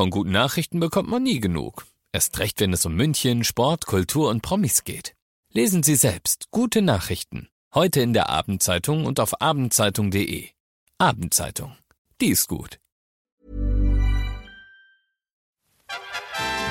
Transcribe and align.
Von 0.00 0.08
guten 0.08 0.30
Nachrichten 0.30 0.80
bekommt 0.80 1.10
man 1.10 1.22
nie 1.22 1.40
genug. 1.40 1.84
Erst 2.10 2.38
recht, 2.38 2.58
wenn 2.60 2.72
es 2.72 2.86
um 2.86 2.94
München, 2.94 3.44
Sport, 3.44 3.84
Kultur 3.84 4.30
und 4.30 4.40
Promis 4.40 4.84
geht. 4.84 5.14
Lesen 5.52 5.82
Sie 5.82 5.94
selbst 5.94 6.46
gute 6.50 6.80
Nachrichten. 6.80 7.50
Heute 7.74 8.00
in 8.00 8.14
der 8.14 8.30
Abendzeitung 8.30 9.04
und 9.04 9.20
auf 9.20 9.42
abendzeitung.de. 9.42 10.48
Abendzeitung. 10.96 11.76
Die 12.22 12.28
ist 12.28 12.48
gut. 12.48 12.78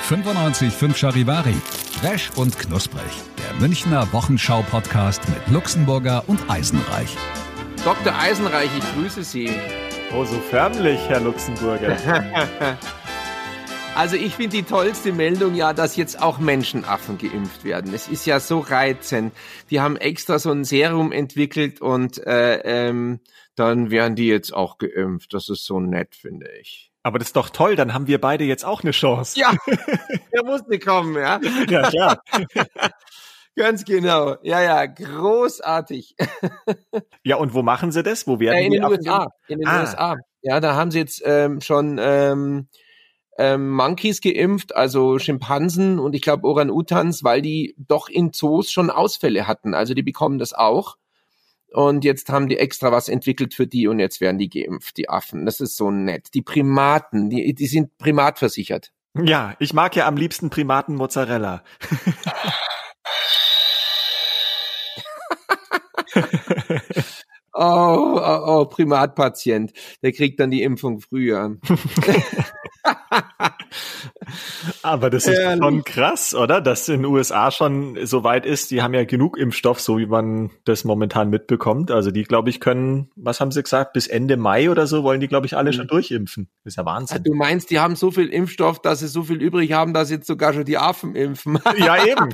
95.5 0.08 0.96
Charivari. 0.96 1.54
Fresh 2.02 2.32
und 2.36 2.58
knusprig. 2.58 3.12
Der 3.38 3.54
Münchner 3.60 4.12
Wochenschau-Podcast 4.12 5.22
mit 5.30 5.48
Luxemburger 5.50 6.24
und 6.26 6.50
Eisenreich. 6.50 7.16
Dr. 7.86 8.12
Eisenreich, 8.18 8.72
ich 8.76 8.94
grüße 8.96 9.24
Sie. 9.24 9.52
Oh, 10.16 10.26
so 10.26 10.40
förmlich, 10.50 11.00
Herr 11.08 11.20
Luxemburger. 11.20 11.96
Also 13.96 14.16
ich 14.16 14.36
finde 14.36 14.56
die 14.58 14.64
tollste 14.64 15.12
Meldung 15.12 15.56
ja, 15.56 15.74
dass 15.74 15.98
jetzt 15.98 16.22
auch 16.22 16.40
Menschenaffen 16.40 17.18
geimpft 17.18 17.66
werden. 17.66 17.94
Es 17.94 18.08
ist 18.08 18.26
ja 18.26 18.40
so 18.40 18.60
reizend. 18.60 19.34
Die 19.70 19.82
haben 19.82 19.98
extra 19.98 20.40
so 20.40 20.52
ein 20.52 20.64
Serum 20.64 21.12
entwickelt 21.12 21.82
und 21.82 22.26
äh, 22.26 22.60
ähm, 22.64 23.20
dann 23.56 23.92
werden 23.92 24.16
die 24.16 24.28
jetzt 24.28 24.54
auch 24.54 24.78
geimpft. 24.78 25.34
Das 25.34 25.50
ist 25.50 25.66
so 25.66 25.82
nett, 25.82 26.16
finde 26.16 26.48
ich. 26.62 26.92
Aber 27.04 27.20
das 27.20 27.30
ist 27.30 27.36
doch 27.36 27.50
toll, 27.50 27.76
dann 27.76 27.94
haben 27.94 28.08
wir 28.08 28.22
beide 28.22 28.46
jetzt 28.46 28.64
auch 28.64 28.84
eine 28.84 28.92
Chance. 28.92 29.38
Ja, 29.40 29.52
der 30.34 30.44
musste 30.46 30.80
kommen, 30.80 31.16
ja. 31.16 31.40
Ja, 31.68 31.90
klar. 31.90 32.22
Ganz 33.56 33.84
genau. 33.84 34.38
Ja, 34.44 34.62
ja, 34.62 34.86
großartig. 34.86 36.16
Ja, 37.24 37.36
und 37.36 37.54
wo 37.54 37.62
machen 37.62 37.92
sie 37.92 38.02
das? 38.02 38.26
Wo 38.28 38.40
werden 38.40 38.58
Ja, 38.58 38.64
in 38.66 38.72
die 38.72 38.78
den 38.78 38.86
USA. 38.88 39.28
In 39.50 39.60
den 39.60 39.68
Ah. 39.68 39.82
USA. 39.82 40.16
Ja, 40.42 40.60
da 40.62 40.76
haben 40.76 40.90
sie 40.90 41.00
jetzt 41.00 41.22
ähm, 41.26 41.60
schon 41.60 42.00
ähm, 42.02 42.70
ähm, 43.40 43.70
Monkeys 43.72 44.20
geimpft, 44.20 44.76
also 44.76 45.18
Schimpansen 45.18 45.98
und 45.98 46.14
ich 46.14 46.22
glaube 46.22 46.46
Orang-Utans, 46.46 47.24
weil 47.24 47.42
die 47.42 47.74
doch 47.78 48.10
in 48.10 48.34
Zoos 48.34 48.70
schon 48.70 48.90
Ausfälle 48.90 49.48
hatten. 49.48 49.74
Also 49.74 49.94
die 49.94 50.04
bekommen 50.04 50.40
das 50.40 50.52
auch. 50.52 50.98
Und 51.72 52.04
jetzt 52.04 52.30
haben 52.30 52.50
die 52.50 52.58
extra 52.58 52.92
was 52.92 53.08
entwickelt 53.08 53.54
für 53.54 53.66
die 53.66 53.88
und 53.88 54.00
jetzt 54.00 54.20
werden 54.20 54.40
die 54.40 54.50
geimpft, 54.50 54.98
die 54.98 55.08
Affen. 55.08 55.46
Das 55.46 55.62
ist 55.62 55.78
so 55.78 55.90
nett. 55.90 56.34
Die 56.34 56.42
Primaten, 56.42 57.30
die, 57.30 57.54
die 57.54 57.68
sind 57.68 57.98
primatversichert. 57.98 58.92
Ja, 59.16 59.56
ich 59.60 59.74
mag 59.74 59.96
ja 59.96 60.06
am 60.06 60.18
liebsten 60.18 60.50
Primaten 60.50 60.96
Mozzarella. 60.96 61.64
Oh, 67.62 68.18
oh, 68.24 68.42
oh, 68.46 68.66
Primatpatient. 68.66 69.74
Der 70.02 70.14
kriegt 70.14 70.40
dann 70.40 70.50
die 70.50 70.64
Impfung 70.64 71.02
früher. 71.02 71.58
Aber 74.84 75.10
das 75.10 75.26
ist 75.28 75.38
Herrlich. 75.38 75.64
schon 75.64 75.84
krass, 75.84 76.36
oder? 76.36 76.62
Dass 76.62 76.88
in 76.90 77.02
den 77.04 77.06
USA 77.12 77.52
schon 77.52 77.98
so 78.06 78.24
weit 78.24 78.46
ist. 78.46 78.72
Die 78.72 78.82
haben 78.82 78.94
ja 78.94 79.04
genug 79.06 79.38
Impfstoff, 79.38 79.80
so 79.80 79.98
wie 79.98 80.06
man 80.06 80.52
das 80.66 80.84
momentan 80.84 81.30
mitbekommt. 81.30 81.92
Also 81.92 82.12
die, 82.12 82.24
glaube 82.24 82.50
ich, 82.50 82.60
können, 82.60 83.10
was 83.16 83.40
haben 83.40 83.52
sie 83.52 83.64
gesagt, 83.64 83.94
bis 83.94 84.08
Ende 84.08 84.38
Mai 84.38 84.70
oder 84.70 84.88
so 84.88 85.04
wollen 85.04 85.20
die, 85.20 85.28
glaube 85.28 85.46
ich, 85.46 85.56
alle 85.56 85.74
schon 85.74 85.88
durchimpfen. 85.88 86.50
Das 86.64 86.74
ist 86.74 86.78
ja 86.78 86.84
Ah, 86.84 86.86
Wahnsinn. 86.86 87.24
Du 87.24 87.34
meinst, 87.34 87.70
die 87.70 87.80
haben 87.80 87.96
so 87.96 88.12
viel 88.12 88.28
Impfstoff, 88.28 88.82
dass 88.82 89.00
sie 89.00 89.08
so 89.08 89.24
viel 89.24 89.42
übrig 89.42 89.72
haben, 89.74 89.94
dass 89.94 90.10
jetzt 90.10 90.28
sogar 90.28 90.54
schon 90.54 90.66
die 90.66 90.78
Affen 90.78 91.16
impfen? 91.16 91.60
Ja, 91.78 92.04
eben. 92.06 92.30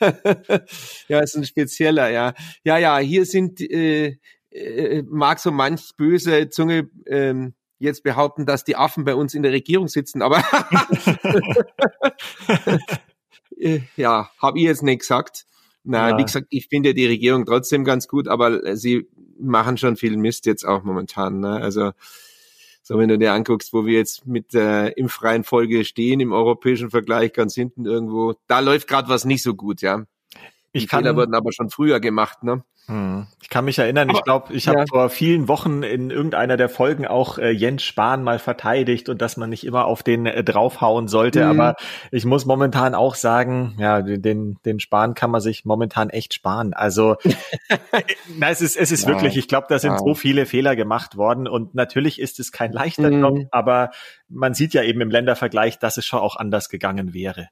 ja, 1.08 1.20
ist 1.20 1.36
ein 1.36 1.44
spezieller, 1.44 2.08
ja. 2.10 2.34
Ja, 2.64 2.78
ja, 2.78 2.98
hier 2.98 3.26
sind, 3.26 3.60
äh, 3.60 4.16
äh, 4.50 5.02
mag 5.08 5.38
so 5.38 5.50
manch 5.50 5.90
böse 5.96 6.48
Zunge 6.48 6.88
ähm, 7.06 7.54
jetzt 7.80 8.02
behaupten, 8.04 8.46
dass 8.46 8.62
die 8.64 8.76
Affen 8.76 9.04
bei 9.04 9.14
uns 9.14 9.34
in 9.34 9.42
der 9.42 9.52
Regierung 9.52 9.88
sitzen, 9.88 10.22
aber 10.22 10.44
äh, 13.58 13.80
ja, 13.96 14.30
habe 14.38 14.58
ich 14.58 14.64
jetzt 14.64 14.82
nicht 14.82 15.00
gesagt. 15.00 15.46
Na, 15.82 16.10
Ja. 16.10 16.18
wie 16.18 16.24
gesagt, 16.24 16.46
ich 16.50 16.68
finde 16.68 16.94
die 16.94 17.06
Regierung 17.06 17.46
trotzdem 17.46 17.84
ganz 17.84 18.06
gut, 18.06 18.28
aber 18.28 18.64
äh, 18.64 18.76
sie 18.76 19.08
machen 19.38 19.78
schon 19.78 19.96
viel 19.96 20.16
Mist 20.16 20.46
jetzt 20.46 20.64
auch 20.64 20.82
momentan. 20.84 21.40
Ne? 21.40 21.56
Also 21.56 21.92
so, 22.82 22.98
wenn 22.98 23.08
du 23.08 23.18
dir 23.18 23.32
anguckst, 23.32 23.72
wo 23.72 23.86
wir 23.86 23.94
jetzt 23.98 24.26
mit 24.26 24.52
der 24.52 24.98
impffreien 24.98 25.44
Folge 25.44 25.84
stehen 25.84 26.20
im 26.20 26.32
europäischen 26.32 26.90
Vergleich, 26.90 27.32
ganz 27.32 27.54
hinten 27.54 27.86
irgendwo, 27.86 28.34
da 28.46 28.60
läuft 28.60 28.88
gerade 28.88 29.08
was 29.08 29.24
nicht 29.24 29.42
so 29.42 29.54
gut, 29.54 29.80
ja. 29.80 30.04
Die 30.74 30.78
Ich 30.78 30.88
kann, 30.88 31.02
Fehler 31.04 31.16
wurden 31.16 31.34
aber 31.34 31.52
schon 31.52 31.70
früher 31.70 31.98
gemacht, 31.98 32.42
ne? 32.42 32.62
Hm. 32.86 33.26
Ich 33.40 33.48
kann 33.48 33.64
mich 33.64 33.78
erinnern, 33.78 34.08
ich 34.10 34.16
Aber- 34.16 34.22
glaube, 34.24 34.52
ich 34.54 34.66
habe 34.66 34.80
ja. 34.80 34.84
vor 34.88 35.10
vielen 35.10 35.46
Wochen 35.48 35.82
in 35.84 36.10
irgendeiner 36.10 36.56
der 36.56 36.68
Folgen 36.68 37.06
auch 37.06 37.38
äh, 37.38 37.50
Jens 37.50 37.82
Spahn 37.84 38.22
mal 38.24 38.38
verteidigt 38.40 39.08
und 39.08 39.22
dass 39.22 39.36
man 39.36 39.48
nicht 39.50 39.64
immer 39.64 39.84
auf 39.84 40.02
den 40.02 40.26
äh, 40.26 40.42
draufhauen 40.42 41.06
sollte. 41.06 41.44
Mhm. 41.44 41.50
Aber 41.60 41.76
ich 42.10 42.24
muss 42.24 42.46
momentan 42.46 42.94
auch 42.96 43.14
sagen, 43.14 43.76
ja, 43.78 44.02
den, 44.02 44.58
den 44.64 44.80
Spahn 44.80 45.14
kann 45.14 45.30
man 45.30 45.40
sich 45.40 45.64
momentan 45.64 46.10
echt 46.10 46.34
sparen. 46.34 46.74
Also 46.74 47.16
na, 48.38 48.50
es 48.50 48.60
ist, 48.60 48.76
es 48.76 48.90
ist 48.90 49.02
Ja. 49.04 49.08
wirklich, 49.08 49.36
ich 49.36 49.46
glaube, 49.48 49.66
da 49.68 49.78
sind 49.78 49.92
Ja. 49.92 49.98
so 49.98 50.14
viele 50.14 50.46
Fehler 50.46 50.74
gemacht 50.76 51.16
worden 51.16 51.46
und 51.46 51.74
natürlich 51.74 52.20
ist 52.20 52.40
es 52.40 52.50
kein 52.52 52.72
leichter 52.72 53.10
Mhm. 53.10 53.20
Job, 53.20 53.38
aber 53.52 53.90
man 54.28 54.54
sieht 54.54 54.74
ja 54.74 54.82
eben 54.82 55.00
im 55.00 55.10
Ländervergleich, 55.10 55.78
dass 55.78 55.96
es 55.96 56.06
schon 56.06 56.20
auch 56.20 56.36
anders 56.36 56.68
gegangen 56.68 57.14
wäre. 57.14 57.48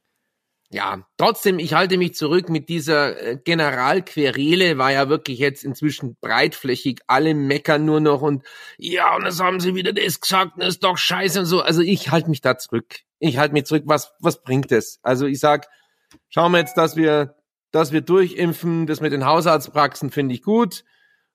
Ja, 0.71 1.03
trotzdem, 1.17 1.57
ich 1.57 1.73
halte 1.73 1.97
mich 1.97 2.13
zurück 2.13 2.47
mit 2.47 2.69
dieser 2.69 3.19
äh, 3.19 3.37
Generalquerele, 3.43 4.77
war 4.77 4.91
ja 4.91 5.09
wirklich 5.09 5.39
jetzt 5.39 5.63
inzwischen 5.63 6.15
breitflächig, 6.21 6.99
alle 7.07 7.33
meckern 7.33 7.85
nur 7.85 7.99
noch 7.99 8.21
und 8.21 8.43
ja, 8.77 9.15
und 9.15 9.23
das 9.25 9.39
haben 9.39 9.59
sie 9.59 9.73
wieder 9.73 9.93
das 9.93 10.21
gesagt, 10.21 10.53
das 10.57 10.75
ist 10.75 10.83
doch 10.83 10.95
scheiße 10.95 11.39
und 11.39 11.45
so. 11.47 11.61
Also 11.61 11.81
ich 11.81 12.11
halte 12.11 12.29
mich 12.29 12.41
da 12.41 12.55
zurück. 12.59 12.99
Ich 13.17 13.39
halte 13.39 13.53
mich 13.53 13.65
zurück, 13.65 13.83
was, 13.87 14.13
was 14.19 14.43
bringt 14.43 14.71
es? 14.71 14.99
Also 15.01 15.25
ich 15.25 15.39
sag, 15.39 15.67
schauen 16.29 16.51
wir 16.51 16.59
jetzt, 16.59 16.77
dass 16.77 16.95
wir, 16.95 17.35
dass 17.71 17.91
wir 17.91 18.01
durchimpfen, 18.01 18.85
das 18.85 19.01
mit 19.01 19.11
den 19.11 19.25
Hausarztpraxen 19.25 20.11
finde 20.11 20.35
ich 20.35 20.43
gut. 20.43 20.83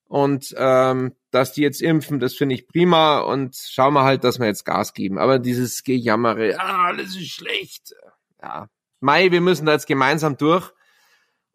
Und 0.06 0.55
ähm, 0.56 1.17
dass 1.33 1.53
die 1.53 1.62
jetzt 1.62 1.83
impfen, 1.83 2.21
das 2.21 2.34
finde 2.34 2.55
ich 2.55 2.69
prima. 2.69 3.19
Und 3.19 3.56
schauen 3.56 3.94
wir 3.94 4.05
halt, 4.05 4.23
dass 4.23 4.39
wir 4.39 4.47
jetzt 4.47 4.65
Gas 4.65 4.94
geben. 4.94 5.19
Aber 5.19 5.41
dieses 5.41 5.83
Gejammere, 5.83 6.56
ah, 6.61 6.87
alles 6.87 7.17
ist 7.17 7.33
schlecht. 7.33 7.94
Ja, 8.41 8.69
Mai, 9.04 9.31
wir 9.31 9.41
müssen 9.41 9.66
da 9.66 9.72
jetzt 9.72 9.87
gemeinsam 9.87 10.37
durch. 10.37 10.72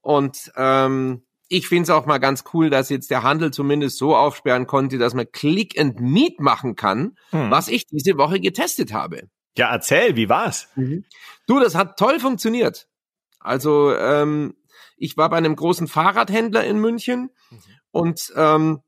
Und 0.01 0.51
ähm, 0.55 1.23
ich 1.47 1.67
finde 1.67 1.83
es 1.83 1.89
auch 1.89 2.05
mal 2.05 2.19
ganz 2.19 2.43
cool, 2.53 2.69
dass 2.69 2.89
jetzt 2.89 3.09
der 3.09 3.23
Handel 3.23 3.51
zumindest 3.51 3.97
so 3.97 4.15
aufsperren 4.15 4.67
konnte, 4.67 4.97
dass 4.99 5.15
man 5.15 5.31
Click 5.31 5.77
and 5.79 5.99
Meet 5.99 6.39
machen 6.39 6.75
kann, 6.75 7.17
Hm. 7.31 7.49
was 7.49 7.67
ich 7.67 7.87
diese 7.87 8.17
Woche 8.17 8.39
getestet 8.39 8.93
habe. 8.93 9.29
Ja, 9.57 9.71
erzähl, 9.71 10.15
wie 10.15 10.29
war's? 10.29 10.69
Du, 11.47 11.59
das 11.59 11.73
hat 11.75 11.97
toll 11.97 12.19
funktioniert. 12.19 12.87
Also 13.39 13.93
ähm, 13.95 14.55
ich 14.95 15.17
war 15.17 15.29
bei 15.29 15.37
einem 15.37 15.55
großen 15.55 15.87
Fahrradhändler 15.87 16.63
in 16.65 16.77
München 16.77 17.31
und 17.91 18.31
ähm, 18.35 18.81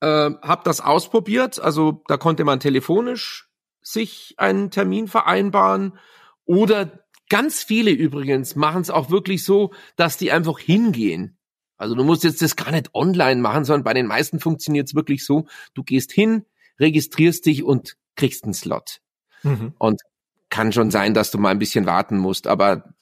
äh, 0.00 0.06
habe 0.06 0.62
das 0.64 0.80
ausprobiert. 0.80 1.60
Also 1.60 2.02
da 2.08 2.16
konnte 2.16 2.44
man 2.44 2.58
telefonisch 2.58 3.48
sich 3.82 4.34
einen 4.38 4.70
Termin 4.70 5.08
vereinbaren 5.08 5.98
oder 6.44 7.01
ganz 7.32 7.62
viele 7.62 7.90
übrigens 7.90 8.56
machen 8.56 8.82
es 8.82 8.90
auch 8.90 9.08
wirklich 9.08 9.42
so, 9.42 9.72
dass 9.96 10.18
die 10.18 10.30
einfach 10.32 10.58
hingehen. 10.58 11.38
Also 11.78 11.94
du 11.94 12.04
musst 12.04 12.24
jetzt 12.24 12.42
das 12.42 12.56
gar 12.56 12.70
nicht 12.70 12.94
online 12.94 13.40
machen, 13.40 13.64
sondern 13.64 13.84
bei 13.84 13.94
den 13.94 14.06
meisten 14.06 14.38
funktioniert 14.38 14.88
es 14.88 14.94
wirklich 14.94 15.24
so, 15.24 15.46
du 15.72 15.82
gehst 15.82 16.12
hin, 16.12 16.44
registrierst 16.78 17.46
dich 17.46 17.62
und 17.62 17.96
kriegst 18.16 18.44
einen 18.44 18.52
Slot. 18.52 19.00
Mhm. 19.44 19.72
Und 19.78 20.02
kann 20.50 20.74
schon 20.74 20.90
sein, 20.90 21.14
dass 21.14 21.30
du 21.30 21.38
mal 21.38 21.48
ein 21.48 21.58
bisschen 21.58 21.86
warten 21.86 22.18
musst, 22.18 22.46
aber 22.46 22.92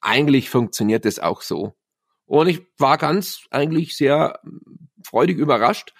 eigentlich 0.00 0.50
funktioniert 0.50 1.04
es 1.04 1.18
auch 1.18 1.42
so. 1.42 1.74
Und 2.26 2.46
ich 2.46 2.62
war 2.78 2.96
ganz 2.96 3.40
eigentlich 3.50 3.96
sehr 3.96 4.38
freudig 5.02 5.38
überrascht, 5.38 5.94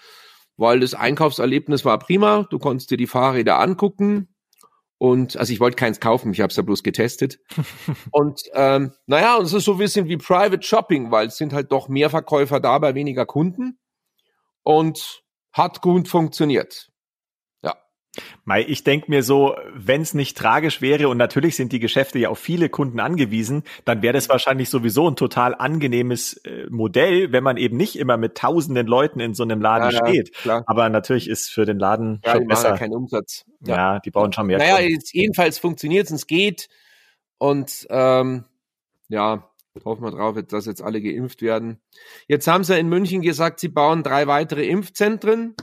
weil 0.57 0.79
das 0.79 0.95
Einkaufserlebnis 0.95 1.85
war 1.85 1.99
prima. 1.99 2.47
Du 2.51 2.61
konntest 2.61 2.93
dir 2.93 2.99
die 2.99 3.09
Fahrräder 3.09 3.59
angucken. 3.59 4.34
Und 5.05 5.37
also 5.37 5.53
ich 5.53 5.61
wollte 5.61 5.77
keins 5.77 6.01
kaufen, 6.01 6.33
ich 6.33 6.41
habe 6.41 6.51
es 6.51 6.57
ja 6.57 6.63
bloß 6.63 6.83
getestet. 6.83 7.39
und 8.11 8.41
ähm, 8.55 8.95
naja, 9.05 9.37
und 9.37 9.45
es 9.45 9.53
ist 9.53 9.67
so 9.67 9.73
ein 9.73 9.79
bisschen 9.79 10.09
wie 10.09 10.17
Private 10.17 10.63
Shopping, 10.63 11.11
weil 11.11 11.27
es 11.27 11.37
sind 11.37 11.53
halt 11.53 11.71
doch 11.73 11.89
mehr 11.89 12.09
Verkäufer 12.09 12.59
da 12.59 12.79
bei 12.79 12.95
weniger 12.95 13.27
Kunden. 13.27 13.79
Und 14.63 15.23
hat 15.53 15.83
gut 15.83 16.09
funktioniert. 16.09 16.91
Mei, 18.45 18.65
ich 18.67 18.85
denk 18.85 19.09
mir 19.09 19.23
so, 19.23 19.55
wenn 19.75 20.03
es 20.03 20.15
nicht 20.15 20.37
tragisch 20.37 20.81
wäre 20.81 21.09
und 21.09 21.17
natürlich 21.17 21.57
sind 21.57 21.73
die 21.73 21.81
Geschäfte 21.81 22.19
ja 22.19 22.29
auf 22.29 22.39
viele 22.39 22.69
Kunden 22.69 23.01
angewiesen, 23.01 23.63
dann 23.85 24.03
wäre 24.03 24.13
das 24.13 24.29
wahrscheinlich 24.29 24.71
sowieso 24.71 25.09
ein 25.11 25.17
total 25.17 25.55
angenehmes 25.55 26.35
äh, 26.45 26.67
Modell, 26.71 27.33
wenn 27.33 27.43
man 27.45 27.57
eben 27.57 27.77
nicht 27.77 27.97
immer 27.99 28.17
mit 28.17 28.37
tausenden 28.37 28.87
Leuten 28.87 29.21
in 29.21 29.35
so 29.35 29.43
einem 29.43 29.61
Laden 29.61 29.91
Ja, 29.91 29.99
ja, 29.99 30.07
steht. 30.09 30.33
klar. 30.35 30.63
Aber 30.67 30.89
natürlich 30.89 31.29
ist 31.29 31.51
für 31.51 31.65
den 31.65 31.79
Laden 31.79 32.21
Ja, 32.25 32.33
schon 32.33 32.41
die 32.43 32.47
machen 32.47 32.63
ja 32.65 32.71
besser. 32.71 32.79
keinen 32.79 32.95
Umsatz. 32.95 33.45
Ja. 33.67 33.99
die 34.01 34.11
brauchen 34.11 34.33
schon 34.33 34.47
mehr. 34.47 34.59
Naja, 34.59 34.79
jedenfalls 35.13 35.59
funktioniert 35.59 36.07
es, 36.07 36.13
es 36.13 36.27
geht. 36.27 36.69
Und 37.39 37.87
ähm, 37.91 38.45
ja, 39.09 39.49
hoffen 39.85 40.05
wir 40.05 40.11
drauf, 40.13 40.37
dass 40.49 40.67
jetzt 40.67 40.83
alle 40.83 41.01
geimpft 41.03 41.43
werden. 41.43 41.81
Jetzt 42.29 42.47
haben 42.47 42.65
sie 42.65 42.79
in 42.79 42.89
München 42.89 43.23
gesagt, 43.23 43.61
sie 43.61 43.69
bauen 43.69 44.03
drei 44.03 44.27
weitere 44.27 44.67
Impfzentren. 44.67 45.55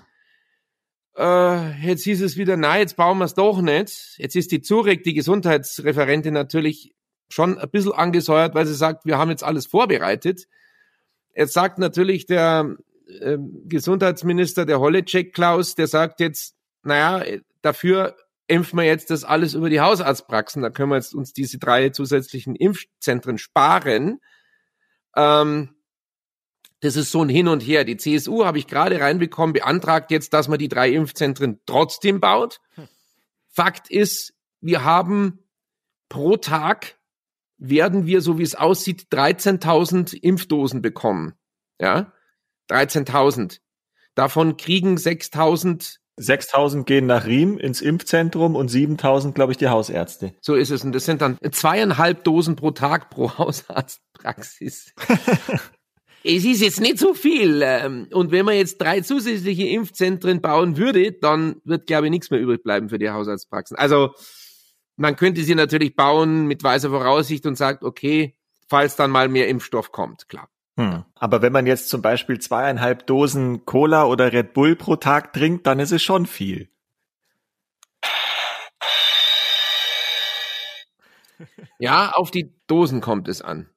Äh, 1.22 1.72
jetzt 1.86 2.04
hieß 2.04 2.22
es 2.22 2.36
wieder, 2.36 2.58
nein, 2.58 2.80
jetzt 2.80 2.96
bauen 2.96 3.20
wir 3.20 3.26
es 3.26 3.36
doch 3.36 3.62
nicht. 3.62 4.16
Jetzt 4.18 4.36
ist 4.36 4.52
die 4.52 4.62
Zurek, 4.62 5.04
die 5.04 5.14
Gesundheitsreferentin, 5.14 6.34
natürlich 6.34 6.96
schon 7.30 7.60
ein 7.60 7.70
bisschen 7.70 7.94
angesäuert, 7.94 8.56
weil 8.56 8.66
sie 8.66 8.74
sagt, 8.74 9.06
wir 9.06 9.20
haben 9.20 9.30
jetzt 9.30 9.44
alles 9.44 9.68
vorbereitet. 9.68 10.48
Jetzt 11.36 11.54
sagt 11.54 11.78
natürlich 11.78 12.26
der 12.26 12.76
äh, 13.08 13.38
Gesundheitsminister, 13.66 14.66
der 14.66 14.80
Holleczek 14.80 15.34
Klaus, 15.34 15.76
der 15.76 15.88
sagt 15.88 16.20
jetzt, 16.20 16.56
naja, 16.84 17.24
dafür 17.62 18.16
impfen 18.48 18.80
wir 18.80 18.86
jetzt 18.86 19.12
das 19.12 19.24
alles 19.24 19.54
über 19.54 19.70
die 19.70 19.80
Hausarztpraxen. 19.80 20.64
Da 20.64 20.72
können 20.72 20.90
wir 20.90 20.98
jetzt 20.98 21.14
uns 21.14 21.34
diese 21.34 21.60
drei 21.60 21.90
zusätzlichen 21.90 22.56
Impfzentren 22.56 23.38
sparen. 23.38 24.20
Ähm, 25.16 25.70
das 26.82 26.96
ist 26.96 27.12
so 27.12 27.24
ein 27.24 27.30
Hin 27.30 27.48
und 27.48 27.62
Her. 27.62 27.86
Die 27.86 27.98
CSU, 27.98 28.44
habe 28.44 28.58
ich 28.58 28.68
gerade 28.68 29.00
reinbekommen, 29.00 29.54
beantragt 29.54 30.12
jetzt, 30.12 30.34
dass 30.34 30.48
man 30.48 30.60
die 30.60 30.68
drei 30.68 30.92
Impfzentren 30.92 31.60
trotzdem 31.66 32.20
baut. 32.20 32.60
Hm. 32.76 32.88
Fakt 33.48 33.90
ist, 33.90 34.34
wir 34.60 34.84
haben 34.84 35.40
pro 36.10 36.38
Tag 36.38 36.98
werden 37.58 38.08
wir, 38.08 38.22
so 38.22 38.40
wie 38.40 38.44
es 38.44 38.56
aussieht, 38.56 39.08
13.000 39.12 40.16
Impfdosen 40.16 40.82
bekommen. 40.82 41.36
Ja, 41.80 42.12
13.000. 42.70 43.60
Davon 44.16 44.58
kriegen 44.58 44.98
6.000 44.98 45.98
6000 46.18 46.86
gehen 46.86 47.06
nach 47.08 47.26
Riem 47.26 47.58
ins 47.58 47.82
Impfzentrum 47.82 48.56
und 48.56 48.68
7000, 48.68 49.34
glaube 49.34 49.54
ich, 49.54 49.58
die 49.58 49.70
Hausärzte. 49.70 50.34
So 50.42 50.56
ist 50.56 50.70
es. 50.70 50.84
Und 50.84 50.92
das 50.94 51.06
sind 51.06 51.22
dann 51.22 51.38
zweieinhalb 51.52 52.24
Dosen 52.24 52.56
pro 52.56 52.72
Tag 52.72 53.10
pro 53.10 53.38
Hausarztpraxis. 53.38 54.94
es 56.24 56.46
ist 56.46 56.62
jetzt 56.62 56.80
nicht 56.82 57.00
so 57.00 57.14
viel. 57.14 57.62
Ähm, 57.64 58.08
und 58.12 58.32
wenn 58.32 58.46
man 58.46 58.56
jetzt 58.56 58.80
drei 58.80 59.02
zusätzliche 59.02 59.68
Impfzentren 59.68 60.42
bauen 60.42 60.78
würde, 60.78 61.12
dann 61.12 61.62
wird, 61.64 61.88
glaube 61.88 62.08
ich, 62.08 62.12
nichts 62.12 62.30
mehr 62.30 62.40
übrig 62.40 62.64
bleiben 62.64 62.90
für 62.90 63.00
die 63.00 63.10
Hausarztpraxen. 63.10 63.78
Also 63.78 64.14
man 64.98 65.16
könnte 65.16 65.44
sie 65.44 65.56
natürlich 65.56 65.96
bauen 65.96 66.46
mit 66.46 66.64
weiser 66.64 66.90
Voraussicht 66.90 67.46
und 67.46 67.56
sagt, 67.58 67.84
okay, 67.84 68.36
falls 68.68 68.96
dann 68.96 69.12
mal 69.12 69.30
mehr 69.30 69.48
Impfstoff 69.48 69.92
kommt, 69.92 70.30
klar. 70.30 70.48
Hm. 70.78 71.04
Aber 71.16 71.42
wenn 71.42 71.52
man 71.52 71.66
jetzt 71.66 71.90
zum 71.90 72.02
Beispiel 72.02 72.40
zweieinhalb 72.40 73.06
Dosen 73.08 73.66
Cola 73.66 74.06
oder 74.06 74.32
Red 74.32 74.54
Bull 74.54 74.76
pro 74.76 74.96
Tag 74.96 75.34
trinkt, 75.34 75.68
dann 75.68 75.80
ist 75.80 75.92
es 75.92 76.02
schon 76.02 76.26
viel. 76.26 76.70
Ja, 81.80 82.12
auf 82.12 82.30
die 82.30 82.54
Dosen 82.68 83.02
kommt 83.02 83.28
es 83.28 83.42
an. 83.42 83.68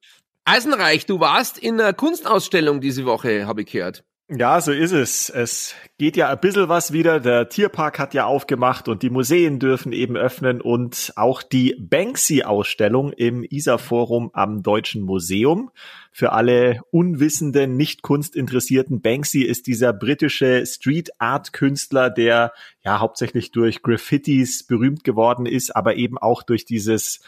Eisenreich, 0.45 1.07
du 1.07 1.19
warst 1.19 1.57
in 1.57 1.81
einer 1.81 1.93
Kunstausstellung 1.93 2.79
diese 2.79 3.05
Woche, 3.05 3.47
habe 3.47 3.61
ich 3.61 3.71
gehört. 3.71 4.03
Ja, 4.27 4.59
so 4.59 4.71
ist 4.71 4.91
es. 4.91 5.29
Es 5.29 5.75
geht 5.99 6.17
ja 6.17 6.29
ein 6.29 6.39
bisschen 6.39 6.67
was 6.67 6.91
wieder. 6.91 7.19
Der 7.19 7.47
Tierpark 7.47 7.99
hat 7.99 8.15
ja 8.15 8.25
aufgemacht 8.25 8.87
und 8.87 9.03
die 9.03 9.11
Museen 9.11 9.59
dürfen 9.59 9.91
eben 9.91 10.17
öffnen 10.17 10.61
und 10.61 11.13
auch 11.15 11.43
die 11.43 11.75
Banksy-Ausstellung 11.79 13.11
im 13.13 13.43
ISA-Forum 13.43 14.31
am 14.33 14.63
Deutschen 14.63 15.03
Museum. 15.03 15.69
Für 16.11 16.31
alle 16.31 16.81
unwissenden, 16.89 17.77
nicht 17.77 18.01
kunstinteressierten, 18.01 19.01
Banksy 19.01 19.43
ist 19.43 19.67
dieser 19.67 19.93
britische 19.93 20.65
Street-Art-Künstler, 20.65 22.09
der 22.09 22.51
ja 22.83 22.99
hauptsächlich 22.99 23.51
durch 23.51 23.83
Graffitis 23.83 24.65
berühmt 24.65 25.03
geworden 25.03 25.45
ist, 25.45 25.75
aber 25.75 25.97
eben 25.97 26.17
auch 26.17 26.41
durch 26.41 26.65
dieses 26.65 27.19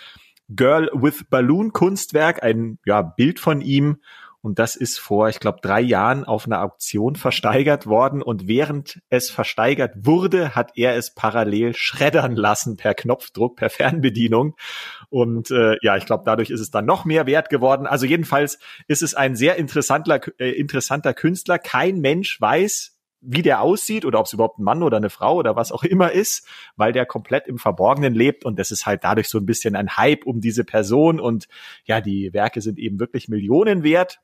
Girl 0.56 0.90
with 0.94 1.26
Balloon 1.30 1.74
Kunstwerk, 1.74 2.44
ein 2.44 2.80
ja, 2.86 3.02
Bild 3.02 3.40
von 3.40 3.62
ihm 3.62 3.98
und 4.48 4.60
das 4.60 4.78
ist 4.78 4.98
vor, 4.98 5.28
ich 5.28 5.42
glaube, 5.42 5.60
drei 5.62 5.82
Jahren 5.82 6.24
auf 6.24 6.46
einer 6.46 6.62
Auktion 6.62 7.18
versteigert 7.18 7.86
worden. 7.86 8.22
Und 8.22 8.48
während 8.48 9.02
es 9.10 9.30
versteigert 9.30 9.94
wurde, 10.06 10.56
hat 10.56 10.72
er 10.76 10.96
es 10.96 11.14
parallel 11.14 11.74
schreddern 11.76 12.36
lassen 12.38 12.78
per 12.78 12.94
Knopfdruck, 12.94 13.58
per 13.58 13.70
Fernbedienung. 13.70 14.56
Und 15.10 15.52
äh, 15.52 15.76
ja, 15.82 15.98
ich 15.98 16.06
glaube, 16.06 16.24
dadurch 16.26 16.50
ist 16.50 16.62
es 16.62 16.72
dann 16.72 16.86
noch 16.86 17.04
mehr 17.04 17.26
wert 17.26 17.50
geworden. 17.50 17.88
Also 17.88 18.06
jedenfalls 18.06 18.60
ist 18.88 19.02
es 19.02 19.16
ein 19.16 19.36
sehr 19.36 19.58
interessanter, 19.58 20.22
äh, 20.40 20.52
interessanter 20.52 21.14
Künstler. 21.14 21.60
Kein 21.60 22.00
Mensch 22.00 22.40
weiß, 22.40 22.97
wie 23.22 23.42
der 23.42 23.62
aussieht 23.62 24.06
oder 24.06 24.20
ob 24.20 24.28
es 24.28 24.34
überhaupt 24.34 24.60
ein 24.60 24.64
Mann 24.64 24.84
oder 24.84 24.98
eine 24.98 25.10
Frau 25.10 25.36
oder 25.36 25.56
was 25.56 25.72
auch 25.72 25.84
immer 25.84 26.12
ist, 26.12 26.48
weil 26.76 26.94
der 26.94 27.06
komplett 27.06 27.48
im 27.48 27.58
Verborgenen 27.58 28.14
lebt 28.14 28.46
und 28.46 28.60
das 28.60 28.72
ist 28.72 28.86
halt 28.86 29.04
dadurch 29.04 29.30
so 29.30 29.38
ein 29.38 29.46
bisschen 29.46 29.76
ein 29.76 29.98
Hype 29.98 30.26
um 30.26 30.42
diese 30.42 30.64
Person 30.64 31.20
und 31.20 31.48
ja, 31.86 32.02
die 32.02 32.34
Werke 32.34 32.62
sind 32.62 32.80
eben 32.80 33.00
wirklich 33.00 33.28
Millionen 33.28 33.84
wert 33.84 34.20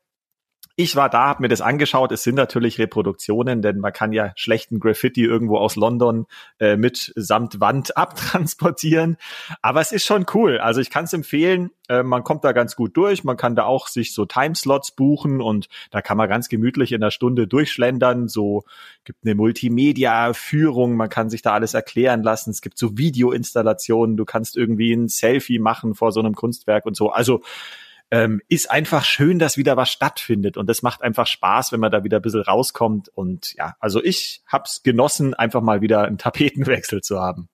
ich 0.75 0.95
war 0.95 1.07
da, 1.07 1.27
habe 1.27 1.43
mir 1.43 1.49
das 1.49 1.61
angeschaut. 1.61 2.11
Es 2.11 2.23
sind 2.23 2.33
natürlich 2.33 2.79
Reproduktionen, 2.79 3.61
denn 3.61 3.77
man 3.77 3.93
kann 3.93 4.11
ja 4.11 4.31
schlechten 4.35 4.79
Graffiti 4.79 5.23
irgendwo 5.23 5.57
aus 5.57 5.75
London 5.75 6.25
äh, 6.59 6.77
mit 6.77 7.13
samt 7.15 7.59
Wand 7.59 7.95
abtransportieren. 7.97 9.17
Aber 9.61 9.81
es 9.81 9.91
ist 9.91 10.03
schon 10.03 10.25
cool. 10.33 10.57
Also 10.57 10.81
ich 10.81 10.89
kann 10.89 11.05
es 11.05 11.13
empfehlen. 11.13 11.69
Äh, 11.89 12.01
man 12.01 12.23
kommt 12.23 12.43
da 12.43 12.53
ganz 12.53 12.75
gut 12.75 12.97
durch. 12.97 13.23
Man 13.23 13.37
kann 13.37 13.55
da 13.55 13.65
auch 13.65 13.87
sich 13.87 14.15
so 14.15 14.25
Timeslots 14.25 14.91
buchen 14.95 15.41
und 15.41 15.67
da 15.91 16.01
kann 16.01 16.17
man 16.17 16.27
ganz 16.27 16.49
gemütlich 16.49 16.91
in 16.91 17.03
einer 17.03 17.11
Stunde 17.11 17.47
durchschlendern. 17.47 18.27
So 18.27 18.63
gibt 19.03 19.25
eine 19.25 19.35
Multimedia-Führung. 19.35 20.95
Man 20.95 21.09
kann 21.09 21.29
sich 21.29 21.43
da 21.43 21.53
alles 21.53 21.75
erklären 21.75 22.23
lassen. 22.23 22.49
Es 22.49 22.61
gibt 22.61 22.79
so 22.79 22.97
Videoinstallationen. 22.97 24.17
Du 24.17 24.25
kannst 24.25 24.57
irgendwie 24.57 24.91
ein 24.93 25.07
Selfie 25.07 25.59
machen 25.59 25.93
vor 25.93 26.11
so 26.11 26.19
einem 26.19 26.33
Kunstwerk 26.33 26.87
und 26.87 26.95
so. 26.95 27.11
Also 27.11 27.43
ähm, 28.13 28.41
ist 28.47 28.69
einfach 28.69 29.03
schön, 29.05 29.39
dass 29.39 29.57
wieder 29.57 29.75
was 29.75 29.89
stattfindet 29.89 30.55
und 30.55 30.69
das 30.69 30.83
macht 30.83 31.01
einfach 31.01 31.25
Spaß, 31.25 31.71
wenn 31.71 31.79
man 31.79 31.91
da 31.91 32.03
wieder 32.03 32.19
ein 32.19 32.21
bisschen 32.21 32.43
rauskommt 32.43 33.09
und 33.09 33.55
ja, 33.55 33.73
also 33.79 34.03
ich 34.03 34.43
hab's 34.45 34.83
genossen, 34.83 35.33
einfach 35.33 35.61
mal 35.61 35.81
wieder 35.81 36.03
einen 36.03 36.19
Tapetenwechsel 36.19 37.01
zu 37.01 37.19
haben. 37.19 37.49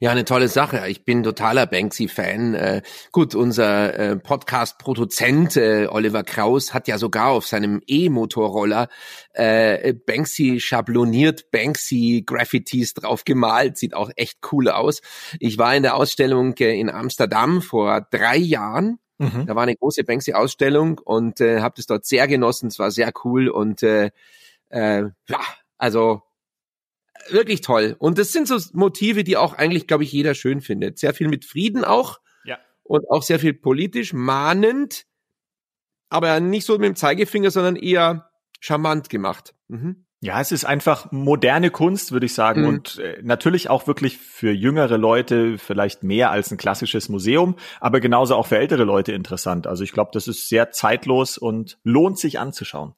Ja, 0.00 0.10
eine 0.10 0.24
tolle 0.24 0.48
Sache. 0.48 0.88
Ich 0.88 1.04
bin 1.04 1.22
totaler 1.22 1.66
Banksy-Fan. 1.66 2.54
Äh, 2.54 2.82
gut, 3.12 3.34
unser 3.34 3.94
äh, 3.98 4.16
Podcast-Produzent 4.16 5.56
äh, 5.56 5.88
Oliver 5.90 6.24
Kraus 6.24 6.72
hat 6.72 6.88
ja 6.88 6.96
sogar 6.96 7.30
auf 7.30 7.46
seinem 7.46 7.82
E-Motorroller 7.86 8.88
äh, 9.34 9.92
Banksy 9.92 10.58
schabloniert, 10.60 11.50
Banksy 11.50 12.22
Graffitis 12.24 12.94
drauf 12.94 13.24
gemalt. 13.24 13.76
Sieht 13.76 13.94
auch 13.94 14.10
echt 14.16 14.38
cool 14.52 14.70
aus. 14.70 15.02
Ich 15.38 15.58
war 15.58 15.74
in 15.74 15.82
der 15.82 15.96
Ausstellung 15.96 16.54
äh, 16.60 16.78
in 16.78 16.88
Amsterdam 16.88 17.60
vor 17.60 18.06
drei 18.10 18.36
Jahren 18.36 18.98
Mhm. 19.18 19.46
Da 19.46 19.54
war 19.54 19.62
eine 19.62 19.76
große 19.76 20.04
Banksy-Ausstellung 20.04 20.98
und 20.98 21.40
äh, 21.40 21.60
habe 21.60 21.74
das 21.76 21.86
dort 21.86 22.04
sehr 22.04 22.26
genossen. 22.26 22.68
Es 22.68 22.78
war 22.78 22.90
sehr 22.90 23.12
cool 23.24 23.48
und 23.48 23.82
äh, 23.82 24.10
äh, 24.70 25.04
ja, 25.28 25.40
also 25.78 26.22
wirklich 27.28 27.60
toll. 27.60 27.96
Und 27.98 28.18
das 28.18 28.32
sind 28.32 28.48
so 28.48 28.58
Motive, 28.72 29.24
die 29.24 29.36
auch 29.36 29.54
eigentlich, 29.54 29.86
glaube 29.86 30.04
ich, 30.04 30.12
jeder 30.12 30.34
schön 30.34 30.60
findet. 30.60 30.98
Sehr 30.98 31.14
viel 31.14 31.28
mit 31.28 31.44
Frieden 31.44 31.84
auch 31.84 32.20
ja. 32.44 32.58
und 32.82 33.08
auch 33.10 33.22
sehr 33.22 33.38
viel 33.38 33.54
politisch, 33.54 34.12
mahnend, 34.12 35.06
aber 36.08 36.40
nicht 36.40 36.66
so 36.66 36.74
mit 36.74 36.86
dem 36.86 36.96
Zeigefinger, 36.96 37.50
sondern 37.50 37.76
eher 37.76 38.30
charmant 38.60 39.08
gemacht. 39.08 39.54
Mhm. 39.68 40.03
Ja, 40.24 40.40
es 40.40 40.52
ist 40.52 40.64
einfach 40.64 41.12
moderne 41.12 41.70
Kunst, 41.70 42.10
würde 42.10 42.24
ich 42.24 42.32
sagen. 42.32 42.62
Mhm. 42.62 42.68
Und 42.68 42.98
äh, 42.98 43.20
natürlich 43.22 43.68
auch 43.68 43.86
wirklich 43.86 44.16
für 44.16 44.52
jüngere 44.52 44.96
Leute 44.96 45.58
vielleicht 45.58 46.02
mehr 46.02 46.30
als 46.30 46.50
ein 46.50 46.56
klassisches 46.56 47.10
Museum, 47.10 47.56
aber 47.78 48.00
genauso 48.00 48.34
auch 48.34 48.46
für 48.46 48.56
ältere 48.56 48.84
Leute 48.84 49.12
interessant. 49.12 49.66
Also 49.66 49.84
ich 49.84 49.92
glaube, 49.92 50.12
das 50.14 50.26
ist 50.26 50.48
sehr 50.48 50.70
zeitlos 50.70 51.36
und 51.36 51.78
lohnt 51.84 52.18
sich 52.18 52.38
anzuschauen. 52.38 52.94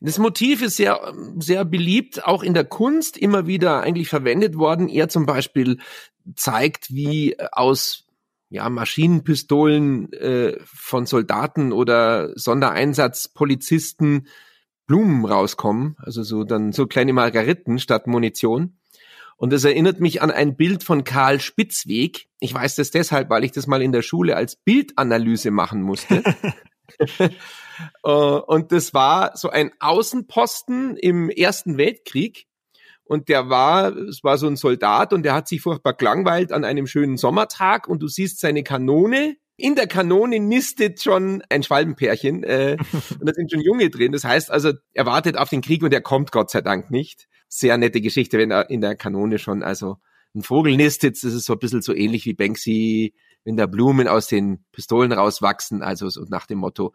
Das 0.00 0.18
Motiv 0.18 0.62
ist 0.62 0.76
sehr, 0.76 1.12
sehr 1.38 1.66
beliebt, 1.66 2.24
auch 2.26 2.42
in 2.42 2.54
der 2.54 2.64
Kunst 2.64 3.18
immer 3.18 3.46
wieder 3.46 3.82
eigentlich 3.82 4.08
verwendet 4.08 4.56
worden. 4.56 4.88
Er 4.88 5.10
zum 5.10 5.26
Beispiel 5.26 5.80
zeigt, 6.34 6.94
wie 6.94 7.36
aus 7.52 8.06
ja, 8.48 8.70
Maschinenpistolen 8.70 10.10
äh, 10.14 10.56
von 10.64 11.04
Soldaten 11.04 11.72
oder 11.72 12.32
Sondereinsatzpolizisten 12.38 14.28
Blumen 14.86 15.24
rauskommen, 15.24 15.96
also 15.98 16.22
so 16.22 16.44
dann 16.44 16.72
so 16.72 16.86
kleine 16.86 17.12
Margariten 17.12 17.78
statt 17.78 18.06
Munition. 18.06 18.78
Und 19.36 19.52
das 19.52 19.64
erinnert 19.64 19.98
mich 19.98 20.22
an 20.22 20.30
ein 20.30 20.56
Bild 20.56 20.84
von 20.84 21.04
Karl 21.04 21.40
Spitzweg. 21.40 22.28
Ich 22.38 22.54
weiß 22.54 22.76
das 22.76 22.90
deshalb, 22.90 23.28
weil 23.28 23.44
ich 23.44 23.52
das 23.52 23.66
mal 23.66 23.82
in 23.82 23.90
der 23.90 24.02
Schule 24.02 24.36
als 24.36 24.56
Bildanalyse 24.56 25.50
machen 25.50 25.82
musste. 25.82 26.22
Äh, 28.04 28.10
und 28.10 28.70
das 28.70 28.92
war 28.92 29.34
so 29.36 29.48
ein 29.48 29.72
Außenposten 29.80 30.96
im 30.98 31.30
Ersten 31.30 31.78
Weltkrieg. 31.78 32.46
Und 33.04 33.28
der 33.28 33.48
war, 33.48 33.96
es 33.96 34.22
war 34.22 34.38
so 34.38 34.46
ein 34.46 34.56
Soldat 34.56 35.12
und 35.12 35.22
der 35.22 35.34
hat 35.34 35.48
sich 35.48 35.62
furchtbar 35.62 35.94
gelangweilt 35.94 36.52
an 36.52 36.64
einem 36.64 36.86
schönen 36.86 37.16
Sommertag 37.16 37.88
und 37.88 38.00
du 38.00 38.08
siehst 38.08 38.40
seine 38.40 38.62
Kanone 38.62 39.36
in 39.56 39.74
der 39.74 39.86
Kanone 39.86 40.40
nistet 40.40 41.02
schon 41.02 41.42
ein 41.48 41.62
Schwalbenpärchen 41.62 42.42
äh, 42.44 42.76
und 43.20 43.28
da 43.28 43.32
sind 43.34 43.50
schon 43.50 43.60
Junge 43.60 43.90
drin. 43.90 44.12
Das 44.12 44.24
heißt 44.24 44.50
also, 44.50 44.72
er 44.92 45.06
wartet 45.06 45.36
auf 45.36 45.50
den 45.50 45.60
Krieg 45.60 45.82
und 45.82 45.92
er 45.92 46.00
kommt 46.00 46.32
Gott 46.32 46.50
sei 46.50 46.60
Dank 46.60 46.90
nicht. 46.90 47.28
Sehr 47.48 47.76
nette 47.76 48.00
Geschichte, 48.00 48.38
wenn 48.38 48.50
er 48.50 48.70
in 48.70 48.80
der 48.80 48.96
Kanone 48.96 49.38
schon 49.38 49.62
also 49.62 49.98
ein 50.34 50.42
Vogel 50.42 50.76
nistet. 50.76 51.22
Das 51.22 51.32
ist 51.32 51.44
so 51.44 51.52
ein 51.52 51.58
bisschen 51.58 51.82
so 51.82 51.94
ähnlich 51.94 52.24
wie 52.24 52.34
Banksy, 52.34 53.14
wenn 53.44 53.56
da 53.56 53.66
Blumen 53.66 54.08
aus 54.08 54.26
den 54.26 54.64
Pistolen 54.72 55.12
rauswachsen. 55.12 55.82
Also 55.82 56.08
so 56.08 56.24
nach 56.28 56.46
dem 56.46 56.58
Motto, 56.58 56.94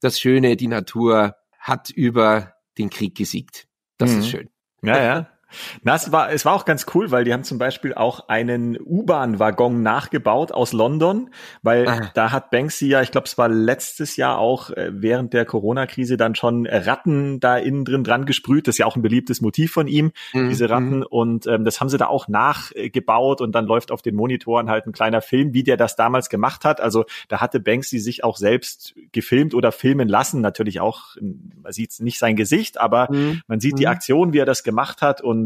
das 0.00 0.18
Schöne, 0.18 0.56
die 0.56 0.68
Natur 0.68 1.36
hat 1.58 1.90
über 1.90 2.54
den 2.76 2.90
Krieg 2.90 3.16
gesiegt. 3.16 3.68
Das 3.98 4.10
mhm. 4.10 4.18
ist 4.18 4.28
schön. 4.28 4.50
Ja, 4.82 5.02
ja. 5.02 5.33
Na, 5.82 5.94
es 5.94 6.12
war, 6.12 6.30
es 6.30 6.44
war 6.44 6.54
auch 6.54 6.64
ganz 6.64 6.86
cool, 6.94 7.10
weil 7.10 7.24
die 7.24 7.32
haben 7.32 7.44
zum 7.44 7.58
Beispiel 7.58 7.94
auch 7.94 8.28
einen 8.28 8.78
U-Bahn-Waggon 8.80 9.82
nachgebaut 9.82 10.52
aus 10.52 10.72
London, 10.72 11.30
weil 11.62 11.88
ah. 11.88 12.10
da 12.14 12.32
hat 12.32 12.50
Banksy 12.50 12.88
ja, 12.88 13.02
ich 13.02 13.10
glaube, 13.10 13.26
es 13.26 13.38
war 13.38 13.48
letztes 13.48 14.16
Jahr 14.16 14.38
auch 14.38 14.70
äh, 14.70 14.90
während 14.92 15.32
der 15.32 15.44
Corona-Krise 15.44 16.16
dann 16.16 16.34
schon 16.34 16.66
Ratten 16.66 17.40
da 17.40 17.56
innen 17.56 17.84
drin 17.84 18.04
dran 18.04 18.26
gesprüht. 18.26 18.66
Das 18.68 18.74
ist 18.74 18.78
ja 18.78 18.86
auch 18.86 18.96
ein 18.96 19.02
beliebtes 19.02 19.40
Motiv 19.40 19.72
von 19.72 19.86
ihm, 19.86 20.12
mhm. 20.32 20.48
diese 20.48 20.70
Ratten. 20.70 20.98
Mhm. 20.98 21.06
Und 21.08 21.46
ähm, 21.46 21.64
das 21.64 21.80
haben 21.80 21.88
sie 21.88 21.98
da 21.98 22.06
auch 22.06 22.28
nachgebaut 22.28 23.40
und 23.40 23.52
dann 23.54 23.66
läuft 23.66 23.90
auf 23.90 24.02
den 24.02 24.14
Monitoren 24.14 24.70
halt 24.70 24.86
ein 24.86 24.92
kleiner 24.92 25.20
Film, 25.20 25.54
wie 25.54 25.62
der 25.62 25.76
das 25.76 25.96
damals 25.96 26.28
gemacht 26.28 26.64
hat. 26.64 26.80
Also 26.80 27.04
da 27.28 27.40
hatte 27.40 27.60
Banksy 27.60 27.98
sich 27.98 28.24
auch 28.24 28.36
selbst 28.36 28.94
gefilmt 29.12 29.54
oder 29.54 29.72
filmen 29.72 30.08
lassen. 30.08 30.40
Natürlich 30.40 30.80
auch, 30.80 31.16
man 31.20 31.72
sieht 31.72 31.92
nicht 32.00 32.18
sein 32.18 32.36
Gesicht, 32.36 32.80
aber 32.80 33.08
mhm. 33.10 33.42
man 33.46 33.60
sieht 33.60 33.78
die 33.78 33.84
mhm. 33.84 33.90
Aktion, 33.90 34.32
wie 34.32 34.38
er 34.38 34.46
das 34.46 34.64
gemacht 34.64 35.02
hat 35.02 35.20
und 35.20 35.43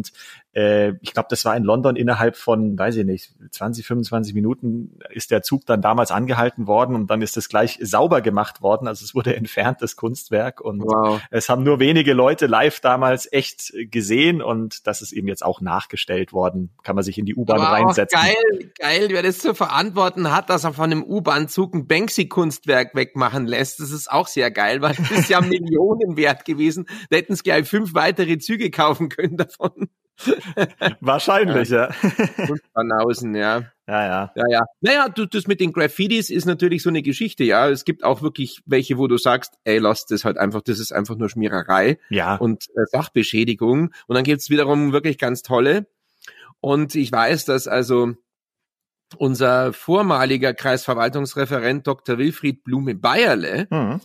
äh, 0.59 0.95
ich 1.03 1.13
glaube, 1.13 1.29
das 1.31 1.45
war 1.45 1.57
in 1.57 1.63
London 1.63 1.95
innerhalb 1.95 2.37
von, 2.37 2.77
weiß 2.79 2.97
ich 2.97 3.05
nicht, 3.05 3.33
20, 3.51 3.87
25 3.87 4.35
Minuten 4.35 4.99
ist 5.11 5.31
der 5.31 5.43
Zug 5.43 5.67
dann 5.67 5.83
damals 5.83 6.11
angehalten 6.11 6.67
worden 6.67 6.97
und 6.97 7.11
dann 7.11 7.23
ist 7.23 7.37
das 7.37 7.49
gleich 7.49 7.79
sauber 7.81 8.23
gemacht 8.23 8.61
worden. 8.61 8.89
Also 8.89 9.05
es 9.05 9.15
wurde 9.15 9.37
entfernt, 9.37 9.83
das 9.83 9.95
Kunstwerk. 9.95 10.61
Und 10.61 10.83
wow. 10.83 11.21
es 11.31 11.49
haben 11.49 11.63
nur 11.63 11.79
wenige 11.79 12.13
Leute 12.13 12.47
live 12.47 12.81
damals 12.81 13.31
echt 13.33 13.73
gesehen 13.91 14.43
und 14.43 14.87
das 14.87 15.03
ist 15.03 15.13
eben 15.13 15.29
jetzt 15.29 15.45
auch 15.45 15.61
nachgestellt 15.61 16.33
worden. 16.33 16.71
Kann 16.83 16.97
man 16.97 17.05
sich 17.05 17.19
in 17.19 17.27
die 17.27 17.37
U-Bahn 17.37 17.61
reinsetzen. 17.61 18.19
Geil, 18.21 18.71
geil, 18.79 19.09
wer 19.11 19.23
das 19.23 19.39
zu 19.39 19.55
verantworten 19.55 20.33
hat, 20.33 20.51
dass 20.51 20.65
er 20.65 20.73
von 20.73 20.91
einem 20.91 21.05
U-Bahn-Zug 21.05 21.75
ein 21.75 21.87
Banksy-Kunstwerk 21.87 22.95
wegmachen 22.95 23.47
lässt. 23.47 23.81
Das 23.81 23.93
ist 23.93 24.11
auch 24.11 24.27
sehr 24.27 24.51
geil, 24.51 24.83
weil 24.83 24.95
das 24.95 25.11
ist 25.11 25.29
ja 25.29 25.41
Millionen 25.49 26.17
wert 26.17 26.45
gewesen. 26.45 26.87
Da 27.11 27.19
hätten 27.19 27.35
es 27.35 27.43
gleich 27.43 27.69
fünf 27.69 27.95
weitere 27.95 28.39
Züge 28.39 28.71
kaufen 28.71 29.09
können 29.09 29.37
davon. 29.37 29.88
Wahrscheinlich, 31.01 31.69
ja. 31.69 31.91
Und 32.49 32.61
Banausen, 32.73 33.35
ja. 33.35 33.65
Ja, 33.89 34.05
ja. 34.05 34.33
Ja, 34.37 34.45
ja. 34.51 34.67
Naja, 34.83 35.09
du, 35.09 35.25
das 35.25 35.47
mit 35.47 35.61
den 35.61 35.73
Graffitis 35.73 36.29
ist 36.29 36.45
natürlich 36.45 36.83
so 36.83 36.91
eine 36.91 37.01
Geschichte, 37.01 37.43
ja. 37.45 37.71
Es 37.71 37.87
gibt 37.87 38.05
auch 38.05 38.21
wirklich 38.21 38.61
welche, 38.67 38.99
wo 38.99 39.07
du 39.07 39.17
sagst, 39.17 39.55
ey, 39.65 39.79
lass 39.79 40.05
das 40.05 40.27
halt 40.27 40.37
einfach, 40.37 40.61
das 40.61 40.79
ist 40.79 40.93
einfach 40.93 41.17
nur 41.17 41.31
Schmiererei 41.31 41.99
ja. 42.11 42.37
und 42.37 42.65
äh, 42.77 42.85
Sachbeschädigung. 42.93 43.95
Und 44.07 44.15
dann 44.15 44.25
gibt's 44.25 44.51
wiederum 44.51 44.93
wirklich 44.93 45.17
ganz 45.17 45.41
tolle. 45.41 45.87
Und 46.61 46.97
ich 46.97 47.11
weiß, 47.11 47.47
dass 47.47 47.67
also 47.67 48.13
unser 49.17 49.73
vormaliger 49.73 50.53
Kreisverwaltungsreferent 50.53 51.87
Dr. 51.87 52.19
Wilfried 52.19 52.65
Blume 52.65 52.95
Bayerle, 52.95 53.69
mhm. 53.71 54.01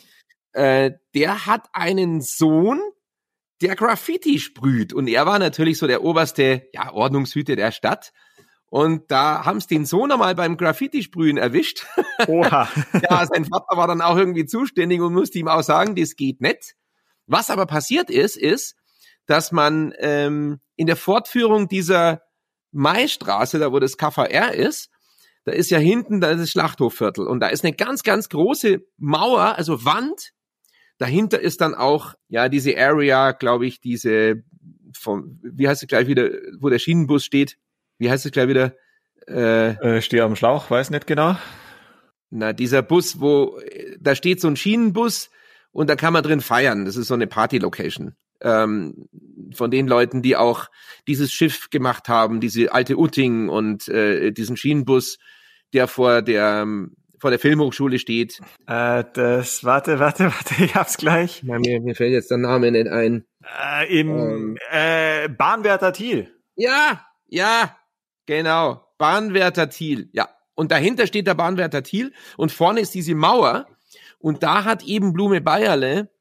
äh, 0.54 0.92
der 1.14 1.46
hat 1.46 1.68
einen 1.74 2.22
Sohn, 2.22 2.80
der 3.62 3.76
Graffiti 3.76 4.40
sprüht. 4.40 4.94
Und 4.94 5.08
er 5.08 5.26
war 5.26 5.40
natürlich 5.40 5.78
so 5.78 5.88
der 5.88 6.04
oberste 6.04 6.68
ja, 6.74 6.92
Ordnungshüter 6.92 7.56
der 7.56 7.72
Stadt. 7.72 8.12
Und 8.68 9.12
da 9.12 9.46
haben 9.46 9.60
sie 9.60 9.68
den 9.68 9.86
Sohn 9.86 10.12
einmal 10.12 10.34
beim 10.34 10.58
Graffiti-Sprühen 10.58 11.38
erwischt. 11.38 11.86
Oha. 12.28 12.68
ja, 13.08 13.26
sein 13.28 13.46
Vater 13.46 13.78
war 13.78 13.88
dann 13.88 14.02
auch 14.02 14.18
irgendwie 14.18 14.46
zuständig 14.46 15.00
und 15.00 15.14
musste 15.14 15.38
ihm 15.38 15.48
auch 15.48 15.62
sagen, 15.62 15.96
das 15.96 16.16
geht 16.16 16.42
nicht. 16.42 16.74
Was 17.28 17.50
aber 17.50 17.68
passiert 17.68 18.10
ist, 18.10 18.36
ist, 18.36 18.76
dass 19.28 19.52
man 19.52 19.94
ähm, 20.00 20.60
in 20.76 20.88
der 20.88 20.96
Fortführung 20.96 21.68
dieser 21.68 22.24
Maistraße, 22.72 23.60
da 23.60 23.72
wo 23.72 23.80
das 23.80 23.98
KVR 23.98 24.54
ist, 24.54 24.90
da 25.46 25.52
ist 25.52 25.70
ja 25.70 25.78
hinten 25.78 26.22
da 26.22 26.32
ist 26.32 26.40
das 26.40 26.52
Schlachthofviertel 26.52 27.28
und 27.28 27.42
da 27.42 27.48
ist 27.48 27.64
eine 27.64 27.76
ganz, 27.76 28.04
ganz 28.04 28.30
große 28.30 28.80
Mauer, 28.98 29.56
also 29.56 29.86
Wand, 29.86 30.32
Dahinter 30.98 31.40
ist 31.40 31.62
dann 31.62 31.76
auch, 31.76 32.14
ja, 32.30 32.50
diese 32.50 32.78
Area, 32.78 33.32
glaube 33.32 33.66
ich, 33.66 33.82
diese, 33.82 34.44
vom, 34.94 35.40
wie 35.44 35.68
heißt 35.68 35.84
es 35.84 35.88
gleich 35.88 36.08
wieder, 36.08 36.30
wo 36.60 36.70
der 36.70 36.80
Schienenbus 36.80 37.26
steht? 37.26 37.58
Wie 37.98 38.10
heißt 38.10 38.26
es 38.26 38.32
gleich 38.32 38.48
wieder? 38.48 38.76
Äh, 39.28 39.98
äh, 39.98 40.02
stehe 40.02 40.24
am 40.24 40.36
Schlauch, 40.36 40.70
weiß 40.70 40.90
nicht 40.90 41.08
genau. 41.08 41.38
Na, 42.30 42.54
dieser 42.54 42.82
Bus, 42.82 43.20
wo, 43.20 43.60
da 44.00 44.16
steht 44.16 44.42
so 44.42 44.48
ein 44.48 44.56
Schienenbus 44.56 45.30
und 45.72 45.90
da 45.90 45.96
kann 45.96 46.14
man 46.14 46.24
drin 46.24 46.42
feiern. 46.42 46.86
Das 46.86 46.98
ist 46.98 47.08
so 47.08 47.14
eine 47.14 47.28
Party-Location. 47.28 48.16
Ähm, 48.42 49.08
von 49.54 49.72
den 49.72 49.88
Leuten, 49.88 50.22
die 50.22 50.36
auch 50.36 50.68
dieses 51.08 51.32
Schiff 51.32 51.70
gemacht 51.70 52.10
haben, 52.10 52.42
diese 52.42 52.72
alte 52.72 52.98
Utting 52.98 53.50
und 53.50 53.88
äh, 53.88 54.32
diesen 54.32 54.58
Schienenbus, 54.58 55.20
der 55.74 55.88
vor 55.88 56.22
der 56.22 56.66
vor 57.24 57.30
der 57.30 57.40
Filmhochschule 57.40 58.00
steht. 58.00 58.42
Äh, 58.68 59.06
das, 59.14 59.64
warte, 59.64 59.98
warte, 60.00 60.26
warte, 60.26 60.56
ich 60.62 60.76
hab's 60.76 60.98
gleich. 60.98 61.42
Na, 61.44 61.58
mir, 61.58 61.80
mir 61.80 61.96
fällt 61.96 62.12
jetzt 62.12 62.30
der 62.30 62.38
Name 62.38 62.70
nicht 62.70 62.90
ein. 62.90 63.24
Äh, 63.64 64.02
Im 64.02 64.10
ähm, 64.10 64.58
äh, 64.70 65.30
Bahnwärter 65.30 65.94
Thiel. 65.94 66.36
Ja, 66.58 67.08
ja, 67.28 67.78
genau. 68.26 68.86
Bahnwärter 68.98 69.70
Thiel, 69.70 70.10
ja. 70.12 70.28
Und 70.54 70.72
dahinter 70.74 71.08
steht 71.08 71.26
der 71.26 71.34
Bahnwärter 71.34 71.82
Thiel 71.82 72.12
und 72.36 72.52
vorne 72.52 72.82
ist 72.82 72.94
diese 72.94 73.16
Mauer. 73.16 73.68
Und 74.20 74.44
da 74.44 74.66
hat 74.66 74.84
eben 74.84 75.14
Blume 75.14 75.40
Bayerle 75.40 76.12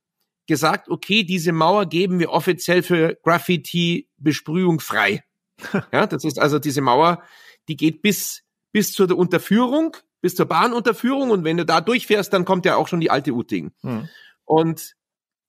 gesagt, 0.47 0.89
okay, 0.89 1.25
diese 1.25 1.51
Mauer 1.51 1.87
geben 1.87 2.21
wir 2.21 2.31
offiziell 2.31 2.85
für 2.85 3.19
Graffiti-Besprühung 3.25 4.79
frei. 4.79 5.25
ja, 5.93 6.07
das 6.07 6.23
ist 6.23 6.39
also 6.39 6.61
diese 6.61 6.81
Mauer, 6.81 7.25
die 7.67 7.77
geht 7.77 8.03
bis, 8.03 8.45
bis 8.71 8.93
zur 8.93 9.11
Unterführung 9.19 9.97
bis 10.23 10.35
zur 10.35 10.47
Bahnunterführung 10.47 11.31
und 11.31 11.45
wenn 11.45 11.59
du 11.59 11.67
da 11.67 11.83
durchfährst, 11.83 12.33
dann 12.33 12.47
kommt 12.47 12.65
ja 12.65 12.77
auch 12.77 12.89
schon 12.89 13.01
die 13.01 13.11
alte 13.11 13.33
Uting. 13.33 13.73
Mhm. 13.83 14.09
Und 14.45 14.95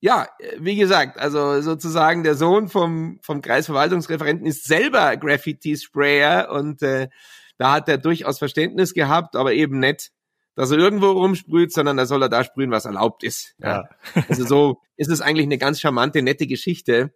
ja, 0.02 0.28
wie 0.60 0.76
gesagt, 0.76 1.18
also 1.18 1.62
sozusagen 1.62 2.24
der 2.24 2.36
Sohn 2.36 2.68
vom, 2.68 3.20
vom 3.22 3.42
Kreisverwaltungsreferenten 3.42 4.46
ist 4.46 4.66
selber 4.66 5.16
Graffiti-Sprayer 5.16 6.52
und 6.52 6.82
äh, 6.82 7.08
da 7.58 7.72
hat 7.72 7.88
er 7.88 8.00
durchaus 8.00 8.40
Verständnis 8.40 8.94
gehabt, 8.94 9.38
aber 9.38 9.54
eben 9.54 9.80
nicht, 9.80 10.12
dass 10.56 10.72
er 10.72 10.78
irgendwo 10.78 11.12
rumsprüht, 11.12 11.72
sondern 11.72 11.96
da 11.96 12.06
soll 12.06 12.22
er 12.22 12.30
da 12.30 12.44
sprühen, 12.44 12.72
was 12.72 12.86
erlaubt 12.86 13.24
ist. 13.24 13.56
Ja. 13.60 13.88
ja. 14.16 14.24
Also 14.28 14.46
so 14.46 14.82
ist 14.98 15.10
es 15.10 15.22
eigentlich 15.22 15.46
eine 15.46 15.58
ganz 15.58 15.80
charmante, 15.80 16.22
nette 16.22 16.48
Geschichte, 16.48 17.14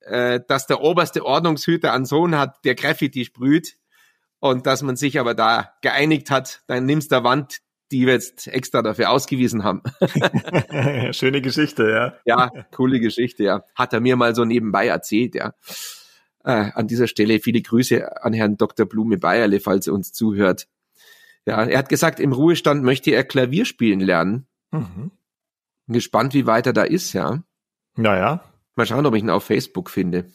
äh, 0.00 0.40
dass 0.48 0.66
der 0.66 0.80
oberste 0.80 1.24
Ordnungshüter 1.24 1.92
einen 1.92 2.06
Sohn 2.06 2.36
hat, 2.36 2.64
der 2.64 2.74
Graffiti 2.74 3.24
sprüht 3.24 3.76
und 4.50 4.66
dass 4.66 4.82
man 4.82 4.96
sich 4.96 5.18
aber 5.18 5.34
da 5.34 5.72
geeinigt 5.82 6.30
hat, 6.30 6.62
dann 6.66 6.86
nimmst 6.86 7.12
der 7.12 7.24
Wand, 7.24 7.58
die 7.92 8.06
wir 8.06 8.14
jetzt 8.14 8.48
extra 8.48 8.82
dafür 8.82 9.10
ausgewiesen 9.10 9.62
haben. 9.62 9.82
Schöne 11.12 11.40
Geschichte, 11.40 11.88
ja. 11.88 12.14
Ja, 12.24 12.50
coole 12.74 13.00
Geschichte, 13.00 13.44
ja. 13.44 13.64
Hat 13.74 13.92
er 13.92 14.00
mir 14.00 14.16
mal 14.16 14.34
so 14.34 14.44
nebenbei 14.44 14.88
erzählt, 14.88 15.34
ja. 15.34 15.52
Äh, 16.44 16.70
an 16.74 16.86
dieser 16.88 17.06
Stelle 17.06 17.40
viele 17.40 17.60
Grüße 17.60 18.22
an 18.22 18.32
Herrn 18.32 18.56
Dr. 18.56 18.86
Blume 18.86 19.18
Bayerle, 19.18 19.60
falls 19.60 19.86
er 19.86 19.94
uns 19.94 20.12
zuhört. 20.12 20.66
Ja, 21.44 21.64
er 21.64 21.78
hat 21.78 21.88
gesagt, 21.88 22.18
im 22.18 22.32
Ruhestand 22.32 22.82
möchte 22.82 23.12
er 23.12 23.22
Klavier 23.22 23.64
spielen 23.64 24.00
lernen. 24.00 24.46
Mhm. 24.72 25.12
Gespannt, 25.86 26.34
wie 26.34 26.46
weit 26.46 26.66
er 26.66 26.72
da 26.72 26.82
ist, 26.82 27.12
ja. 27.12 27.42
Naja. 27.96 28.42
Mal 28.74 28.86
schauen, 28.86 29.06
ob 29.06 29.14
ich 29.14 29.22
ihn 29.22 29.30
auf 29.30 29.44
Facebook 29.44 29.90
finde. 29.90 30.26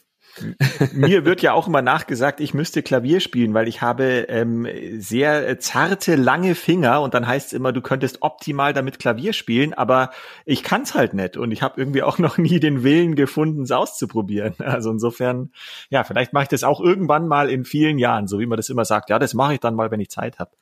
Mir 0.92 1.24
wird 1.24 1.42
ja 1.42 1.52
auch 1.52 1.66
immer 1.66 1.82
nachgesagt, 1.82 2.40
ich 2.40 2.54
müsste 2.54 2.82
Klavier 2.82 3.20
spielen, 3.20 3.54
weil 3.54 3.68
ich 3.68 3.82
habe 3.82 4.26
ähm, 4.28 4.66
sehr 4.98 5.58
zarte, 5.58 6.16
lange 6.16 6.54
Finger 6.54 7.02
und 7.02 7.14
dann 7.14 7.26
heißt 7.26 7.48
es 7.48 7.52
immer, 7.52 7.72
du 7.72 7.80
könntest 7.80 8.22
optimal 8.22 8.72
damit 8.72 8.98
Klavier 8.98 9.32
spielen, 9.32 9.74
aber 9.74 10.10
ich 10.44 10.62
kann 10.62 10.82
es 10.82 10.94
halt 10.94 11.14
nicht 11.14 11.36
und 11.36 11.52
ich 11.52 11.62
habe 11.62 11.80
irgendwie 11.80 12.02
auch 12.02 12.18
noch 12.18 12.38
nie 12.38 12.60
den 12.60 12.82
Willen 12.82 13.14
gefunden, 13.14 13.62
es 13.62 13.72
auszuprobieren. 13.72 14.54
Also 14.58 14.90
insofern, 14.90 15.52
ja, 15.90 16.04
vielleicht 16.04 16.32
mache 16.32 16.44
ich 16.44 16.48
das 16.48 16.64
auch 16.64 16.80
irgendwann 16.80 17.28
mal 17.28 17.50
in 17.50 17.64
vielen 17.64 17.98
Jahren, 17.98 18.26
so 18.26 18.38
wie 18.38 18.46
man 18.46 18.56
das 18.56 18.70
immer 18.70 18.84
sagt. 18.84 19.10
Ja, 19.10 19.18
das 19.18 19.34
mache 19.34 19.54
ich 19.54 19.60
dann 19.60 19.74
mal, 19.74 19.90
wenn 19.90 20.00
ich 20.00 20.10
Zeit 20.10 20.38
habe. 20.38 20.52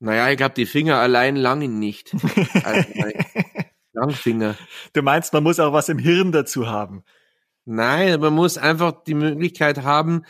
Naja, 0.00 0.28
ich 0.30 0.36
glaube, 0.36 0.54
die 0.54 0.66
Finger 0.66 0.98
allein 0.98 1.36
langen 1.36 1.78
nicht. 1.78 2.14
also, 2.64 2.88
Langfinger. 3.94 4.56
Du 4.92 5.02
meinst, 5.02 5.32
man 5.32 5.42
muss 5.42 5.60
auch 5.60 5.72
was 5.72 5.88
im 5.88 5.98
Hirn 5.98 6.32
dazu 6.32 6.66
haben. 6.66 7.04
Nein, 7.64 8.20
man 8.20 8.34
muss 8.34 8.58
einfach 8.58 9.04
die 9.04 9.14
Möglichkeit 9.14 9.82
haben, 9.82 10.24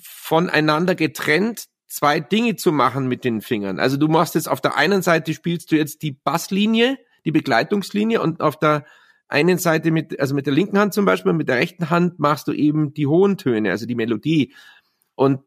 voneinander 0.00 0.94
getrennt 0.94 1.68
zwei 1.86 2.20
Dinge 2.20 2.56
zu 2.56 2.70
machen 2.70 3.08
mit 3.08 3.24
den 3.24 3.40
Fingern. 3.40 3.78
Also 3.78 3.96
du 3.96 4.08
machst 4.08 4.34
jetzt 4.34 4.48
auf 4.48 4.60
der 4.60 4.76
einen 4.76 5.02
Seite 5.02 5.32
spielst 5.32 5.72
du 5.72 5.76
jetzt 5.76 6.02
die 6.02 6.12
Basslinie, 6.12 6.98
die 7.24 7.32
Begleitungslinie 7.32 8.20
und 8.20 8.40
auf 8.40 8.58
der 8.58 8.84
einen 9.28 9.58
Seite 9.58 9.90
mit, 9.90 10.18
also 10.20 10.34
mit 10.34 10.46
der 10.46 10.54
linken 10.54 10.78
Hand 10.78 10.94
zum 10.94 11.04
Beispiel, 11.04 11.32
mit 11.32 11.48
der 11.48 11.56
rechten 11.56 11.90
Hand 11.90 12.18
machst 12.18 12.48
du 12.48 12.52
eben 12.52 12.94
die 12.94 13.06
hohen 13.06 13.36
Töne, 13.36 13.70
also 13.70 13.86
die 13.86 13.94
Melodie. 13.94 14.54
Und 15.14 15.40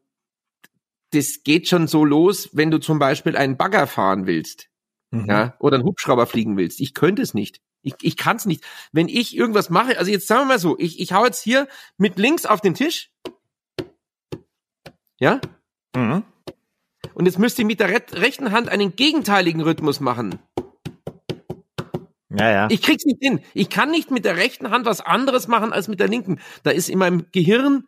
das 1.10 1.42
geht 1.44 1.68
schon 1.68 1.86
so 1.86 2.04
los, 2.04 2.50
wenn 2.52 2.70
du 2.70 2.78
zum 2.78 2.98
Beispiel 2.98 3.36
einen 3.36 3.56
Bagger 3.56 3.86
fahren 3.86 4.26
willst, 4.26 4.68
mhm. 5.10 5.26
ja, 5.26 5.56
oder 5.58 5.76
einen 5.76 5.84
Hubschrauber 5.84 6.26
fliegen 6.26 6.56
willst. 6.56 6.80
Ich 6.80 6.94
könnte 6.94 7.22
es 7.22 7.34
nicht. 7.34 7.60
Ich, 7.82 7.94
ich 8.00 8.16
kann 8.16 8.36
es 8.36 8.46
nicht. 8.46 8.64
Wenn 8.92 9.08
ich 9.08 9.36
irgendwas 9.36 9.70
mache, 9.70 9.98
also 9.98 10.10
jetzt 10.10 10.26
sagen 10.26 10.42
wir 10.42 10.54
mal 10.54 10.58
so, 10.58 10.78
ich, 10.78 11.00
ich 11.00 11.12
hau 11.12 11.24
jetzt 11.24 11.42
hier 11.42 11.68
mit 11.96 12.18
links 12.18 12.46
auf 12.46 12.60
den 12.60 12.74
Tisch. 12.74 13.10
Ja? 15.18 15.40
Mhm. 15.94 16.24
Und 17.14 17.26
jetzt 17.26 17.38
müsste 17.38 17.62
ich 17.62 17.66
mit 17.66 17.80
der 17.80 17.90
rechten 17.90 18.52
Hand 18.52 18.68
einen 18.68 18.96
gegenteiligen 18.96 19.60
Rhythmus 19.60 20.00
machen. 20.00 20.38
Ja, 22.30 22.50
ja. 22.50 22.68
Ich 22.70 22.80
krieg's 22.80 23.04
nicht 23.04 23.18
hin. 23.20 23.40
Ich 23.52 23.68
kann 23.68 23.90
nicht 23.90 24.10
mit 24.10 24.24
der 24.24 24.36
rechten 24.36 24.70
Hand 24.70 24.86
was 24.86 25.00
anderes 25.00 25.48
machen 25.48 25.72
als 25.72 25.88
mit 25.88 26.00
der 26.00 26.08
linken. 26.08 26.40
Da 26.62 26.70
ist 26.70 26.88
in 26.88 26.98
meinem 26.98 27.26
Gehirn 27.30 27.86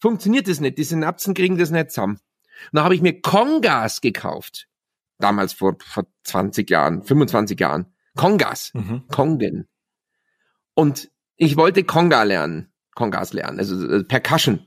funktioniert 0.00 0.48
das 0.48 0.60
nicht. 0.60 0.78
Die 0.78 0.84
Synapsen 0.84 1.34
kriegen 1.34 1.56
das 1.56 1.70
nicht 1.70 1.90
zusammen. 1.90 2.20
Und 2.70 2.76
da 2.76 2.84
habe 2.84 2.94
ich 2.94 3.00
mir 3.00 3.20
Kongas 3.20 4.00
gekauft. 4.00 4.68
Damals 5.18 5.52
vor, 5.52 5.76
vor 5.84 6.06
20 6.24 6.68
Jahren, 6.68 7.02
25 7.02 7.58
Jahren. 7.58 7.94
Kongas. 8.16 8.72
Mhm. 8.74 9.06
Kongen. 9.08 9.68
Und 10.74 11.10
ich 11.36 11.56
wollte 11.56 11.84
Konga 11.84 12.22
lernen. 12.22 12.72
Kongas 12.94 13.32
lernen. 13.32 13.58
Also 13.58 13.88
äh, 13.88 14.04
Percussion. 14.04 14.66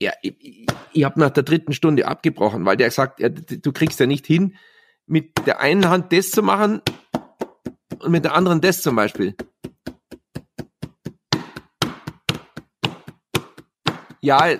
Ja, 0.00 0.12
ich, 0.22 0.36
ich, 0.40 0.66
ich 0.92 1.04
habe 1.04 1.20
nach 1.20 1.30
der 1.30 1.42
dritten 1.42 1.72
Stunde 1.72 2.06
abgebrochen, 2.06 2.64
weil 2.66 2.76
der 2.76 2.90
sagt, 2.90 3.20
ja, 3.20 3.28
du 3.28 3.72
kriegst 3.72 3.98
ja 4.00 4.06
nicht 4.06 4.26
hin, 4.26 4.56
mit 5.06 5.46
der 5.46 5.60
einen 5.60 5.88
Hand 5.88 6.12
das 6.12 6.30
zu 6.30 6.42
machen 6.42 6.82
und 7.98 8.10
mit 8.10 8.24
der 8.24 8.34
anderen 8.34 8.60
das 8.60 8.82
zum 8.82 8.96
Beispiel. 8.96 9.34
Ja, 14.20 14.56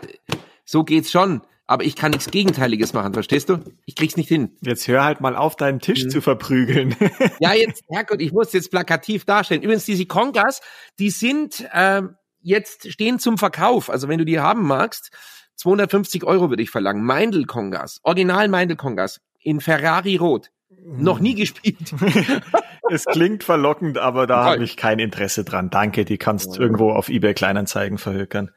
so 0.64 0.84
geht's 0.84 1.10
schon. 1.10 1.42
Aber 1.68 1.84
ich 1.84 1.96
kann 1.96 2.12
nichts 2.12 2.30
Gegenteiliges 2.30 2.92
machen, 2.92 3.12
verstehst 3.12 3.48
du? 3.48 3.58
Ich 3.86 3.96
krieg's 3.96 4.16
nicht 4.16 4.28
hin. 4.28 4.52
Jetzt 4.60 4.86
hör 4.86 5.04
halt 5.04 5.20
mal 5.20 5.34
auf, 5.34 5.56
deinen 5.56 5.80
Tisch 5.80 6.04
Mhm. 6.04 6.10
zu 6.10 6.20
verprügeln. 6.20 6.94
Ja, 7.40 7.54
jetzt, 7.54 7.82
Herrgott, 7.90 8.20
ich 8.20 8.32
muss 8.32 8.52
jetzt 8.52 8.70
plakativ 8.70 9.24
darstellen. 9.24 9.62
Übrigens, 9.62 9.84
diese 9.84 10.06
Kongas, 10.06 10.60
die 10.98 11.10
sind 11.10 11.68
ähm, 11.74 12.16
jetzt 12.40 12.90
stehen 12.92 13.18
zum 13.18 13.36
Verkauf. 13.36 13.90
Also 13.90 14.08
wenn 14.08 14.18
du 14.18 14.24
die 14.24 14.38
haben 14.38 14.62
magst, 14.66 15.10
250 15.56 16.22
Euro 16.24 16.50
würde 16.50 16.62
ich 16.62 16.70
verlangen. 16.70 17.04
Meindl 17.04 17.44
Kongas, 17.46 17.98
Original 18.04 18.46
Meindl 18.48 18.76
Kongas 18.76 19.20
in 19.40 19.60
Ferrari 19.60 20.16
Rot. 20.16 20.50
Noch 20.84 21.18
nie 21.18 21.34
gespielt. 21.34 21.94
es 22.90 23.04
klingt 23.06 23.42
verlockend, 23.42 23.98
aber 23.98 24.26
da 24.28 24.44
habe 24.44 24.62
ich 24.62 24.76
kein 24.76 24.98
Interesse 25.00 25.42
dran. 25.44 25.70
Danke, 25.70 26.04
die 26.04 26.18
kannst 26.18 26.56
irgendwo 26.58 26.92
auf 26.92 27.08
eBay 27.08 27.34
Kleinanzeigen 27.34 27.98
verhökern. 27.98 28.52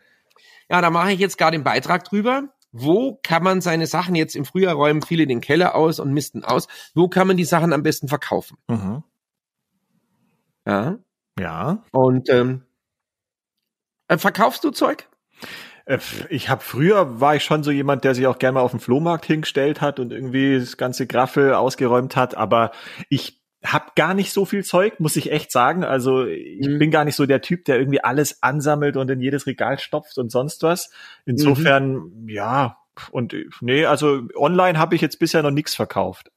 Ja, 0.70 0.82
da 0.82 0.92
mache 0.92 1.12
ich 1.12 1.20
jetzt 1.20 1.38
gerade 1.40 1.58
den 1.58 1.64
Beitrag 1.64 2.04
drüber. 2.04 2.50
Wo 2.72 3.20
kann 3.24 3.44
man 3.44 3.62
seine 3.62 3.88
Sachen 3.88 4.16
jetzt 4.16 4.36
im 4.36 4.46
Frühjahr 4.46 4.76
räumen 4.76 5.02
viele 5.02 5.26
den 5.26 5.42
Keller 5.42 5.76
aus 5.76 6.00
und 6.00 6.14
misten 6.14 6.44
aus? 6.44 6.68
Wo 6.94 7.08
kann 7.08 7.28
man 7.28 7.38
die 7.38 7.46
Sachen 7.46 7.74
am 7.74 7.84
besten 7.84 8.08
verkaufen? 8.08 8.58
Mhm. 8.68 9.04
Ja. 10.68 10.98
Ja. 11.40 11.84
Und 11.92 12.30
ähm, 12.30 12.64
äh, 14.08 14.18
verkaufst 14.18 14.64
du 14.64 14.72
Zeug? 14.72 15.08
Äh, 15.86 16.00
Ich 16.30 16.50
habe 16.50 16.62
früher 16.62 17.20
war 17.20 17.36
ich 17.36 17.44
schon 17.44 17.64
so 17.64 17.72
jemand, 17.72 18.04
der 18.04 18.14
sich 18.14 18.28
auch 18.28 18.38
gerne 18.38 18.56
mal 18.56 18.62
auf 18.62 18.72
den 18.72 18.80
Flohmarkt 18.80 19.26
hingestellt 19.26 19.82
hat 19.82 20.00
und 20.00 20.12
irgendwie 20.12 20.60
das 20.60 20.78
ganze 20.78 21.08
Graffel 21.08 21.54
ausgeräumt 21.56 22.16
hat, 22.16 22.36
aber 22.36 22.72
ich 23.10 23.39
hab 23.64 23.96
gar 23.96 24.14
nicht 24.14 24.32
so 24.32 24.46
viel 24.46 24.64
Zeug, 24.64 25.00
muss 25.00 25.16
ich 25.18 25.32
echt 25.32 25.52
sagen. 25.52 25.84
Also 25.84 26.26
ich 26.26 26.68
Mhm. 26.68 26.80
bin 26.80 26.92
gar 26.92 27.04
nicht 27.06 27.16
so 27.16 27.26
der 27.26 27.42
Typ, 27.42 27.66
der 27.66 27.78
irgendwie 27.78 28.04
alles 28.04 28.42
ansammelt 28.42 28.96
und 28.96 29.10
in 29.12 29.20
jedes 29.22 29.48
Regal 29.48 29.80
stopft 29.80 30.18
und 30.18 30.32
sonst 30.32 30.64
was. 30.64 30.92
Insofern, 31.26 32.28
ja, 32.28 32.78
und 33.12 33.36
nee, 33.62 33.86
also 33.86 34.22
online 34.36 34.78
habe 34.80 34.96
ich 34.96 35.02
jetzt 35.02 35.20
bisher 35.20 35.44
noch 35.44 35.52
nichts 35.52 35.76
verkauft. 35.76 36.32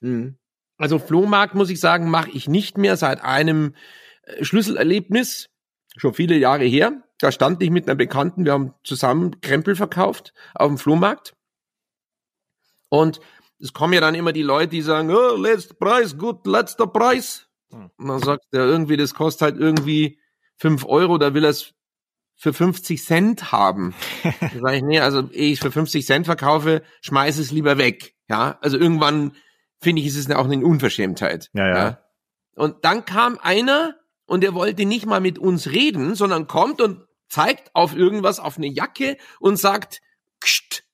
Mhm. 0.00 0.36
Also 0.78 0.98
Flohmarkt, 0.98 1.54
muss 1.54 1.70
ich 1.70 1.80
sagen, 1.80 2.10
mache 2.10 2.30
ich 2.30 2.48
nicht 2.48 2.78
mehr 2.78 2.96
seit 2.96 3.22
einem 3.22 3.74
äh, 4.24 4.44
Schlüsselerlebnis, 4.44 5.50
schon 5.96 6.14
viele 6.14 6.36
Jahre 6.36 6.64
her. 6.64 7.02
Da 7.18 7.30
stand 7.32 7.62
ich 7.62 7.70
mit 7.70 7.86
einer 7.88 7.94
Bekannten, 7.94 8.44
wir 8.44 8.52
haben 8.52 8.74
zusammen 8.82 9.40
Krempel 9.40 9.76
verkauft 9.76 10.34
auf 10.54 10.68
dem 10.68 10.78
Flohmarkt. 10.78 11.34
Und 12.88 13.20
es 13.58 13.72
kommen 13.72 13.92
ja 13.92 14.00
dann 14.00 14.14
immer 14.14 14.32
die 14.32 14.42
Leute, 14.42 14.68
die 14.68 14.82
sagen, 14.82 15.10
oh, 15.10 15.36
letzter 15.36 15.74
Preis, 15.74 16.18
gut, 16.18 16.46
letzter 16.46 16.86
Preis. 16.86 17.48
Hm. 17.70 17.90
Und 17.96 18.08
dann 18.08 18.20
sagt 18.20 18.44
er 18.52 18.64
irgendwie, 18.64 18.96
das 18.96 19.14
kostet 19.14 19.42
halt 19.42 19.58
irgendwie 19.58 20.18
fünf 20.56 20.84
Euro, 20.84 21.18
da 21.18 21.34
will 21.34 21.44
er 21.44 21.50
es 21.50 21.74
für 22.36 22.52
50 22.52 23.02
Cent 23.04 23.52
haben. 23.52 23.94
Da 24.40 24.50
sage 24.60 24.76
ich, 24.76 24.82
nee, 24.82 25.00
also 25.00 25.28
ehe 25.30 25.52
ich 25.52 25.60
für 25.60 25.70
50 25.70 26.04
Cent 26.04 26.26
verkaufe, 26.26 26.82
schmeiß 27.00 27.38
es 27.38 27.50
lieber 27.50 27.78
weg. 27.78 28.14
Ja, 28.28 28.58
also 28.60 28.76
irgendwann 28.76 29.32
finde 29.80 30.02
ich, 30.02 30.08
ist 30.08 30.16
es 30.16 30.30
auch 30.30 30.44
eine 30.44 30.64
Unverschämtheit. 30.64 31.50
Ja, 31.52 31.68
ja. 31.68 31.98
Und 32.54 32.84
dann 32.84 33.04
kam 33.04 33.38
einer 33.40 33.96
und 34.26 34.42
der 34.42 34.54
wollte 34.54 34.84
nicht 34.84 35.06
mal 35.06 35.20
mit 35.20 35.38
uns 35.38 35.70
reden, 35.70 36.14
sondern 36.14 36.46
kommt 36.46 36.80
und 36.80 37.06
zeigt 37.28 37.74
auf 37.74 37.94
irgendwas, 37.94 38.40
auf 38.40 38.56
eine 38.56 38.68
Jacke 38.68 39.16
und 39.40 39.56
sagt, 39.56 40.00
kscht, 40.40 40.84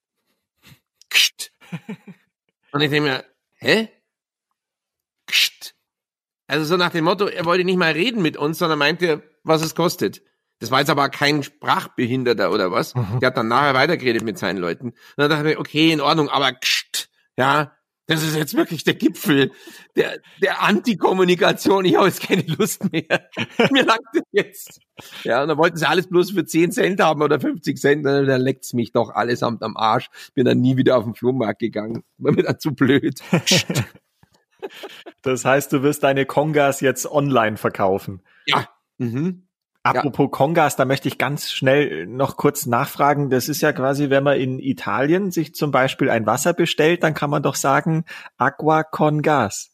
kscht. 1.09 1.53
Und 2.73 2.81
ich 2.81 2.91
denke 2.91 3.09
mir, 3.09 3.25
hä? 3.59 3.89
Kscht. 5.27 5.75
Also 6.47 6.65
so 6.65 6.77
nach 6.77 6.91
dem 6.91 7.05
Motto, 7.05 7.27
er 7.27 7.45
wollte 7.45 7.65
nicht 7.65 7.79
mal 7.79 7.93
reden 7.93 8.23
mit 8.23 8.37
uns, 8.37 8.59
sondern 8.59 8.79
meinte, 8.79 9.23
was 9.45 9.63
es 9.63 9.75
kostet. 9.75 10.23
Das 10.59 10.71
war 10.71 10.81
jetzt 10.81 10.91
aber 10.91 11.09
kein 11.09 11.43
Sprachbehinderter 11.43 12.51
oder 12.53 12.71
was. 12.71 12.93
Der 13.21 13.29
hat 13.29 13.37
dann 13.37 13.49
nachher 13.49 13.75
weitergeredet 13.75 14.23
mit 14.23 14.39
seinen 14.39 14.59
Leuten. 14.59 14.89
Und 14.91 14.97
dann 15.17 15.31
dachte 15.31 15.49
ich 15.49 15.55
mir, 15.55 15.61
okay, 15.61 15.91
in 15.93 16.01
Ordnung, 16.01 16.29
aber 16.29 16.53
kscht, 16.53 17.09
ja, 17.37 17.77
das 18.11 18.25
ist 18.25 18.35
jetzt 18.35 18.57
wirklich 18.57 18.83
der 18.83 18.95
Gipfel 18.95 19.53
der, 19.95 20.19
der 20.43 20.63
Antikommunikation. 20.63 21.85
Ich 21.85 21.95
habe 21.95 22.07
jetzt 22.07 22.23
keine 22.23 22.43
Lust 22.43 22.91
mehr. 22.93 23.29
Mir 23.71 23.85
langt 23.85 24.01
es 24.15 24.23
jetzt. 24.33 24.81
Ja, 25.23 25.43
und 25.43 25.49
dann 25.49 25.59
wollten 25.59 25.77
sie 25.77 25.89
alles 25.89 26.09
bloß 26.09 26.33
für 26.33 26.45
10 26.45 26.73
Cent 26.73 27.01
haben 27.01 27.23
oder 27.23 27.39
50 27.39 27.79
Cent. 27.79 28.05
Da 28.05 28.23
da 28.23 28.37
leckt's 28.37 28.73
mich 28.73 28.91
doch 28.91 29.11
allesamt 29.11 29.63
am 29.63 29.77
Arsch. 29.77 30.09
Bin 30.35 30.45
dann 30.45 30.61
nie 30.61 30.77
wieder 30.77 30.99
auf 30.99 31.05
den 31.05 31.15
Flohmarkt 31.15 31.61
gegangen. 31.61 32.03
War 32.19 32.33
mir 32.33 32.43
dann 32.43 32.59
zu 32.59 32.75
blöd. 32.75 33.21
Das 35.23 35.45
heißt, 35.45 35.73
du 35.73 35.83
wirst 35.83 36.03
deine 36.03 36.27
Kongas 36.27 36.81
jetzt 36.81 37.11
online 37.11 37.57
verkaufen. 37.57 38.23
Ja. 38.47 38.69
Mhm. 38.99 39.49
Apropos 39.83 40.31
Kongas, 40.31 40.77
da 40.77 40.85
möchte 40.85 41.09
ich 41.09 41.17
ganz 41.17 41.51
schnell 41.51 42.07
noch 42.07 42.37
kurz 42.37 42.67
nachfragen. 42.67 43.31
Das 43.31 43.49
ist 43.49 43.63
ja 43.63 43.73
quasi, 43.73 44.11
wenn 44.11 44.23
man 44.23 44.39
in 44.39 44.59
Italien 44.59 45.31
sich 45.31 45.55
zum 45.55 45.71
Beispiel 45.71 46.11
ein 46.11 46.27
Wasser 46.27 46.53
bestellt, 46.53 47.03
dann 47.03 47.15
kann 47.15 47.31
man 47.31 47.43
doch 47.43 47.55
sagen 47.55 48.05
Aqua 48.37 48.83
con 48.83 49.23
gas. 49.23 49.71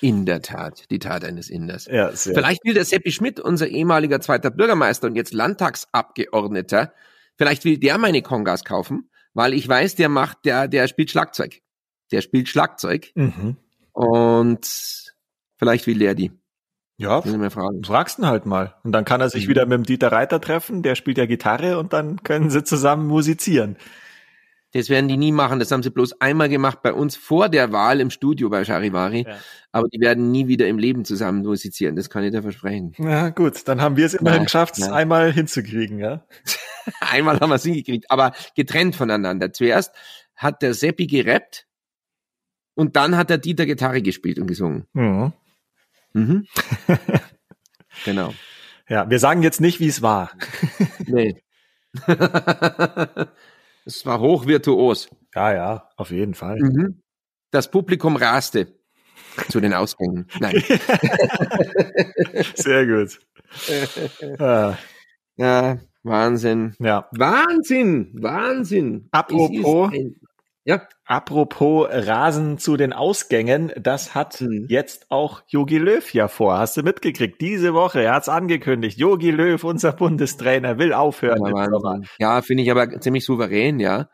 In 0.00 0.26
der 0.26 0.42
Tat, 0.42 0.84
die 0.90 1.00
Tat 1.00 1.24
eines 1.24 1.50
Inders. 1.50 1.86
Ja, 1.86 2.12
sehr. 2.12 2.34
Vielleicht 2.34 2.64
will 2.64 2.74
der 2.74 2.84
Seppi 2.84 3.10
Schmidt, 3.10 3.40
unser 3.40 3.66
ehemaliger 3.66 4.20
zweiter 4.20 4.50
Bürgermeister 4.50 5.08
und 5.08 5.16
jetzt 5.16 5.34
Landtagsabgeordneter, 5.34 6.92
vielleicht 7.36 7.64
will 7.64 7.78
der 7.78 7.98
meine 7.98 8.22
Kongas 8.22 8.64
kaufen, 8.64 9.10
weil 9.34 9.52
ich 9.54 9.68
weiß, 9.68 9.96
der 9.96 10.08
macht, 10.08 10.44
der, 10.44 10.68
der 10.68 10.86
spielt 10.86 11.10
Schlagzeug. 11.10 11.60
Der 12.12 12.22
spielt 12.22 12.48
Schlagzeug 12.48 13.10
Mhm. 13.16 13.56
und 13.92 15.14
vielleicht 15.58 15.86
will 15.86 15.98
der 15.98 16.14
die. 16.14 16.32
Ja, 16.96 17.22
fragst 17.22 18.18
ihn 18.18 18.26
halt 18.26 18.44
mal. 18.44 18.74
Und 18.82 18.90
dann 18.90 19.04
kann 19.04 19.20
er 19.20 19.30
sich 19.30 19.44
Mhm. 19.46 19.50
wieder 19.50 19.66
mit 19.66 19.76
dem 19.78 19.84
Dieter 19.84 20.10
Reiter 20.10 20.40
treffen, 20.40 20.82
der 20.82 20.96
spielt 20.96 21.18
ja 21.18 21.26
Gitarre 21.26 21.78
und 21.78 21.92
dann 21.92 22.22
können 22.24 22.50
sie 22.50 22.64
zusammen 22.64 23.06
musizieren. 23.06 23.76
Das 24.72 24.90
werden 24.90 25.08
die 25.08 25.16
nie 25.16 25.32
machen. 25.32 25.60
Das 25.60 25.70
haben 25.70 25.82
sie 25.82 25.90
bloß 25.90 26.20
einmal 26.20 26.48
gemacht 26.48 26.82
bei 26.82 26.92
uns 26.92 27.16
vor 27.16 27.48
der 27.48 27.72
Wahl 27.72 28.00
im 28.00 28.10
Studio 28.10 28.50
bei 28.50 28.64
Charivari. 28.64 29.24
Ja. 29.26 29.36
Aber 29.72 29.88
die 29.88 30.00
werden 30.00 30.30
nie 30.30 30.46
wieder 30.48 30.66
im 30.68 30.76
Leben 30.76 31.04
zusammen 31.06 31.42
musizieren. 31.42 31.96
Das 31.96 32.10
kann 32.10 32.22
ich 32.24 32.32
dir 32.32 32.42
versprechen. 32.42 32.92
Ja, 32.98 33.30
gut, 33.30 33.66
dann 33.66 33.80
haben 33.80 33.96
wir 33.96 34.04
es 34.04 34.14
immerhin 34.14 34.42
geschafft, 34.44 34.76
es 34.76 34.88
einmal 34.88 35.32
hinzukriegen, 35.32 35.98
ja. 35.98 36.26
Einmal 37.00 37.38
haben 37.38 37.50
wir 37.50 37.56
es 37.56 37.64
hingekriegt, 37.64 38.10
aber 38.10 38.32
getrennt 38.56 38.96
voneinander. 38.96 39.52
Zuerst 39.52 39.94
hat 40.34 40.62
der 40.62 40.72
Seppi 40.74 41.06
gerappt 41.06 41.66
und 42.74 42.96
dann 42.96 43.16
hat 43.16 43.30
der 43.30 43.38
Dieter 43.38 43.66
Gitarre 43.66 44.02
gespielt 44.02 44.38
und 44.38 44.46
gesungen. 44.46 44.86
Mhm. 44.94 45.32
Mhm. 46.12 46.46
genau. 48.04 48.32
Ja, 48.88 49.08
wir 49.10 49.18
sagen 49.18 49.42
jetzt 49.42 49.60
nicht, 49.60 49.80
wie 49.80 49.88
es 49.88 50.02
war. 50.02 50.30
Nee. 51.06 51.42
Es 53.84 54.04
war 54.04 54.20
hochvirtuos. 54.20 55.08
Ja, 55.34 55.54
ja, 55.54 55.88
auf 55.96 56.10
jeden 56.10 56.34
Fall. 56.34 56.58
Mhm. 56.60 57.00
Das 57.50 57.70
Publikum 57.70 58.16
raste 58.16 58.74
zu 59.48 59.60
den 59.60 59.72
Ausgängen. 59.72 60.26
Nein. 60.40 60.62
Sehr 62.54 62.86
gut. 62.86 63.18
Ah, 64.38 64.76
Ja, 65.36 65.78
Wahnsinn. 66.02 66.74
ja. 66.80 67.08
Wahnsinn, 67.12 68.10
Wahnsinn. 68.20 69.08
Apropos- 69.10 69.92
ein- 69.92 70.16
ja, 70.68 70.86
Apropos 71.06 71.88
Rasen 71.90 72.58
zu 72.58 72.76
den 72.76 72.92
Ausgängen, 72.92 73.72
das 73.80 74.14
hat 74.14 74.42
Mhm. 74.42 74.66
jetzt 74.68 75.06
auch 75.10 75.40
Jogi 75.48 75.78
Löw 75.78 76.12
ja 76.12 76.28
vor. 76.28 76.58
Hast 76.58 76.76
du 76.76 76.82
mitgekriegt? 76.82 77.40
Diese 77.40 77.72
Woche, 77.72 78.02
er 78.02 78.12
hat's 78.12 78.28
angekündigt. 78.28 78.98
Jogi 78.98 79.30
Löw, 79.30 79.64
unser 79.64 79.92
Bundestrainer, 79.92 80.78
will 80.78 80.92
aufhören. 80.92 81.42
ja, 81.46 82.00
ja 82.18 82.42
finde 82.42 82.62
ich 82.64 82.70
aber 82.70 83.00
ziemlich 83.00 83.24
souverän, 83.24 83.80
ja. 83.80 84.10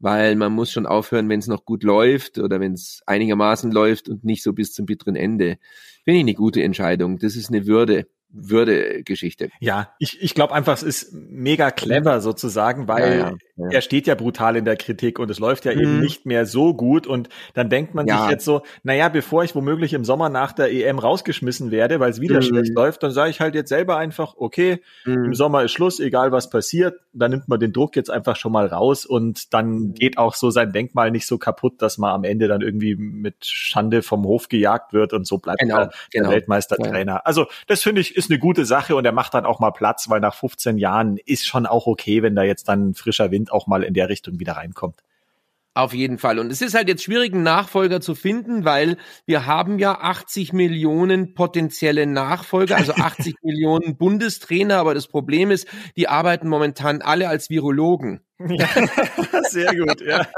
Weil 0.00 0.34
man 0.34 0.52
muss 0.52 0.72
schon 0.72 0.86
aufhören, 0.86 1.28
wenn 1.28 1.38
es 1.38 1.46
noch 1.46 1.64
gut 1.64 1.84
läuft 1.84 2.38
oder 2.38 2.58
wenn 2.58 2.72
es 2.72 3.00
einigermaßen 3.06 3.70
läuft 3.70 4.08
und 4.08 4.24
nicht 4.24 4.42
so 4.42 4.52
bis 4.52 4.72
zum 4.72 4.86
bitteren 4.86 5.14
Ende. 5.14 5.58
Finde 6.02 6.18
ich 6.18 6.24
eine 6.24 6.34
gute 6.34 6.64
Entscheidung. 6.64 7.18
Das 7.18 7.36
ist 7.36 7.50
eine 7.50 7.68
Würde, 7.68 8.08
Würde-Geschichte. 8.34 9.50
Ja, 9.60 9.94
ich, 9.98 10.20
ich 10.20 10.34
glaube 10.34 10.52
einfach, 10.54 10.74
es 10.74 10.82
ist 10.82 11.12
mega 11.12 11.70
clever 11.70 12.20
sozusagen, 12.20 12.88
weil 12.88 13.18
Ja, 13.18 13.28
ja. 13.28 13.36
ja. 13.56 13.68
er 13.70 13.80
steht 13.80 14.06
ja 14.06 14.16
brutal 14.16 14.56
in 14.56 14.64
der 14.64 14.76
Kritik 14.76 15.18
und 15.18 15.30
es 15.30 15.38
läuft 15.38 15.64
ja 15.64 15.72
mhm. 15.72 15.80
eben 15.80 16.00
nicht 16.00 16.26
mehr 16.26 16.44
so 16.44 16.74
gut 16.74 17.06
und 17.06 17.28
dann 17.54 17.70
denkt 17.70 17.94
man 17.94 18.08
sich 18.08 18.30
jetzt 18.30 18.44
so, 18.44 18.62
naja, 18.82 19.08
bevor 19.08 19.44
ich 19.44 19.54
womöglich 19.54 19.92
im 19.92 20.04
Sommer 20.04 20.28
nach 20.28 20.52
der 20.52 20.72
EM 20.72 20.98
rausgeschmissen 20.98 21.70
werde, 21.70 22.00
weil 22.00 22.10
es 22.10 22.20
wieder 22.20 22.36
mhm. 22.36 22.42
schlecht 22.42 22.74
läuft, 22.74 23.02
dann 23.02 23.12
sage 23.12 23.30
ich 23.30 23.40
halt 23.40 23.54
jetzt 23.54 23.68
selber 23.68 23.96
einfach, 23.96 24.34
okay, 24.36 24.80
mhm. 25.04 25.26
im 25.26 25.34
Sommer 25.34 25.62
ist 25.62 25.72
Schluss, 25.72 26.00
egal 26.00 26.32
was 26.32 26.50
passiert, 26.50 26.98
dann 27.12 27.30
nimmt 27.30 27.48
man 27.48 27.60
den 27.60 27.72
Druck 27.72 27.94
jetzt 27.94 28.10
einfach 28.10 28.34
schon 28.34 28.52
mal 28.52 28.66
raus 28.66 29.06
und 29.06 29.54
dann 29.54 29.70
mhm. 29.70 29.94
geht 29.94 30.18
auch 30.18 30.34
so 30.34 30.50
sein 30.50 30.72
Denkmal 30.72 31.12
nicht 31.12 31.26
so 31.26 31.38
kaputt, 31.38 31.80
dass 31.80 31.98
man 31.98 32.12
am 32.12 32.24
Ende 32.24 32.48
dann 32.48 32.62
irgendwie 32.62 32.96
mit 32.96 33.46
Schande 33.46 34.02
vom 34.02 34.24
Hof 34.24 34.48
gejagt 34.48 34.92
wird 34.92 35.12
und 35.12 35.26
so 35.26 35.38
bleibt 35.38 35.60
genau, 35.60 35.78
er 35.78 35.86
der 35.86 35.94
genau. 36.10 36.30
Weltmeistertrainer. 36.30 37.26
Also 37.26 37.46
das 37.68 37.82
finde 37.82 38.00
ich 38.00 38.16
ist 38.16 38.23
eine 38.30 38.38
gute 38.38 38.64
Sache 38.64 38.96
und 38.96 39.04
er 39.04 39.12
macht 39.12 39.34
dann 39.34 39.46
auch 39.46 39.60
mal 39.60 39.70
Platz, 39.70 40.08
weil 40.08 40.20
nach 40.20 40.34
15 40.34 40.78
Jahren 40.78 41.18
ist 41.24 41.46
schon 41.46 41.66
auch 41.66 41.86
okay, 41.86 42.22
wenn 42.22 42.34
da 42.34 42.42
jetzt 42.42 42.68
dann 42.68 42.94
frischer 42.94 43.30
Wind 43.30 43.52
auch 43.52 43.66
mal 43.66 43.82
in 43.82 43.94
der 43.94 44.08
Richtung 44.08 44.38
wieder 44.40 44.54
reinkommt. 44.54 45.02
Auf 45.76 45.92
jeden 45.92 46.18
Fall. 46.18 46.38
Und 46.38 46.52
es 46.52 46.62
ist 46.62 46.74
halt 46.74 46.86
jetzt 46.86 47.02
schwierig, 47.02 47.32
einen 47.32 47.42
Nachfolger 47.42 48.00
zu 48.00 48.14
finden, 48.14 48.64
weil 48.64 48.96
wir 49.26 49.44
haben 49.44 49.80
ja 49.80 49.98
80 50.00 50.52
Millionen 50.52 51.34
potenzielle 51.34 52.06
Nachfolger, 52.06 52.76
also 52.76 52.94
80 52.94 53.34
Millionen 53.42 53.96
Bundestrainer. 53.96 54.76
Aber 54.76 54.94
das 54.94 55.08
Problem 55.08 55.50
ist, 55.50 55.66
die 55.96 56.06
arbeiten 56.06 56.48
momentan 56.48 57.02
alle 57.02 57.28
als 57.28 57.50
Virologen. 57.50 58.20
Ja, 58.38 58.68
sehr 59.48 59.74
gut, 59.74 60.00
ja. 60.00 60.28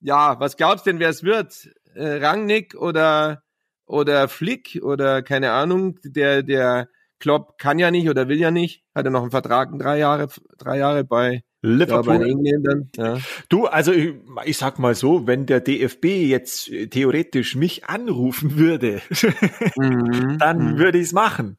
ja, 0.00 0.40
was 0.40 0.56
glaubst 0.56 0.84
denn, 0.86 0.98
wer 0.98 1.10
es 1.10 1.22
wird? 1.22 1.70
Äh, 1.98 2.24
Rangnick 2.24 2.74
oder, 2.74 3.42
oder 3.86 4.28
Flick 4.28 4.80
oder 4.82 5.22
keine 5.22 5.52
Ahnung, 5.52 5.98
der, 6.04 6.42
der 6.42 6.88
Klopp 7.18 7.58
kann 7.58 7.78
ja 7.78 7.90
nicht 7.90 8.08
oder 8.08 8.28
will 8.28 8.38
ja 8.38 8.50
nicht, 8.50 8.84
hat 8.94 9.04
er 9.04 9.10
noch 9.10 9.22
einen 9.22 9.30
Vertrag 9.30 9.76
drei 9.78 9.98
Jahre, 9.98 10.28
drei 10.58 10.78
Jahre 10.78 11.04
bei 11.04 11.42
Liverpool. 11.60 12.20
Ja, 12.20 12.26
Engländern. 12.26 12.88
Ja. 12.96 13.18
Du, 13.48 13.66
also 13.66 13.92
ich, 13.92 14.14
ich, 14.44 14.56
sag 14.56 14.78
mal 14.78 14.94
so, 14.94 15.26
wenn 15.26 15.46
der 15.46 15.60
DFB 15.60 16.04
jetzt 16.04 16.70
theoretisch 16.90 17.56
mich 17.56 17.86
anrufen 17.86 18.56
würde, 18.56 19.02
mhm. 19.76 20.38
dann 20.38 20.74
mhm. 20.74 20.78
würde 20.78 20.98
ich 20.98 21.06
es 21.06 21.12
machen. 21.12 21.58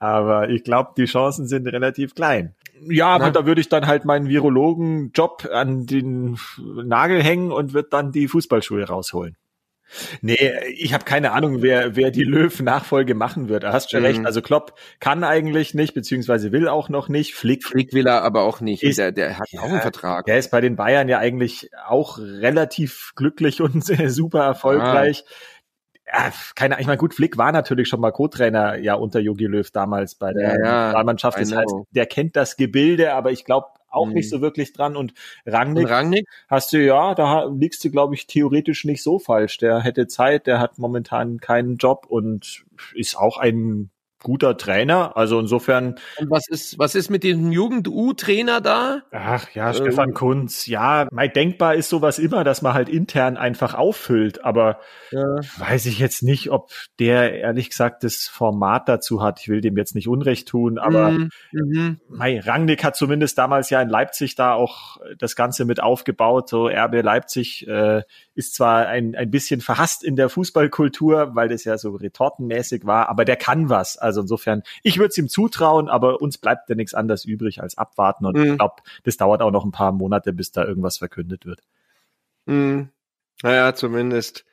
Aber 0.00 0.50
ich 0.50 0.64
glaube, 0.64 0.94
die 0.96 1.04
Chancen 1.04 1.46
sind 1.46 1.68
relativ 1.68 2.16
klein. 2.16 2.54
Ja, 2.88 3.08
aber 3.08 3.30
da 3.30 3.46
würde 3.46 3.60
ich 3.60 3.68
dann 3.68 3.86
halt 3.86 4.04
meinen 4.04 4.28
Virologen-Job 4.28 5.48
an 5.50 5.86
den 5.86 6.36
Nagel 6.58 7.22
hängen 7.22 7.52
und 7.52 7.72
würde 7.72 7.88
dann 7.90 8.12
die 8.12 8.28
Fußballschuhe 8.28 8.84
rausholen. 8.84 9.36
Nee, 10.20 10.52
ich 10.74 10.92
habe 10.92 11.04
keine 11.04 11.32
Ahnung, 11.32 11.62
wer, 11.62 11.96
wer 11.96 12.10
die 12.10 12.24
Löw-Nachfolge 12.24 13.14
machen 13.14 13.48
wird. 13.48 13.62
Da 13.62 13.72
hast 13.72 13.90
schon 13.90 14.00
mhm. 14.00 14.06
recht. 14.06 14.26
Also 14.26 14.42
Klopp 14.42 14.78
kann 15.00 15.24
eigentlich 15.24 15.74
nicht, 15.74 15.94
beziehungsweise 15.94 16.52
will 16.52 16.68
auch 16.68 16.88
noch 16.88 17.08
nicht. 17.08 17.34
Flick, 17.34 17.64
Flick 17.64 17.92
will 17.92 18.06
er 18.06 18.22
aber 18.22 18.42
auch 18.42 18.60
nicht. 18.60 18.82
Ist, 18.82 18.98
der, 18.98 19.12
der 19.12 19.38
hat 19.38 19.50
ja, 19.50 19.60
auch 19.60 19.68
einen 19.68 19.80
Vertrag. 19.80 20.26
Der 20.26 20.38
ist 20.38 20.50
bei 20.50 20.60
den 20.60 20.76
Bayern 20.76 21.08
ja 21.08 21.18
eigentlich 21.18 21.70
auch 21.86 22.18
relativ 22.18 23.12
glücklich 23.14 23.60
und 23.60 23.84
super 23.84 24.44
erfolgreich. 24.44 25.24
Ah 25.26 25.32
ja, 26.06 26.32
keine, 26.54 26.80
ich 26.80 26.86
meine, 26.86 26.98
gut, 26.98 27.14
Flick 27.14 27.36
war 27.36 27.50
natürlich 27.50 27.88
schon 27.88 28.00
mal 28.00 28.12
Co-Trainer 28.12 28.76
ja 28.78 28.94
unter 28.94 29.18
Jogi 29.18 29.46
Löw 29.46 29.68
damals 29.70 30.14
bei 30.14 30.32
der 30.32 30.50
ja, 30.50 30.58
Nationalmannschaft. 30.58 31.38
Das 31.40 31.52
heißt, 31.52 31.74
der 31.90 32.06
kennt 32.06 32.36
das 32.36 32.56
Gebilde, 32.56 33.12
aber 33.12 33.32
ich 33.32 33.44
glaube 33.44 33.66
auch 33.96 34.06
mhm. 34.06 34.14
nicht 34.14 34.30
so 34.30 34.40
wirklich 34.40 34.72
dran. 34.72 34.96
Und 34.96 35.14
Rangnick, 35.44 35.84
Und 35.84 35.90
Rangnick? 35.90 36.28
hast 36.48 36.72
du 36.72 36.84
ja, 36.84 37.14
da 37.14 37.46
liegst 37.46 37.84
du, 37.84 37.90
glaube 37.90 38.14
ich, 38.14 38.26
theoretisch 38.26 38.84
nicht 38.84 39.02
so 39.02 39.18
falsch. 39.18 39.58
Der 39.58 39.80
hätte 39.80 40.06
Zeit, 40.06 40.46
der 40.46 40.60
hat 40.60 40.78
momentan 40.78 41.38
keinen 41.38 41.76
Job 41.76 42.06
und 42.08 42.64
ist 42.94 43.16
auch 43.16 43.38
ein 43.38 43.90
guter 44.26 44.56
Trainer. 44.56 45.16
Also 45.16 45.38
insofern. 45.38 45.94
Und 46.18 46.30
was 46.30 46.48
ist, 46.48 46.80
was 46.80 46.96
ist 46.96 47.10
mit 47.10 47.22
dem 47.22 47.52
Jugend-U-Trainer 47.52 48.60
da? 48.60 49.02
Ach 49.12 49.48
ja, 49.54 49.72
Stefan 49.72 50.08
ähm. 50.08 50.14
Kunz. 50.14 50.66
Ja, 50.66 51.06
mein 51.12 51.32
denkbar 51.32 51.76
ist 51.76 51.88
sowas 51.88 52.18
immer, 52.18 52.42
dass 52.42 52.60
man 52.60 52.74
halt 52.74 52.88
intern 52.88 53.36
einfach 53.36 53.74
auffüllt. 53.74 54.44
Aber 54.44 54.80
ja. 55.12 55.36
weiß 55.58 55.86
ich 55.86 56.00
jetzt 56.00 56.24
nicht, 56.24 56.50
ob 56.50 56.72
der 56.98 57.34
ehrlich 57.34 57.70
gesagt 57.70 58.02
das 58.02 58.26
Format 58.26 58.88
dazu 58.88 59.22
hat. 59.22 59.40
Ich 59.40 59.48
will 59.48 59.60
dem 59.60 59.76
jetzt 59.76 59.94
nicht 59.94 60.08
Unrecht 60.08 60.48
tun, 60.48 60.78
aber 60.78 61.12
mhm. 61.12 61.30
mhm. 61.52 62.00
Mei, 62.08 62.40
Rangnick 62.40 62.82
hat 62.82 62.96
zumindest 62.96 63.38
damals 63.38 63.70
ja 63.70 63.80
in 63.80 63.88
Leipzig 63.88 64.34
da 64.34 64.54
auch 64.54 64.96
das 65.18 65.36
Ganze 65.36 65.64
mit 65.66 65.80
aufgebaut. 65.80 66.48
So 66.48 66.66
RB 66.66 67.00
Leipzig 67.00 67.68
äh, 67.68 68.02
ist 68.34 68.56
zwar 68.56 68.88
ein, 68.88 69.14
ein 69.14 69.30
bisschen 69.30 69.60
verhasst 69.60 70.02
in 70.02 70.16
der 70.16 70.28
Fußballkultur, 70.28 71.36
weil 71.36 71.48
das 71.48 71.62
ja 71.62 71.78
so 71.78 71.94
retortenmäßig 71.94 72.86
war, 72.86 73.08
aber 73.08 73.24
der 73.24 73.36
kann 73.36 73.68
was. 73.68 73.96
Also 73.96 74.15
insofern, 74.20 74.62
ich 74.82 74.98
würde 74.98 75.08
es 75.08 75.18
ihm 75.18 75.28
zutrauen, 75.28 75.88
aber 75.88 76.20
uns 76.20 76.38
bleibt 76.38 76.68
ja 76.68 76.74
nichts 76.74 76.94
anderes 76.94 77.24
übrig 77.24 77.60
als 77.62 77.78
abwarten. 77.78 78.26
Und 78.26 78.36
mhm. 78.36 78.44
ich 78.44 78.58
glaube, 78.58 78.82
das 79.04 79.16
dauert 79.16 79.42
auch 79.42 79.50
noch 79.50 79.64
ein 79.64 79.72
paar 79.72 79.92
Monate, 79.92 80.32
bis 80.32 80.52
da 80.52 80.64
irgendwas 80.64 80.98
verkündet 80.98 81.46
wird. 81.46 81.60
Mhm. 82.46 82.90
Naja, 83.42 83.74
zumindest 83.74 84.44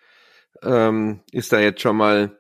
ähm, 0.62 1.22
ist 1.32 1.54
da 1.54 1.60
jetzt 1.60 1.82
schon 1.82 1.98
mal 1.98 2.38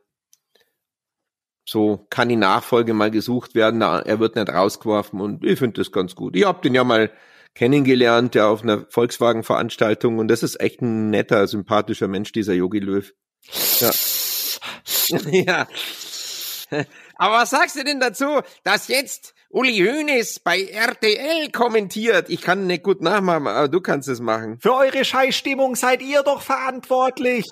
so, 1.66 2.06
kann 2.10 2.30
die 2.30 2.36
Nachfolge 2.36 2.94
mal 2.94 3.12
gesucht 3.12 3.56
werden. 3.56 3.82
Er 3.82 4.20
wird 4.20 4.36
nicht 4.36 4.50
rausgeworfen 4.50 5.22
und 5.22 5.46
ich 5.46 5.60
finde 5.60 5.80
das 5.80 5.92
ganz 5.92 6.16
gut. 6.16 6.36
Ich 6.36 6.46
hab 6.46 6.62
den 6.62 6.76
ja 6.76 6.84
mal 6.84 7.12
kennengelernt, 7.56 8.36
ja, 8.36 8.50
auf 8.50 8.64
einer 8.64 8.86
Volkswagen-Veranstaltung 8.90 10.18
und 10.18 10.28
das 10.28 10.44
ist 10.44 10.60
echt 10.60 10.82
ein 10.82 11.10
netter, 11.10 11.48
sympathischer 11.48 12.08
Mensch, 12.08 12.32
dieser 12.32 12.54
Yogi 12.54 12.80
Löw. 12.80 13.14
Ja. 13.80 13.92
ja. 15.32 15.68
Aber 17.16 17.36
was 17.36 17.52
sagst 17.52 17.76
du 17.76 17.84
denn 17.84 18.00
dazu, 18.00 18.42
dass 18.64 18.88
jetzt 18.88 19.34
Uli 19.50 19.78
Hoeneß 19.78 20.40
bei 20.40 20.64
RTL 20.64 21.52
kommentiert? 21.52 22.30
Ich 22.30 22.42
kann 22.42 22.68
nicht 22.68 22.84
gut 22.84 23.02
nachmachen, 23.02 23.48
aber 23.48 23.68
du 23.68 23.82
kannst 23.82 24.10
es 24.10 24.20
machen. 24.20 24.58
Für 24.60 24.74
eure 24.74 25.06
Scheißstimmung 25.06 25.76
seid 25.76 26.02
ihr 26.02 26.24
doch 26.24 26.42
verantwortlich. 26.42 27.48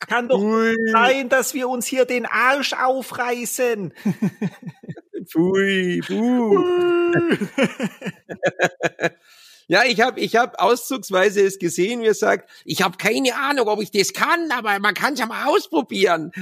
Kann 0.00 0.28
doch 0.28 0.40
Ui. 0.40 0.74
sein, 0.92 1.28
dass 1.28 1.54
wir 1.54 1.68
uns 1.68 1.86
hier 1.86 2.04
den 2.04 2.26
Arsch 2.26 2.72
aufreißen. 2.72 3.92
Pfui, 5.26 6.00
puh. 6.06 6.62
Ja, 9.66 9.84
ich 9.84 10.00
habe 10.00 10.20
ich 10.20 10.36
hab 10.36 10.60
auszugsweise 10.60 11.40
es 11.40 11.58
gesehen, 11.58 12.02
wie 12.02 12.06
er 12.06 12.14
sagt, 12.14 12.50
ich 12.64 12.82
habe 12.82 12.98
keine 12.98 13.34
Ahnung, 13.34 13.68
ob 13.68 13.80
ich 13.80 13.90
das 13.90 14.12
kann, 14.12 14.50
aber 14.50 14.78
man 14.78 14.94
kann 14.94 15.14
es 15.14 15.20
ja 15.20 15.26
mal 15.26 15.46
ausprobieren. 15.46 16.32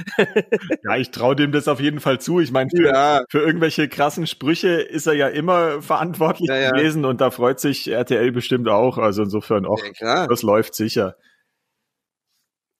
ja, 0.83 0.97
ich 0.97 1.11
traue 1.11 1.35
dem 1.35 1.51
das 1.51 1.67
auf 1.67 1.79
jeden 1.79 1.99
Fall 1.99 2.19
zu. 2.19 2.39
Ich 2.39 2.51
meine, 2.51 2.69
für, 2.69 2.87
ja. 2.87 3.23
für 3.29 3.39
irgendwelche 3.39 3.87
krassen 3.87 4.27
Sprüche 4.27 4.69
ist 4.69 5.07
er 5.07 5.13
ja 5.13 5.27
immer 5.27 5.81
verantwortlich 5.81 6.49
ja, 6.49 6.57
ja. 6.57 6.71
gewesen 6.71 7.05
und 7.05 7.21
da 7.21 7.31
freut 7.31 7.59
sich 7.59 7.87
RTL 7.87 8.31
bestimmt 8.31 8.67
auch. 8.67 8.97
Also 8.97 9.23
insofern 9.23 9.65
auch, 9.65 9.79
das 9.99 10.41
läuft 10.41 10.75
sicher. 10.75 11.15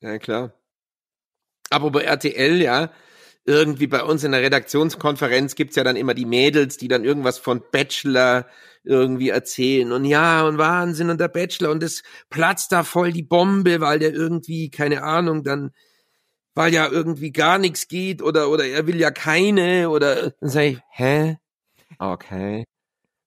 Ja, 0.01 0.17
klar. 0.17 0.53
Aber 1.69 1.89
bei 1.91 2.03
RTL, 2.03 2.61
ja, 2.61 2.91
irgendwie 3.45 3.87
bei 3.87 4.03
uns 4.03 4.23
in 4.23 4.31
der 4.31 4.41
Redaktionskonferenz 4.41 5.55
gibt's 5.55 5.75
ja 5.75 5.83
dann 5.83 5.95
immer 5.95 6.13
die 6.13 6.25
Mädels, 6.25 6.77
die 6.77 6.87
dann 6.87 7.03
irgendwas 7.03 7.37
von 7.37 7.61
Bachelor 7.71 8.47
irgendwie 8.83 9.29
erzählen 9.29 9.91
und 9.91 10.05
ja 10.05 10.45
und 10.45 10.57
Wahnsinn 10.57 11.09
und 11.09 11.19
der 11.19 11.27
Bachelor 11.27 11.71
und 11.71 11.83
es 11.83 12.03
platzt 12.29 12.71
da 12.71 12.83
voll 12.83 13.11
die 13.11 13.23
Bombe, 13.23 13.79
weil 13.81 13.99
der 13.99 14.13
irgendwie, 14.13 14.69
keine 14.69 15.03
Ahnung, 15.03 15.43
dann, 15.43 15.71
weil 16.53 16.73
ja 16.73 16.89
irgendwie 16.89 17.31
gar 17.31 17.57
nichts 17.57 17.87
geht 17.87 18.21
oder, 18.21 18.49
oder 18.49 18.65
er 18.65 18.87
will 18.87 18.99
ja 18.99 19.11
keine 19.11 19.89
oder 19.89 20.31
dann 20.31 20.49
sag 20.49 20.63
ich, 20.63 20.79
hä? 20.91 21.37
Okay. 21.99 22.65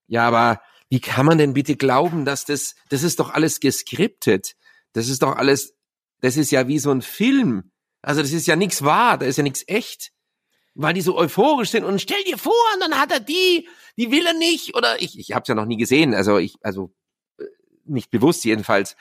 Ja, 0.06 0.28
aber 0.28 0.60
wie 0.88 1.00
kann 1.00 1.26
man 1.26 1.38
denn 1.38 1.52
bitte 1.52 1.76
glauben, 1.76 2.24
dass 2.24 2.44
das, 2.44 2.74
das 2.90 3.02
ist 3.02 3.18
doch 3.18 3.32
alles 3.32 3.60
geskriptet. 3.60 4.54
Das 4.92 5.08
ist 5.08 5.22
doch 5.22 5.36
alles, 5.36 5.74
das 6.20 6.36
ist 6.36 6.52
ja 6.52 6.68
wie 6.68 6.78
so 6.78 6.90
ein 6.90 7.02
Film. 7.02 7.70
Also 8.06 8.22
das 8.22 8.32
ist 8.32 8.46
ja 8.46 8.54
nichts 8.54 8.84
wahr, 8.84 9.18
da 9.18 9.26
ist 9.26 9.36
ja 9.36 9.42
nichts 9.42 9.64
echt. 9.66 10.12
Weil 10.74 10.94
die 10.94 11.00
so 11.00 11.18
euphorisch 11.18 11.70
sind 11.70 11.84
und 11.84 12.00
stell 12.00 12.22
dir 12.22 12.38
vor, 12.38 12.52
und 12.74 12.80
dann 12.80 13.00
hat 13.00 13.10
er 13.10 13.18
die, 13.18 13.68
die 13.96 14.12
will 14.12 14.24
er 14.24 14.34
nicht 14.34 14.76
oder 14.76 15.02
ich, 15.02 15.18
ich 15.18 15.32
hab's 15.32 15.48
ja 15.48 15.56
noch 15.56 15.64
nie 15.64 15.76
gesehen, 15.76 16.14
also 16.14 16.38
ich, 16.38 16.54
also 16.62 16.94
äh, 17.38 17.44
nicht 17.84 18.12
bewusst 18.12 18.44
jedenfalls. 18.44 18.94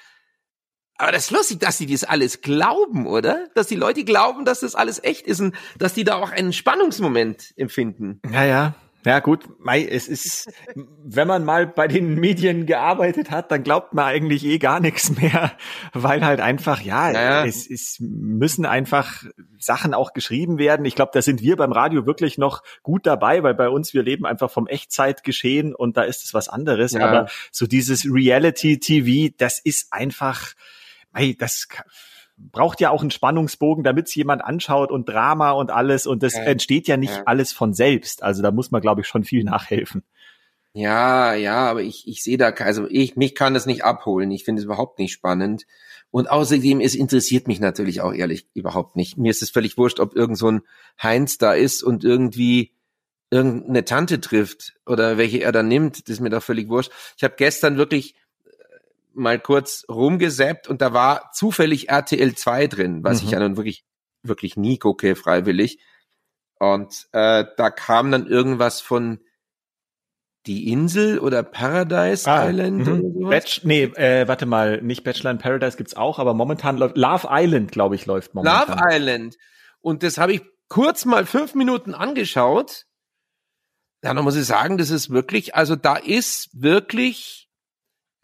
Aber 0.98 1.12
das 1.12 1.26
ist 1.26 1.32
lustig, 1.32 1.60
dass 1.60 1.78
die 1.78 1.86
das 1.86 2.04
alles 2.04 2.42
glauben, 2.42 3.06
oder? 3.06 3.48
Dass 3.54 3.68
die 3.68 3.76
Leute 3.76 4.06
glauben, 4.06 4.44
dass 4.44 4.62
das 4.62 4.74
alles 4.74 5.04
echt 5.04 5.28
ist 5.28 5.40
und 5.40 5.56
dass 5.78 5.94
die 5.94 6.04
da 6.04 6.16
auch 6.16 6.32
einen 6.32 6.54
Spannungsmoment 6.54 7.54
empfinden. 7.58 8.22
Ja, 8.32 8.44
ja. 8.44 8.76
Ja 9.06 9.20
gut, 9.20 9.48
Mai, 9.60 9.86
es 9.86 10.08
ist, 10.08 10.52
wenn 10.74 11.28
man 11.28 11.46
mal 11.46 11.68
bei 11.68 11.88
den 11.88 12.16
Medien 12.16 12.66
gearbeitet 12.66 13.30
hat, 13.30 13.52
dann 13.52 13.62
glaubt 13.62 13.94
man 13.94 14.06
eigentlich 14.06 14.44
eh 14.44 14.58
gar 14.58 14.80
nichts 14.80 15.16
mehr, 15.16 15.52
weil 15.94 16.26
halt 16.26 16.40
einfach, 16.40 16.82
ja, 16.82 17.12
ja. 17.12 17.46
es, 17.46 17.70
es 17.70 17.98
müssen 18.00 18.66
einfach 18.66 19.24
Sachen 19.60 19.94
auch 19.94 20.14
geschrieben 20.14 20.58
werden. 20.58 20.86
Ich 20.86 20.96
glaube, 20.96 21.12
da 21.14 21.22
sind 21.22 21.42
wir 21.42 21.56
beim 21.56 21.72
Radio 21.72 22.08
wirklich 22.08 22.40
noch 22.40 22.64
gut 22.82 23.06
dabei, 23.06 23.44
weil 23.44 23.54
bei 23.54 23.70
uns, 23.70 23.94
wir 23.94 24.02
leben 24.02 24.26
einfach 24.26 24.50
vom 24.50 24.66
Echtzeitgeschehen 24.66 25.76
und 25.76 25.98
da 25.98 26.04
ist 26.04 26.26
es 26.26 26.34
was 26.34 26.50
anderes. 26.50 26.94
Ja. 26.94 27.08
Aber 27.08 27.30
so 27.52 27.68
dieses 27.68 28.06
Reality-TV, 28.06 29.36
das 29.38 29.60
ist 29.60 29.94
einfach, 29.94 30.54
Mai, 31.12 31.36
das 31.38 31.68
braucht 32.38 32.82
ja 32.82 32.90
auch 32.90 33.02
einen 33.02 33.12
Spannungsbogen, 33.12 33.84
damit 33.84 34.08
es 34.08 34.16
jemand 34.16 34.44
anschaut 34.44 34.92
und 34.92 35.08
Drama 35.08 35.52
und 35.52 35.72
alles. 35.72 36.06
Und 36.08 36.24
das 36.24 36.36
ja. 36.36 36.44
entsteht 36.44 36.88
ja 36.88 36.98
nicht 36.98 37.16
ja. 37.16 37.24
alles 37.26 37.54
von 37.54 37.74
selbst. 37.74 38.24
Also 38.24 38.42
da 38.42 38.52
muss 38.52 38.72
man, 38.72 38.82
glaube 38.82 39.02
ich, 39.02 39.08
schon 39.08 39.24
viel 39.24 39.44
nachhelfen. 39.44 40.04
Ja, 40.74 41.34
ja, 41.34 41.70
aber 41.70 41.84
ich, 41.84 42.06
ich 42.06 42.22
sehe 42.22 42.38
da, 42.38 42.50
also 42.50 42.86
ich, 42.90 43.16
mich 43.16 43.34
kann 43.34 43.54
das 43.54 43.66
nicht 43.66 43.86
abholen. 43.86 44.30
Ich 44.32 44.44
finde 44.44 44.60
es 44.60 44.66
überhaupt 44.66 45.00
nicht 45.00 45.14
spannend. 45.14 45.66
Und 46.12 46.30
außerdem, 46.30 46.82
es 46.82 46.96
interessiert 46.96 47.48
mich 47.48 47.62
natürlich 47.62 48.02
auch 48.02 48.14
ehrlich 48.14 48.48
überhaupt 48.54 48.98
nicht. 48.98 49.18
Mir 49.18 49.32
ist 49.32 49.42
es 49.42 49.50
völlig 49.50 49.78
wurscht, 49.78 50.02
ob 50.02 50.16
irgend 50.16 50.38
so 50.38 50.52
ein 50.52 50.62
Heinz 51.02 51.38
da 51.38 51.54
ist 51.54 51.82
und 51.82 52.04
irgendwie 52.04 52.74
irgendeine 53.32 53.86
Tante 53.86 54.20
trifft 54.22 54.76
oder 54.86 55.18
welche 55.18 55.42
er 55.42 55.52
dann 55.52 55.68
nimmt. 55.68 56.08
Das 56.08 56.16
ist 56.16 56.20
mir 56.20 56.30
doch 56.30 56.44
völlig 56.44 56.68
wurscht. 56.68 56.92
Ich 57.18 57.24
habe 57.24 57.36
gestern 57.38 57.78
wirklich 57.78 58.16
mal 59.16 59.40
kurz 59.40 59.86
rumgesäppt 59.90 60.68
und 60.68 60.82
da 60.82 60.94
war 60.94 61.32
zufällig 61.34 61.90
RTL 61.90 62.36
2 62.36 62.68
drin, 62.68 63.04
was 63.04 63.22
mhm. 63.22 63.26
ich 63.26 63.32
ja 63.32 63.40
nun 63.40 63.58
wirklich, 63.58 63.86
wirklich 64.24 64.58
nie 64.58 64.78
gucke, 64.78 65.16
freiwillig. 65.16 65.80
Und 66.60 67.08
äh, 67.12 67.46
da 67.58 67.70
kam 67.70 68.12
dann 68.12 68.28
irgendwas 68.28 68.82
von 68.82 69.20
die 70.46 70.72
Insel 70.72 71.20
oder 71.20 71.44
Paradise 71.44 72.30
ah, 72.30 72.48
Island 72.48 72.88
oder 72.88 72.98
sowas? 72.98 73.30
Batch, 73.30 73.62
nee, 73.64 73.84
äh, 73.84 74.28
warte 74.28 74.46
mal, 74.46 74.82
nicht 74.82 75.04
Bachelor 75.04 75.32
in 75.32 75.38
Paradise 75.38 75.76
gibt's 75.78 75.96
auch, 75.96 76.20
aber 76.20 76.34
momentan 76.34 76.78
läuft 76.78 76.98
Love 76.98 77.28
Island, 77.32 77.72
glaube 77.72 77.96
ich, 77.96 78.06
läuft 78.06 78.36
momentan. 78.36 78.68
Love 78.68 78.82
Island. 78.92 79.38
Und 79.82 80.04
das 80.04 80.18
habe 80.18 80.34
ich 80.34 80.42
kurz 80.68 81.06
mal 81.06 81.26
fünf 81.26 81.56
Minuten 81.56 81.94
angeschaut. 81.94 82.86
Ja, 84.04 84.14
dann 84.14 84.24
muss 84.24 84.36
ich 84.36 84.46
sagen, 84.46 84.78
das 84.78 84.92
ist 84.92 85.10
wirklich, 85.10 85.56
also 85.56 85.76
da 85.76 85.96
ist 85.96 86.50
wirklich 86.54 87.45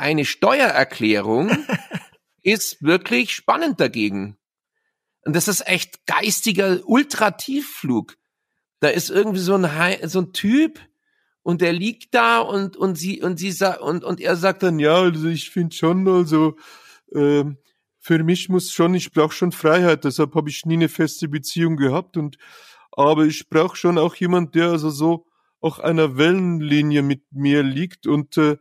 eine 0.01 0.25
Steuererklärung, 0.25 1.51
ist 2.43 2.81
wirklich 2.83 3.33
spannend 3.33 3.79
dagegen. 3.79 4.37
Und 5.23 5.35
das 5.35 5.47
ist 5.47 5.67
echt 5.67 6.05
geistiger 6.05 6.79
Ultratiefflug. 6.85 8.17
Da 8.79 8.89
ist 8.89 9.09
irgendwie 9.09 9.39
so 9.39 9.55
ein, 9.55 10.09
so 10.09 10.21
ein 10.21 10.33
Typ, 10.33 10.79
und 11.43 11.61
der 11.61 11.73
liegt 11.73 12.13
da 12.13 12.39
und 12.39 12.77
und 12.77 12.97
sie 12.97 13.21
und 13.21 13.39
sie 13.39 13.51
sagt 13.51 13.81
und 13.81 14.03
und 14.03 14.19
er 14.19 14.35
sagt 14.35 14.63
dann 14.63 14.79
ja 14.79 14.95
also 14.95 15.27
ich 15.27 15.49
finde 15.49 15.75
schon 15.75 16.07
also 16.07 16.55
äh, 17.13 17.43
für 17.99 18.23
mich 18.23 18.49
muss 18.49 18.71
schon 18.71 18.93
ich 18.93 19.11
brauche 19.11 19.33
schon 19.33 19.51
Freiheit 19.51 20.03
deshalb 20.03 20.35
habe 20.35 20.49
ich 20.49 20.65
nie 20.65 20.75
eine 20.75 20.89
feste 20.89 21.27
Beziehung 21.27 21.77
gehabt 21.77 22.17
und 22.17 22.37
aber 22.91 23.25
ich 23.25 23.49
brauche 23.49 23.75
schon 23.75 23.97
auch 23.97 24.15
jemand 24.15 24.55
der 24.55 24.69
also 24.69 24.89
so 24.89 25.25
auch 25.61 25.79
einer 25.79 26.17
Wellenlinie 26.17 27.01
mit 27.01 27.23
mir 27.31 27.63
liegt 27.63 28.07
und 28.07 28.37
äh, 28.37 28.57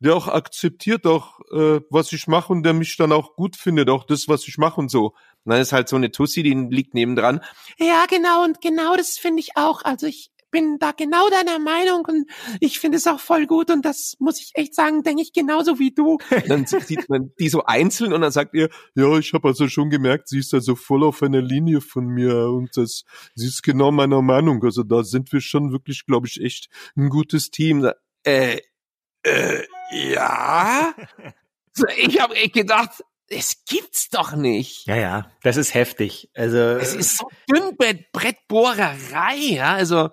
der 0.00 0.16
auch 0.16 0.28
akzeptiert 0.28 1.06
auch 1.06 1.40
äh, 1.52 1.80
was 1.90 2.12
ich 2.12 2.26
mache 2.26 2.52
und 2.52 2.62
der 2.62 2.72
mich 2.72 2.96
dann 2.96 3.12
auch 3.12 3.36
gut 3.36 3.56
findet 3.56 3.88
auch 3.88 4.04
das 4.04 4.28
was 4.28 4.46
ich 4.48 4.58
mache 4.58 4.80
und 4.80 4.90
so 4.90 5.14
und 5.44 5.52
dann 5.52 5.60
ist 5.60 5.72
halt 5.72 5.88
so 5.88 5.96
eine 5.96 6.10
Tussi 6.10 6.42
die 6.42 6.54
liegt 6.54 6.94
nebendran 6.94 7.40
ja 7.78 8.06
genau 8.08 8.44
und 8.44 8.60
genau 8.60 8.96
das 8.96 9.18
finde 9.18 9.40
ich 9.40 9.50
auch 9.56 9.84
also 9.84 10.06
ich 10.06 10.30
bin 10.50 10.78
da 10.78 10.92
genau 10.92 11.28
deiner 11.30 11.58
Meinung 11.58 12.04
und 12.06 12.28
ich 12.60 12.78
finde 12.78 12.98
es 12.98 13.06
auch 13.06 13.20
voll 13.20 13.46
gut 13.46 13.70
und 13.70 13.84
das 13.84 14.14
muss 14.18 14.40
ich 14.40 14.52
echt 14.54 14.74
sagen, 14.74 15.02
denke 15.02 15.22
ich 15.22 15.32
genauso 15.32 15.78
wie 15.78 15.92
du. 15.92 16.18
Dann 16.48 16.66
sieht 16.66 17.08
man 17.08 17.32
die 17.38 17.48
so 17.48 17.64
einzeln 17.64 18.12
und 18.12 18.20
dann 18.20 18.32
sagt 18.32 18.54
ihr, 18.54 18.68
ja, 18.94 19.18
ich 19.18 19.32
habe 19.32 19.48
also 19.48 19.68
schon 19.68 19.90
gemerkt, 19.90 20.28
sie 20.28 20.38
ist 20.38 20.52
also 20.54 20.74
voll 20.74 21.04
auf 21.04 21.22
einer 21.22 21.40
Linie 21.40 21.80
von 21.80 22.06
mir 22.06 22.48
und 22.48 22.76
das, 22.76 23.04
sie 23.34 23.46
ist 23.46 23.62
genau 23.62 23.92
meiner 23.92 24.22
Meinung. 24.22 24.62
Also 24.64 24.82
da 24.82 25.04
sind 25.04 25.32
wir 25.32 25.40
schon 25.40 25.72
wirklich, 25.72 26.06
glaube 26.06 26.26
ich, 26.26 26.40
echt 26.40 26.68
ein 26.96 27.08
gutes 27.08 27.50
Team. 27.50 27.88
Äh, 28.24 28.58
äh, 29.22 29.62
ja. 29.92 30.94
Ich 31.96 32.20
habe 32.20 32.34
echt 32.34 32.54
gedacht, 32.54 33.02
es 33.28 33.64
gibt's 33.64 34.10
doch 34.10 34.34
nicht. 34.34 34.86
Ja, 34.86 34.96
ja, 34.96 35.32
das 35.42 35.56
ist 35.56 35.72
heftig. 35.72 36.28
Also 36.34 36.58
es 36.58 36.94
ist 36.94 37.16
so 37.16 37.30
Dünnbett 37.48 38.10
Brettbohrerei, 38.12 39.36
ja, 39.36 39.74
also 39.74 40.10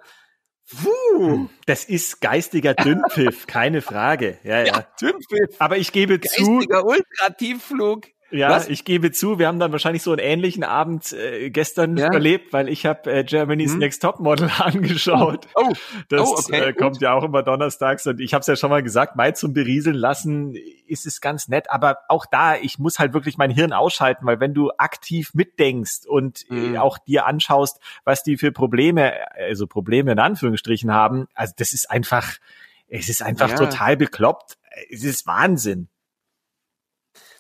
Puh, 0.70 1.48
das 1.66 1.86
ist 1.86 2.20
geistiger 2.20 2.74
Dünnpfiff, 2.74 3.48
keine 3.48 3.82
Frage. 3.82 4.38
Ja, 4.44 4.60
ja. 4.60 4.66
ja 4.66 4.88
Dünnpfiff. 5.02 5.56
Aber 5.60 5.78
ich 5.78 5.92
gebe 5.94 6.20
geistiger 6.20 6.46
zu. 6.46 6.56
Geistiger 6.58 6.86
Ultratiefflug. 6.86 8.06
Ja, 8.30 8.50
Was? 8.50 8.68
ich 8.68 8.84
gebe 8.84 9.12
zu, 9.12 9.40
wir 9.40 9.48
haben 9.48 9.60
dann 9.60 9.72
wahrscheinlich 9.72 10.04
so 10.04 10.12
einen 10.12 10.20
ähnlichen 10.20 10.64
Abend 10.66 11.14
äh, 11.14 11.50
gestern 11.50 11.96
ja. 11.96 12.08
erlebt, 12.08 12.52
weil 12.52 12.68
ich 12.68 12.86
habe 12.86 13.12
äh, 13.12 13.24
Germany's 13.24 13.72
hm. 13.72 13.80
Next 13.80 14.02
Top 14.02 14.20
Model 14.20 14.50
angeschaut. 14.58 15.48
Oh, 15.56 15.70
oh. 15.70 15.74
Das 16.10 16.22
oh, 16.22 16.36
okay, 16.38 16.70
äh, 16.70 16.74
kommt 16.74 17.00
ja 17.00 17.14
auch 17.14 17.24
immer 17.24 17.42
donnerstags 17.42 18.06
und 18.06 18.20
ich 18.20 18.34
habe 18.34 18.42
es 18.42 18.48
ja 18.48 18.58
schon 18.58 18.70
mal 18.70 18.84
gesagt, 18.84 19.16
mal 19.16 19.36
zum 19.36 19.54
Berieseln 19.54 19.96
lassen 19.96 20.56
ist 20.88 21.06
es 21.06 21.22
ganz 21.22 21.48
nett, 21.48 21.72
aber 21.72 22.00
auch 22.10 22.26
da, 22.26 22.56
ich 22.56 22.80
muss 22.80 23.00
halt 23.00 23.14
wirklich 23.14 23.38
mein 23.38 23.52
Hirn 23.52 23.72
ausschalten, 23.72 24.26
weil 24.26 24.40
wenn 24.40 24.54
du 24.54 24.72
aktiv 24.78 25.34
mitdenkst 25.34 26.06
und 26.06 26.46
hm. 26.50 26.76
äh, 26.76 26.78
auch 26.80 26.98
dir 26.98 27.26
anschaust, 27.26 27.80
was 28.04 28.24
die 28.24 28.38
für 28.38 28.52
Probleme, 28.52 29.14
also 29.38 29.68
Probleme 29.68 30.12
in 30.12 30.20
Anführungsstrichen 30.20 30.92
haben, 30.92 31.28
also 31.34 31.54
das 31.58 31.72
ist 31.74 31.90
einfach, 31.90 32.36
es 32.90 33.08
ist 33.08 33.22
einfach 33.22 33.52
ja. 33.52 33.56
total 33.56 33.96
bekloppt. 33.96 34.58
Es 34.90 35.04
ist 35.04 35.26
Wahnsinn. 35.26 35.88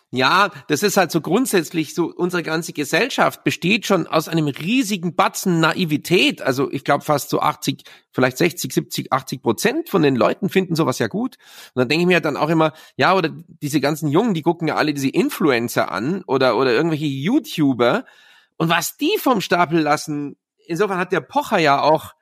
Ja, 0.09 0.51
das 0.69 0.83
ist 0.83 0.95
halt 0.95 1.11
so 1.11 1.19
grundsätzlich 1.19 1.93
so, 1.93 2.13
unsere 2.15 2.41
ganze 2.41 2.71
Gesellschaft 2.71 3.43
besteht 3.43 3.85
schon 3.85 4.07
aus 4.07 4.29
einem 4.29 4.47
riesigen 4.47 5.15
Batzen 5.15 5.59
Naivität. 5.59 6.41
Also 6.41 6.71
ich 6.71 6.85
glaube 6.85 7.03
fast 7.03 7.29
so 7.29 7.41
80, 7.41 7.83
vielleicht 8.13 8.37
60, 8.37 8.71
70, 8.71 9.11
80 9.11 9.41
Prozent 9.41 9.89
von 9.89 10.01
den 10.03 10.15
Leuten 10.15 10.47
finden 10.47 10.75
sowas 10.75 10.99
ja 10.99 11.07
gut. 11.07 11.35
Und 11.73 11.81
dann 11.81 11.89
denke 11.89 12.03
ich 12.03 12.07
mir 12.07 12.21
dann 12.21 12.37
auch 12.37 12.47
immer, 12.47 12.71
ja, 12.95 13.15
oder 13.15 13.31
diese 13.61 13.81
ganzen 13.81 14.07
Jungen, 14.07 14.33
die 14.33 14.43
gucken 14.43 14.69
ja 14.69 14.75
alle 14.75 14.93
diese 14.93 15.09
Influencer 15.09 15.91
an 15.91 16.23
oder, 16.25 16.55
oder 16.55 16.71
irgendwelche 16.71 17.05
YouTuber. 17.05 18.05
Und 18.55 18.69
was 18.69 18.95
die 18.95 19.17
vom 19.19 19.41
Stapel 19.41 19.81
lassen, 19.81 20.37
insofern 20.67 20.99
hat 20.99 21.11
der 21.11 21.21
Pocher 21.21 21.59
ja 21.59 21.81
auch 21.81 22.13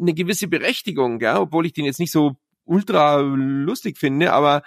eine 0.00 0.14
gewisse 0.14 0.46
Berechtigung, 0.46 1.18
gell? 1.18 1.38
obwohl 1.38 1.66
ich 1.66 1.72
den 1.72 1.86
jetzt 1.86 1.98
nicht 1.98 2.12
so 2.12 2.36
ultra 2.64 3.16
lustig 3.18 3.98
finde, 3.98 4.32
aber 4.32 4.62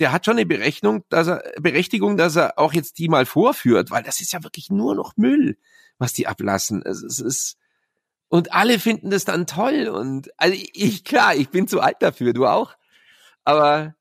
der 0.00 0.12
hat 0.12 0.24
schon 0.24 0.36
eine 0.36 0.46
Berechnung, 0.46 1.04
dass 1.08 1.28
er, 1.28 1.42
Berechtigung, 1.60 2.16
dass 2.16 2.36
er 2.36 2.58
auch 2.58 2.72
jetzt 2.72 2.98
die 2.98 3.08
mal 3.08 3.26
vorführt, 3.26 3.90
weil 3.90 4.02
das 4.02 4.20
ist 4.20 4.32
ja 4.32 4.42
wirklich 4.42 4.70
nur 4.70 4.94
noch 4.94 5.16
Müll, 5.16 5.56
was 5.98 6.12
die 6.12 6.26
ablassen. 6.26 6.82
Es, 6.84 7.02
es 7.02 7.18
ist, 7.20 7.56
und 8.28 8.52
alle 8.52 8.78
finden 8.78 9.10
das 9.10 9.24
dann 9.24 9.46
toll 9.46 9.88
und, 9.88 10.30
also 10.38 10.56
ich, 10.72 11.04
klar, 11.04 11.34
ich 11.34 11.50
bin 11.50 11.68
zu 11.68 11.80
alt 11.80 11.96
dafür, 12.00 12.32
du 12.32 12.46
auch. 12.46 12.74
Aber 13.44 13.94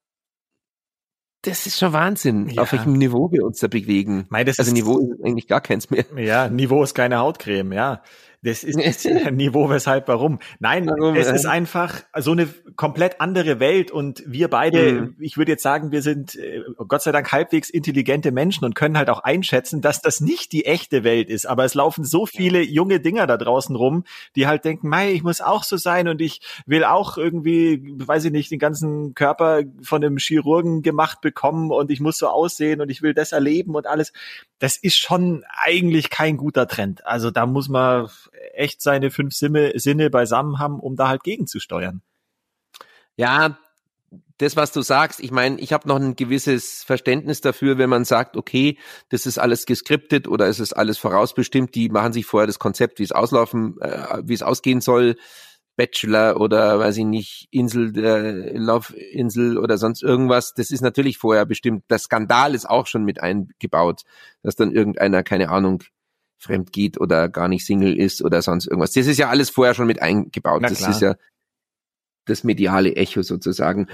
das 1.43 1.65
ist 1.67 1.77
schon 1.77 1.91
Wahnsinn, 1.91 2.47
ja. 2.49 2.61
auf 2.61 2.71
welchem 2.71 2.93
Niveau 2.93 3.31
wir 3.31 3.43
uns 3.43 3.59
da 3.59 3.67
bewegen. 3.67 4.27
Das 4.45 4.59
also 4.59 4.71
Niveau 4.71 4.99
ist 4.99 5.23
eigentlich 5.23 5.47
gar 5.47 5.59
keins 5.59 5.89
mehr. 5.89 6.05
Ja, 6.15 6.47
Niveau 6.47 6.81
ist 6.83 6.95
keine 6.95 7.17
Hautcreme, 7.17 7.73
ja. 7.73 8.01
Das 8.43 8.63
ist 8.63 8.77
ein 9.07 9.35
Niveau, 9.35 9.69
weshalb, 9.69 10.07
warum. 10.07 10.39
Nein, 10.59 10.85
warum, 10.87 11.15
es 11.15 11.31
ist 11.31 11.45
einfach 11.45 12.03
so 12.17 12.31
eine 12.31 12.47
komplett 12.75 13.21
andere 13.21 13.59
Welt 13.59 13.89
und 13.89 14.23
wir 14.27 14.49
beide, 14.49 14.93
mhm. 14.93 15.15
ich 15.19 15.37
würde 15.37 15.53
jetzt 15.53 15.63
sagen, 15.63 15.91
wir 15.91 16.01
sind 16.01 16.35
äh, 16.35 16.61
Gott 16.87 17.01
sei 17.01 17.11
Dank 17.11 17.31
halbwegs 17.31 17.69
intelligente 17.69 18.31
Menschen 18.31 18.65
und 18.65 18.75
können 18.75 18.97
halt 18.97 19.09
auch 19.09 19.19
einschätzen, 19.19 19.81
dass 19.81 20.01
das 20.01 20.19
nicht 20.19 20.51
die 20.51 20.65
echte 20.65 21.03
Welt 21.03 21.29
ist. 21.29 21.45
Aber 21.45 21.63
es 21.63 21.73
laufen 21.73 22.03
so 22.03 22.25
viele 22.25 22.61
junge 22.61 22.99
Dinger 22.99 23.27
da 23.27 23.37
draußen 23.37 23.75
rum, 23.75 24.03
die 24.35 24.45
halt 24.45 24.65
denken, 24.65 24.89
mei, 24.89 25.11
ich 25.13 25.23
muss 25.23 25.39
auch 25.39 25.63
so 25.63 25.77
sein 25.77 26.07
und 26.07 26.21
ich 26.21 26.41
will 26.65 26.83
auch 26.83 27.17
irgendwie, 27.17 27.81
weiß 27.97 28.25
ich 28.25 28.31
nicht, 28.31 28.51
den 28.51 28.59
ganzen 28.59 29.13
Körper 29.13 29.61
von 29.81 30.03
einem 30.03 30.17
Chirurgen 30.17 30.81
gemacht 30.81 31.21
bekommen 31.21 31.71
und 31.71 31.89
ich 31.91 32.01
muss 32.01 32.17
so 32.17 32.27
aussehen 32.27 32.81
und 32.81 32.89
ich 32.89 33.01
will 33.01 33.13
das 33.13 33.31
erleben 33.31 33.75
und 33.75 33.87
alles. 33.87 34.11
Das 34.59 34.77
ist 34.77 34.97
schon 34.97 35.43
eigentlich 35.49 36.09
kein 36.09 36.37
guter 36.37 36.67
Trend. 36.67 37.05
Also 37.05 37.31
da 37.31 37.45
muss 37.45 37.69
man 37.69 38.09
echt 38.53 38.81
seine 38.81 39.11
fünf 39.11 39.33
Sinne, 39.33 39.73
Sinne 39.75 40.09
beisammen 40.09 40.59
haben, 40.59 40.79
um 40.79 40.95
da 40.95 41.07
halt 41.07 41.23
gegenzusteuern. 41.23 42.01
Ja, 43.15 43.57
das, 44.37 44.55
was 44.55 44.71
du 44.71 44.81
sagst, 44.81 45.19
ich 45.19 45.31
meine, 45.31 45.59
ich 45.59 45.73
habe 45.73 45.87
noch 45.87 45.99
ein 45.99 46.15
gewisses 46.15 46.83
Verständnis 46.83 47.41
dafür, 47.41 47.77
wenn 47.77 47.89
man 47.89 48.05
sagt, 48.05 48.35
okay, 48.35 48.77
das 49.09 49.25
ist 49.25 49.37
alles 49.37 49.65
geskriptet 49.65 50.27
oder 50.27 50.47
es 50.47 50.59
ist 50.59 50.73
alles 50.73 50.97
vorausbestimmt, 50.97 51.75
die 51.75 51.89
machen 51.89 52.13
sich 52.13 52.25
vorher 52.25 52.47
das 52.47 52.59
Konzept, 52.59 52.99
wie 52.99 53.03
es 53.03 53.11
auslaufen, 53.11 53.79
äh, 53.81 54.21
wie 54.23 54.33
es 54.33 54.43
ausgehen 54.43 54.81
soll, 54.81 55.15
Bachelor 55.75 56.39
oder 56.39 56.77
weiß 56.79 56.97
ich 56.97 57.05
nicht, 57.05 57.47
Insel, 57.51 57.97
äh, 57.97 58.57
Love 58.57 58.95
Insel 58.95 59.57
oder 59.57 59.77
sonst 59.77 60.03
irgendwas, 60.03 60.53
das 60.53 60.71
ist 60.71 60.81
natürlich 60.81 61.17
vorher 61.17 61.45
bestimmt. 61.45 61.85
Der 61.89 61.99
Skandal 61.99 62.53
ist 62.53 62.69
auch 62.69 62.85
schon 62.87 63.03
mit 63.03 63.21
eingebaut, 63.21 64.01
dass 64.43 64.55
dann 64.55 64.71
irgendeiner, 64.71 65.23
keine 65.23 65.49
Ahnung, 65.49 65.83
fremd 66.43 66.71
geht 66.71 66.99
oder 66.99 67.29
gar 67.29 67.47
nicht 67.47 67.65
Single 67.65 67.97
ist 67.97 68.21
oder 68.21 68.41
sonst 68.41 68.67
irgendwas. 68.67 68.91
Das 68.91 69.07
ist 69.07 69.17
ja 69.17 69.29
alles 69.29 69.49
vorher 69.49 69.73
schon 69.73 69.87
mit 69.87 70.01
eingebaut. 70.01 70.63
das 70.63 70.87
ist 70.87 71.01
ja 71.01 71.15
das 72.25 72.43
mediale 72.43 72.95
Echo 72.95 73.21
sozusagen. 73.21 73.87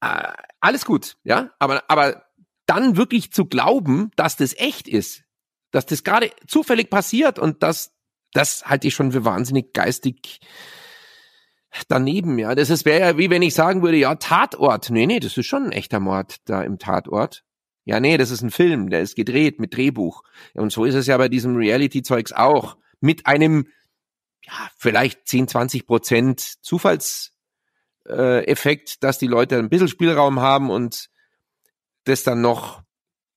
Äh, 0.00 0.32
alles 0.60 0.84
gut, 0.84 1.16
ja, 1.24 1.50
aber, 1.58 1.82
aber 1.88 2.24
dann 2.66 2.96
wirklich 2.96 3.32
zu 3.32 3.46
glauben, 3.46 4.10
dass 4.16 4.36
das 4.36 4.54
echt 4.56 4.88
ist, 4.88 5.22
dass 5.70 5.86
das 5.86 6.04
gerade 6.04 6.30
zufällig 6.46 6.90
passiert 6.90 7.38
und 7.38 7.62
dass 7.62 7.92
das 8.32 8.66
halte 8.66 8.88
ich 8.88 8.94
schon 8.94 9.12
für 9.12 9.24
wahnsinnig 9.24 9.72
geistig 9.72 10.40
daneben, 11.88 12.38
ja. 12.38 12.54
Das 12.54 12.84
wäre 12.84 13.00
ja 13.00 13.18
wie 13.18 13.30
wenn 13.30 13.42
ich 13.42 13.54
sagen 13.54 13.82
würde, 13.82 13.96
ja, 13.96 14.14
Tatort. 14.14 14.90
Nee, 14.90 15.06
nee, 15.06 15.20
das 15.20 15.36
ist 15.36 15.46
schon 15.46 15.64
ein 15.64 15.72
echter 15.72 16.00
Mord 16.00 16.36
da 16.44 16.62
im 16.62 16.78
Tatort. 16.78 17.44
Ja, 17.84 18.00
nee, 18.00 18.16
das 18.16 18.30
ist 18.30 18.42
ein 18.42 18.50
Film, 18.50 18.88
der 18.88 19.02
ist 19.02 19.14
gedreht 19.14 19.60
mit 19.60 19.76
Drehbuch. 19.76 20.22
Und 20.54 20.72
so 20.72 20.84
ist 20.84 20.94
es 20.94 21.06
ja 21.06 21.18
bei 21.18 21.28
diesem 21.28 21.56
Reality-Zeugs 21.56 22.32
auch. 22.32 22.78
Mit 23.00 23.26
einem, 23.26 23.66
ja, 24.42 24.70
vielleicht 24.76 25.28
10, 25.28 25.48
20 25.48 25.86
Prozent 25.86 26.40
Zufallseffekt, 26.62 27.30
äh, 28.94 28.96
dass 29.00 29.18
die 29.18 29.26
Leute 29.26 29.58
ein 29.58 29.68
bisschen 29.68 29.88
Spielraum 29.88 30.40
haben 30.40 30.70
und 30.70 31.10
das 32.04 32.22
dann 32.22 32.40
noch, 32.40 32.82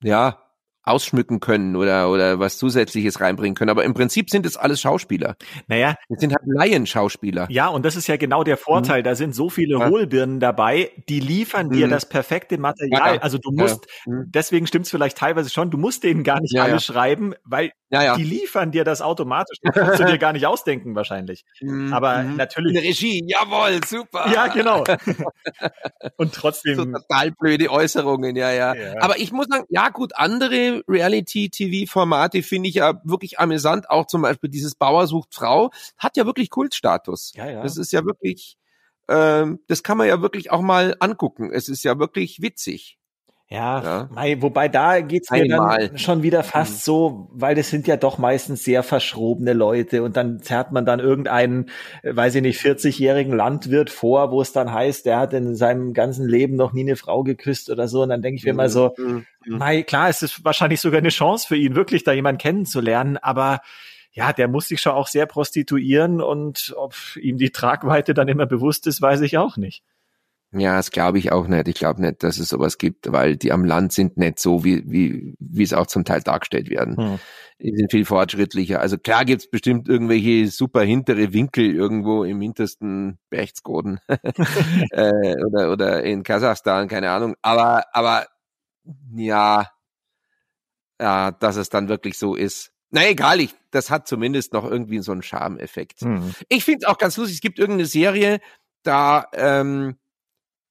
ja, 0.02 0.47
ausschmücken 0.88 1.40
können 1.40 1.76
oder, 1.76 2.10
oder 2.10 2.40
was 2.40 2.58
Zusätzliches 2.58 3.20
reinbringen 3.22 3.56
können. 3.56 3.70
Aber 3.70 3.84
im 3.84 3.94
Prinzip 3.94 4.30
sind 4.30 4.46
es 4.46 4.58
alles 4.58 4.82
Schauspieler. 4.82 5.36
Naja. 5.68 5.96
Das 6.10 6.20
sind 6.20 6.34
halt 6.34 6.44
Laienschauspieler. 6.46 7.48
Ja, 7.50 7.68
und 7.68 7.86
das 7.86 7.96
ist 7.96 8.08
ja 8.08 8.18
genau 8.18 8.44
der 8.44 8.58
Vorteil. 8.58 9.02
Mhm. 9.02 9.04
Da 9.06 9.16
sind 9.16 9.36
so 9.36 9.50
viele 9.50 9.80
ja. 9.80 9.90
Hohlbirnen 9.90 10.40
dabei, 10.40 10.92
die 11.10 11.20
liefern 11.20 11.68
mhm. 11.68 11.74
dir 11.74 11.88
das 11.88 12.08
perfekte 12.08 12.58
Material. 12.58 13.16
Ja, 13.16 13.22
also 13.22 13.38
du 13.38 13.52
musst, 13.52 13.88
ja. 14.06 14.14
Mhm. 14.14 14.26
deswegen 14.28 14.68
stimmt's 14.68 14.90
vielleicht 14.90 15.18
teilweise 15.18 15.50
schon, 15.50 15.72
du 15.72 15.78
musst 15.78 16.04
denen 16.04 16.24
gar 16.24 16.40
nicht 16.42 16.58
alles 16.60 16.86
schreiben, 16.86 17.34
weil 17.44 17.72
die 17.90 18.24
liefern 18.24 18.72
dir 18.72 18.84
das 18.84 19.02
automatisch. 19.02 19.60
Das 19.62 19.74
kannst 19.74 20.00
du 20.00 20.06
dir 20.06 20.18
gar 20.18 20.34
nicht 20.34 20.46
ausdenken 20.46 20.96
wahrscheinlich. 20.96 21.46
Mhm. 21.62 21.94
Aber 21.94 22.24
mhm. 22.24 22.36
natürlich. 22.36 22.78
Eine 22.78 22.88
Regie, 22.88 23.24
jawohl, 23.26 23.80
super. 23.86 24.30
Ja, 24.34 24.48
genau. 24.48 24.84
und 26.18 26.34
trotzdem. 26.34 26.76
So 26.76 26.86
total 26.86 27.32
blöde 27.32 27.70
Äußerungen, 27.70 28.36
ja, 28.36 28.52
ja. 28.52 28.74
Aber 29.00 29.18
ich 29.18 29.32
muss 29.32 29.48
sagen, 29.48 29.66
ja 29.70 29.90
gut, 29.90 30.14
andere 30.16 30.77
Reality-TV-Formate 30.88 32.44
finde 32.44 32.70
ich 32.70 32.76
ja 32.76 33.02
wirklich 33.04 33.40
amüsant. 33.40 33.90
Auch 33.90 34.08
zum 34.08 34.22
Beispiel 34.22 34.50
dieses 34.50 34.76
Bauer 34.76 35.08
sucht 35.08 35.34
Frau 35.34 35.72
hat 35.98 36.18
ja 36.18 36.26
wirklich 36.26 36.50
Kultstatus. 36.50 37.34
Ja, 37.36 37.50
ja. 37.50 37.64
Das 37.64 37.78
ist 37.78 37.92
ja 37.92 38.06
wirklich, 38.06 38.58
ähm, 39.08 39.60
das 39.68 39.84
kann 39.84 39.98
man 39.98 40.08
ja 40.08 40.22
wirklich 40.22 40.52
auch 40.52 40.62
mal 40.62 40.96
angucken. 41.00 41.52
Es 41.52 41.70
ist 41.70 41.84
ja 41.84 42.00
wirklich 42.00 42.42
witzig. 42.42 42.97
Ja, 43.50 43.82
ja. 43.82 44.10
Mei, 44.12 44.42
wobei 44.42 44.68
da 44.68 45.00
geht's 45.00 45.32
mir 45.32 45.44
Einmal. 45.44 45.88
dann 45.88 45.98
schon 45.98 46.22
wieder 46.22 46.44
fast 46.44 46.74
mhm. 46.74 46.80
so, 46.80 47.30
weil 47.32 47.56
das 47.56 47.70
sind 47.70 47.88
ja 47.88 47.96
doch 47.96 48.18
meistens 48.18 48.66
sehr 48.66 48.84
verschrobene 48.84 49.54
Leute 49.54 50.04
und 50.04 50.18
dann 50.18 50.42
zerrt 50.42 50.74
man 50.74 50.86
dann 50.86 51.00
irgendeinen, 51.00 51.70
äh, 52.04 52.14
weiß 52.14 52.36
ich 52.36 52.42
nicht, 52.42 52.60
40-jährigen 52.60 53.34
Landwirt 53.34 53.90
vor, 53.90 54.32
wo 54.32 54.42
es 54.42 54.52
dann 54.52 54.74
heißt, 54.74 55.06
der 55.06 55.20
hat 55.20 55.32
in 55.32 55.56
seinem 55.56 55.94
ganzen 55.94 56.28
Leben 56.28 56.58
noch 56.58 56.74
nie 56.74 56.82
eine 56.82 56.98
Frau 56.98 57.24
geküsst 57.24 57.70
oder 57.70 57.88
so 57.88 58.04
und 58.04 58.10
dann 58.10 58.22
denke 58.22 58.38
ich 58.38 58.44
mir 58.44 58.52
mhm. 58.52 58.58
mal 58.58 58.70
so, 58.70 58.94
mhm. 58.98 59.26
Mei, 59.46 59.84
klar, 59.84 60.10
es 60.10 60.22
ist 60.22 60.44
wahrscheinlich 60.44 60.82
sogar 60.82 60.98
eine 60.98 61.08
Chance 61.08 61.48
für 61.48 61.56
ihn, 61.56 61.74
wirklich 61.74 62.04
da 62.04 62.12
jemanden 62.12 62.40
kennenzulernen, 62.40 63.16
aber 63.16 63.62
ja, 64.12 64.34
der 64.34 64.50
muss 64.50 64.68
sich 64.68 64.82
schon 64.82 64.92
auch 64.92 65.08
sehr 65.08 65.26
prostituieren 65.26 66.20
und 66.20 66.74
ob 66.76 66.96
ihm 67.16 67.38
die 67.38 67.52
Tragweite 67.52 68.14
dann 68.14 68.28
immer 68.28 68.46
bewusst 68.46 68.88
ist, 68.88 69.02
weiß 69.02 69.22
ich 69.22 69.38
auch 69.38 69.56
nicht. 69.56 69.84
Ja, 70.52 70.78
das 70.78 70.92
glaube 70.92 71.20
ich 71.20 71.32
auch 71.32 71.48
nicht. 71.48 71.68
Ich 71.68 71.76
glaube 71.76 72.02
nicht, 72.02 72.24
dass 72.24 72.40
es 72.40 72.50
sowas 72.50 72.78
gibt, 72.78 73.12
weil 73.12 73.36
die 73.36 73.52
am 73.52 73.66
Land 73.66 73.92
sind 73.92 74.16
nicht 74.16 74.40
so, 74.40 74.64
wie, 74.64 74.84
wie, 74.90 75.36
wie 75.40 75.64
es 75.64 75.74
auch 75.74 75.88
zum 75.88 76.06
Teil 76.06 76.22
dargestellt 76.22 76.70
werden. 76.70 76.96
Hm. 76.96 77.20
Die 77.60 77.76
sind 77.76 77.92
viel 77.92 78.06
fortschrittlicher. 78.06 78.80
Also 78.80 78.98
klar 78.98 79.26
gibt's 79.26 79.50
bestimmt 79.50 79.90
irgendwelche 79.90 80.48
super 80.48 80.84
hintere 80.84 81.34
Winkel 81.34 81.74
irgendwo 81.76 82.24
im 82.24 82.40
hintersten 82.40 83.20
Berchtesgaden 83.30 84.00
äh, 84.92 85.36
oder, 85.44 85.72
oder 85.72 86.04
in 86.04 86.24
Kasachstan, 86.24 86.88
keine 86.88 87.10
Ahnung. 87.10 87.36
Aber, 87.42 87.84
aber 87.92 88.28
ja, 89.16 89.68
ja, 91.02 91.32
dass 91.32 91.58
es 91.58 91.70
dann 91.70 91.90
wirklich 91.90 92.18
so 92.18 92.36
ist. 92.36 92.72
Na 92.90 93.06
egal, 93.06 93.42
ich, 93.42 93.54
das 93.72 93.90
hat 93.90 94.08
zumindest 94.08 94.54
noch 94.54 94.64
irgendwie 94.64 95.00
so 95.00 95.12
einen 95.12 95.24
Charme-Effekt. 95.24 96.02
Hm. 96.02 96.34
Ich 96.48 96.64
finde 96.64 96.80
es 96.84 96.88
auch 96.88 96.98
ganz 96.98 97.18
lustig, 97.18 97.36
es 97.36 97.42
gibt 97.42 97.60
irgendeine 97.60 97.86
Serie, 97.86 98.40
da 98.84 99.26
ähm, 99.34 99.98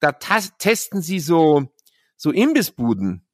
da 0.00 0.12
testen 0.12 1.00
sie 1.02 1.20
so, 1.20 1.68
so 2.16 2.30
Imbissbuden. 2.30 3.26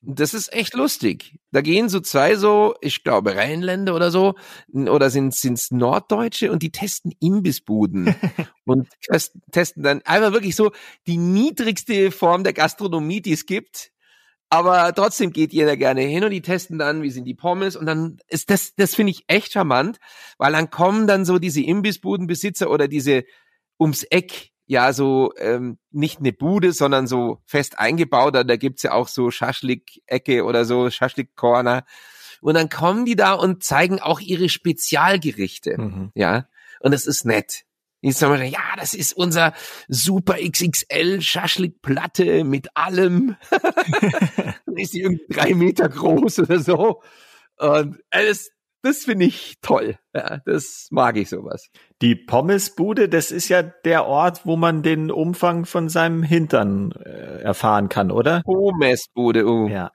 Das 0.00 0.32
ist 0.32 0.52
echt 0.52 0.74
lustig. 0.74 1.38
Da 1.50 1.60
gehen 1.60 1.88
so 1.88 1.98
zwei 1.98 2.36
so, 2.36 2.76
ich 2.80 3.02
glaube 3.02 3.34
Rheinländer 3.34 3.96
oder 3.96 4.12
so, 4.12 4.36
oder 4.72 5.10
sind 5.10 5.34
sind's 5.34 5.72
Norddeutsche 5.72 6.52
und 6.52 6.62
die 6.62 6.70
testen 6.70 7.12
Imbissbuden 7.18 8.14
und 8.64 8.88
testen 9.50 9.82
dann 9.82 10.02
einfach 10.02 10.32
wirklich 10.32 10.54
so 10.54 10.70
die 11.08 11.16
niedrigste 11.16 12.12
Form 12.12 12.44
der 12.44 12.52
Gastronomie, 12.52 13.20
die 13.20 13.32
es 13.32 13.44
gibt. 13.44 13.90
Aber 14.50 14.94
trotzdem 14.94 15.32
geht 15.32 15.52
jeder 15.52 15.76
gerne 15.76 16.02
hin 16.02 16.24
und 16.24 16.30
die 16.30 16.42
testen 16.42 16.78
dann, 16.78 17.02
wie 17.02 17.10
sind 17.10 17.24
die 17.24 17.34
Pommes 17.34 17.76
und 17.76 17.84
dann 17.86 18.18
ist 18.28 18.50
das, 18.50 18.74
das 18.76 18.94
finde 18.94 19.10
ich 19.10 19.24
echt 19.26 19.52
charmant, 19.52 19.98
weil 20.38 20.52
dann 20.52 20.70
kommen 20.70 21.06
dann 21.06 21.24
so 21.24 21.38
diese 21.38 21.60
Imbissbudenbesitzer 21.60 22.70
oder 22.70 22.88
diese 22.88 23.24
ums 23.78 24.04
Eck 24.04 24.52
ja 24.68 24.92
so 24.92 25.32
ähm, 25.38 25.78
nicht 25.90 26.20
eine 26.20 26.32
Bude, 26.32 26.72
sondern 26.72 27.06
so 27.06 27.40
fest 27.46 27.78
eingebaut. 27.78 28.34
Da 28.34 28.56
gibt's 28.56 28.82
ja 28.82 28.92
auch 28.92 29.08
so 29.08 29.30
Schaschlik-Ecke 29.30 30.44
oder 30.44 30.64
so, 30.64 30.90
Schaschlik-Corner. 30.90 31.84
Und 32.40 32.54
dann 32.54 32.68
kommen 32.68 33.04
die 33.04 33.16
da 33.16 33.32
und 33.32 33.64
zeigen 33.64 33.98
auch 33.98 34.20
ihre 34.20 34.48
Spezialgerichte. 34.48 35.80
Mhm. 35.80 36.12
Ja. 36.14 36.46
Und 36.80 36.92
das 36.92 37.06
ist 37.06 37.24
nett. 37.24 37.64
Ich 38.00 38.16
sag 38.16 38.28
mal, 38.28 38.44
ja, 38.44 38.76
das 38.76 38.94
ist 38.94 39.16
unser 39.16 39.54
super 39.88 40.34
XXL 40.34 41.20
Schaschlik-Platte 41.22 42.44
mit 42.44 42.68
allem. 42.76 43.36
ist 44.76 44.92
die 44.92 45.00
irgendwie 45.00 45.34
drei 45.34 45.54
Meter 45.54 45.88
groß 45.88 46.40
oder 46.40 46.60
so. 46.60 47.02
Und 47.56 47.98
alles, 48.10 48.52
das 48.82 49.04
finde 49.04 49.26
ich 49.26 49.56
toll. 49.60 49.96
Ja, 50.14 50.38
das 50.44 50.88
mag 50.90 51.16
ich 51.16 51.28
sowas. 51.28 51.68
Die 52.00 52.14
Pommesbude, 52.14 53.08
das 53.08 53.30
ist 53.30 53.48
ja 53.48 53.62
der 53.62 54.06
Ort, 54.06 54.44
wo 54.44 54.56
man 54.56 54.82
den 54.82 55.10
Umfang 55.10 55.64
von 55.64 55.88
seinem 55.88 56.22
Hintern 56.22 56.92
äh, 56.92 57.42
erfahren 57.42 57.88
kann, 57.88 58.10
oder? 58.10 58.42
Pommesbude, 58.44 59.46
uh. 59.46 59.68
Ja. 59.68 59.90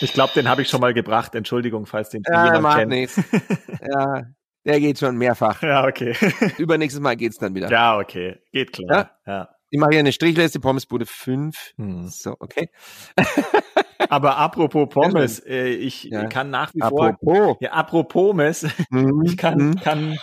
Ich 0.00 0.12
glaube, 0.12 0.32
den 0.34 0.48
habe 0.48 0.62
ich 0.62 0.68
schon 0.68 0.80
mal 0.80 0.94
gebracht. 0.94 1.34
Entschuldigung, 1.34 1.86
falls 1.86 2.10
den 2.10 2.22
ja, 2.26 2.46
jemand 2.46 2.62
macht 2.62 2.78
kennt. 2.78 2.90
Nichts. 2.90 3.20
ja, 3.80 4.24
der 4.64 4.80
geht 4.80 4.98
schon 4.98 5.16
mehrfach. 5.16 5.62
Ja, 5.62 5.86
okay. 5.86 6.16
Übernächstes 6.58 7.00
Mal 7.00 7.16
geht's 7.16 7.38
dann 7.38 7.54
wieder. 7.54 7.70
Ja, 7.70 7.98
okay. 7.98 8.40
Geht 8.52 8.72
klar. 8.72 9.12
Ja. 9.26 9.32
ja. 9.32 9.48
Ich 9.72 9.80
mache 9.80 9.92
hier 9.92 10.00
eine 10.00 10.12
Strichliste, 10.12 10.60
Pommesbude 10.60 11.06
5. 11.06 11.72
Hm. 11.78 12.06
So, 12.08 12.36
okay. 12.38 12.68
Aber 14.10 14.36
apropos 14.36 14.86
Pommes, 14.90 15.38
äh, 15.46 15.68
ich 15.68 16.04
ja. 16.04 16.26
kann 16.26 16.50
nach 16.50 16.74
wie 16.74 16.82
apropos. 16.82 17.16
vor. 17.24 17.56
Ja, 17.60 17.72
apropos 17.72 18.12
Pommes, 18.12 18.66
mhm. 18.90 19.22
ich 19.24 19.38
kann, 19.38 19.58
mhm. 19.58 19.76
kann, 19.76 20.18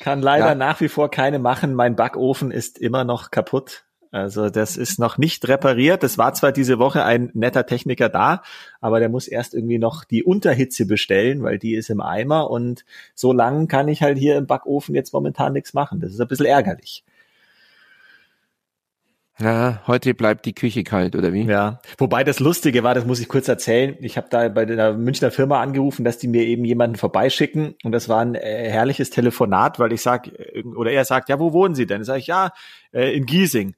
kann 0.00 0.20
leider 0.20 0.48
ja. 0.48 0.54
nach 0.54 0.82
wie 0.82 0.88
vor 0.88 1.10
keine 1.10 1.38
machen. 1.38 1.72
Mein 1.72 1.96
Backofen 1.96 2.50
ist 2.50 2.76
immer 2.76 3.04
noch 3.04 3.30
kaputt. 3.30 3.84
Also 4.10 4.50
das 4.50 4.76
ist 4.76 4.98
noch 4.98 5.16
nicht 5.16 5.48
repariert. 5.48 6.04
Es 6.04 6.18
war 6.18 6.34
zwar 6.34 6.52
diese 6.52 6.78
Woche 6.78 7.04
ein 7.04 7.30
netter 7.32 7.64
Techniker 7.64 8.10
da, 8.10 8.42
aber 8.82 9.00
der 9.00 9.08
muss 9.08 9.28
erst 9.28 9.54
irgendwie 9.54 9.78
noch 9.78 10.04
die 10.04 10.22
Unterhitze 10.22 10.84
bestellen, 10.84 11.42
weil 11.42 11.58
die 11.58 11.74
ist 11.74 11.88
im 11.88 12.02
Eimer 12.02 12.50
und 12.50 12.84
so 13.14 13.32
lang 13.32 13.66
kann 13.66 13.88
ich 13.88 14.02
halt 14.02 14.18
hier 14.18 14.36
im 14.36 14.46
Backofen 14.46 14.94
jetzt 14.94 15.14
momentan 15.14 15.54
nichts 15.54 15.72
machen. 15.72 16.00
Das 16.00 16.12
ist 16.12 16.20
ein 16.20 16.28
bisschen 16.28 16.46
ärgerlich. 16.46 17.02
Ja, 19.38 19.82
heute 19.86 20.14
bleibt 20.14 20.46
die 20.46 20.54
Küche 20.54 20.82
kalt, 20.82 21.14
oder 21.14 21.32
wie? 21.32 21.42
Ja. 21.42 21.80
Wobei 21.98 22.24
das 22.24 22.40
Lustige 22.40 22.82
war, 22.84 22.94
das 22.94 23.04
muss 23.04 23.20
ich 23.20 23.28
kurz 23.28 23.48
erzählen. 23.48 23.94
Ich 24.00 24.16
habe 24.16 24.28
da 24.30 24.48
bei 24.48 24.64
der 24.64 24.94
Münchner 24.94 25.30
Firma 25.30 25.60
angerufen, 25.60 26.04
dass 26.04 26.16
die 26.16 26.26
mir 26.26 26.42
eben 26.42 26.64
jemanden 26.64 26.96
vorbeischicken. 26.96 27.74
Und 27.84 27.92
das 27.92 28.08
war 28.08 28.20
ein 28.20 28.34
äh, 28.34 28.70
herrliches 28.70 29.10
Telefonat, 29.10 29.78
weil 29.78 29.92
ich 29.92 30.00
sag, 30.00 30.28
äh, 30.28 30.62
oder 30.74 30.90
er 30.90 31.04
sagt, 31.04 31.28
ja, 31.28 31.38
wo 31.38 31.52
wohnen 31.52 31.74
Sie 31.74 31.86
denn? 31.86 32.02
Sag 32.02 32.18
ich, 32.18 32.28
ja, 32.28 32.52
äh, 32.92 33.14
in 33.14 33.26
Giesing. 33.26 33.74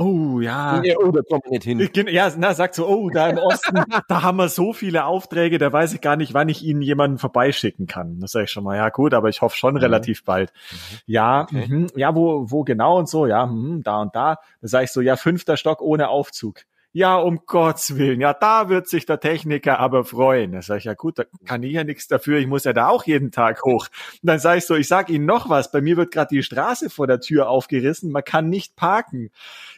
Oh 0.00 0.40
ja. 0.40 0.80
ja 0.82 0.96
oh, 0.98 1.10
da 1.10 1.20
kommt 1.20 1.44
man 1.44 1.52
nicht 1.52 1.64
hin. 1.64 2.06
Ja, 2.08 2.32
na, 2.38 2.54
sagt 2.54 2.74
so, 2.74 2.88
oh, 2.88 3.10
da 3.10 3.28
im 3.28 3.36
Osten, 3.36 3.84
da 4.08 4.22
haben 4.22 4.38
wir 4.38 4.48
so 4.48 4.72
viele 4.72 5.04
Aufträge, 5.04 5.58
da 5.58 5.70
weiß 5.70 5.92
ich 5.92 6.00
gar 6.00 6.16
nicht, 6.16 6.32
wann 6.32 6.48
ich 6.48 6.62
Ihnen 6.64 6.80
jemanden 6.80 7.18
vorbeischicken 7.18 7.86
kann. 7.86 8.18
Das 8.18 8.32
sage 8.32 8.44
ich 8.44 8.50
schon 8.50 8.64
mal, 8.64 8.78
ja 8.78 8.88
gut, 8.88 9.12
aber 9.12 9.28
ich 9.28 9.42
hoffe 9.42 9.58
schon 9.58 9.74
mhm. 9.74 9.80
relativ 9.80 10.24
bald. 10.24 10.54
Mhm. 10.70 10.76
Ja, 11.04 11.42
okay. 11.42 11.66
mh, 11.68 11.88
ja, 11.96 12.14
wo, 12.14 12.50
wo 12.50 12.64
genau 12.64 12.98
und 12.98 13.10
so, 13.10 13.26
ja, 13.26 13.44
mh, 13.44 13.82
da 13.84 14.00
und 14.00 14.16
da. 14.16 14.38
Da 14.62 14.68
sage 14.68 14.84
ich 14.84 14.90
so, 14.90 15.02
ja, 15.02 15.16
fünfter 15.16 15.58
Stock 15.58 15.82
ohne 15.82 16.08
Aufzug. 16.08 16.62
Ja, 16.92 17.18
um 17.18 17.42
Gottes 17.46 17.96
Willen, 17.98 18.20
ja, 18.20 18.34
da 18.34 18.68
wird 18.68 18.88
sich 18.88 19.06
der 19.06 19.20
Techniker 19.20 19.78
aber 19.78 20.04
freuen. 20.04 20.50
Da 20.50 20.60
sage 20.60 20.78
ich, 20.78 20.84
ja 20.86 20.94
gut, 20.94 21.20
da 21.20 21.24
kann 21.44 21.62
ich 21.62 21.74
ja 21.74 21.84
nichts 21.84 22.08
dafür, 22.08 22.38
ich 22.38 22.48
muss 22.48 22.64
ja 22.64 22.72
da 22.72 22.88
auch 22.88 23.04
jeden 23.04 23.30
Tag 23.30 23.62
hoch. 23.62 23.86
Und 24.22 24.26
dann 24.26 24.40
sage 24.40 24.58
ich 24.58 24.66
so, 24.66 24.74
ich 24.74 24.88
sag 24.88 25.08
Ihnen 25.08 25.24
noch 25.24 25.48
was, 25.48 25.70
bei 25.70 25.80
mir 25.80 25.96
wird 25.96 26.10
gerade 26.10 26.34
die 26.34 26.42
Straße 26.42 26.90
vor 26.90 27.06
der 27.06 27.20
Tür 27.20 27.48
aufgerissen, 27.48 28.10
man 28.10 28.24
kann 28.24 28.48
nicht 28.48 28.74
parken. 28.74 29.30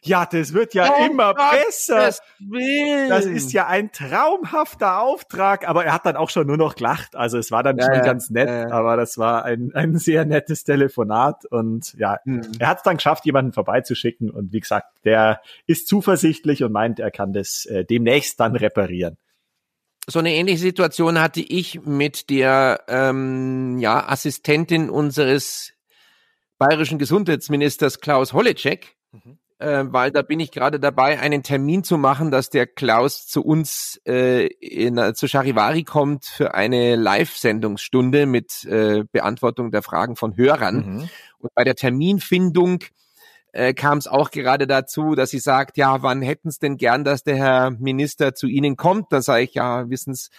Ja, 0.05 0.27
das 0.27 0.53
wird 0.53 0.75
ja 0.75 0.93
oh 0.99 1.07
immer 1.07 1.33
Gott, 1.35 1.53
besser. 1.53 1.97
Das, 1.97 2.23
das, 3.09 3.25
ist 3.25 3.53
ja 3.53 3.69
ein 3.69 3.93
traumhafter 3.93 5.01
Auftrag, 5.01 5.69
aber 5.69 5.85
er 5.85 5.93
hat 5.93 6.07
dann 6.07 6.17
auch 6.17 6.29
schon 6.29 6.49
nur 6.49 6.57
noch 6.57 6.75
gelacht. 6.75 7.15
Also 7.15 7.39
es 7.39 7.53
war 7.53 7.63
dann 7.63 7.79
ja, 7.79 7.85
schon 7.85 7.95
ja, 7.95 8.01
ganz 8.01 8.29
nett, 8.29 8.49
ja, 8.49 8.71
aber 8.71 8.97
das 8.97 9.17
war 9.17 9.45
ein, 9.45 9.71
ein 9.75 9.99
sehr 9.99 10.25
nettes 10.25 10.65
Telefonat 10.65 11.45
und 11.47 11.95
ja, 11.95 12.19
hm. 12.25 12.43
er 12.59 12.67
hat 12.67 12.79
es 12.79 12.83
dann 12.83 12.97
geschafft, 12.97 13.25
jemanden 13.27 13.53
vorbeizuschicken 13.53 14.31
und 14.31 14.53
wie 14.53 14.61
gesagt, 14.61 14.89
der 15.05 15.41
ist 15.67 15.87
zuversichtlich 15.87 16.65
und 16.65 16.73
meint, 16.73 16.99
er 16.99 17.13
kann 17.13 17.33
das 17.33 17.65
äh, 17.67 17.85
demnächst 17.85 18.41
dann 18.41 18.57
reparieren. 18.57 19.19
So 20.09 20.19
eine 20.19 20.35
ähnliche 20.35 20.59
Situation 20.59 21.21
hatte 21.21 21.41
ich 21.41 21.83
mit 21.83 22.29
der 22.29 22.83
ähm, 22.89 23.79
ja, 23.79 24.09
Assistentin 24.09 24.91
unseres 24.91 25.75
bayerischen 26.59 26.99
Gesundheitsministers 26.99 28.01
Klaus 28.01 28.33
Holleczek. 28.33 28.97
Mhm. 29.13 29.39
Äh, 29.63 29.85
weil 29.93 30.11
da 30.11 30.23
bin 30.23 30.41
ich 30.41 30.51
gerade 30.51 30.81
dabei, 30.81 31.21
einen 31.21 31.43
Termin 31.43 31.85
zu 31.85 31.97
machen, 31.97 32.31
dass 32.31 32.51
der 32.51 32.67
Klaus 32.67 33.27
zu 33.27 33.43
uns 33.43 34.01
äh, 34.07 34.47
in, 34.47 35.15
zu 35.15 35.29
Charivari 35.29 35.85
kommt 35.85 36.25
für 36.25 36.55
eine 36.55 36.97
Live-Sendungsstunde 36.97 38.27
mit 38.27 38.65
äh, 38.65 39.05
Beantwortung 39.11 39.71
der 39.71 39.83
Fragen 39.83 40.17
von 40.17 40.37
Hörern. 40.37 40.77
Mhm. 40.77 41.09
Und 41.39 41.55
bei 41.55 41.65
der 41.65 41.77
Terminfindung 41.77 42.81
äh, 43.53 43.73
kam 43.73 43.99
es 43.99 44.09
auch 44.09 44.31
gerade 44.31 44.67
dazu, 44.67 45.15
dass 45.15 45.31
sie 45.31 45.39
sagt, 45.39 45.77
ja, 45.77 46.03
wann 46.03 46.23
hätten 46.23 46.49
es 46.49 46.59
denn 46.59 46.77
gern, 46.77 47.05
dass 47.05 47.23
der 47.23 47.37
Herr 47.37 47.71
Minister 47.71 48.35
zu 48.35 48.49
Ihnen 48.49 48.77
kommt? 48.77 49.13
Da 49.13 49.23
sage 49.23 49.45
ich, 49.45 49.55
ja, 49.55 49.89
wissen's, 49.89 50.31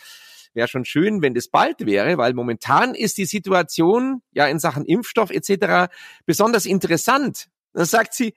wäre 0.54 0.68
schon 0.68 0.86
schön, 0.86 1.22
wenn 1.22 1.34
das 1.34 1.48
bald 1.48 1.86
wäre, 1.86 2.18
weil 2.18 2.34
momentan 2.34 2.94
ist 2.94 3.18
die 3.18 3.26
Situation 3.26 4.22
ja 4.34 4.48
in 4.48 4.60
Sachen 4.60 4.86
Impfstoff 4.86 5.32
etc. 5.32 5.92
besonders 6.26 6.66
interessant. 6.66 7.48
Da 7.74 7.86
sagt 7.86 8.14
sie, 8.14 8.34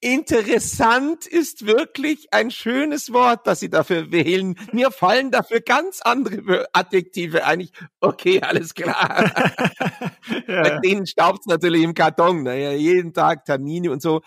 Interessant 0.00 1.26
ist 1.26 1.66
wirklich 1.66 2.28
ein 2.30 2.52
schönes 2.52 3.12
Wort, 3.12 3.48
das 3.48 3.58
Sie 3.58 3.68
dafür 3.68 4.12
wählen. 4.12 4.54
Mir 4.72 4.92
fallen 4.92 5.32
dafür 5.32 5.60
ganz 5.60 6.00
andere 6.02 6.66
Adjektive 6.72 7.44
eigentlich. 7.44 7.72
Okay, 8.00 8.40
alles 8.40 8.74
klar. 8.74 9.24
ja. 10.46 10.62
Bei 10.62 10.78
denen 10.78 11.06
staubt's 11.06 11.46
natürlich 11.46 11.82
im 11.82 11.94
Karton. 11.94 12.44
Naja, 12.44 12.72
jeden 12.72 13.12
Tag 13.12 13.44
Termine 13.44 13.90
und 13.90 14.00
so. 14.00 14.20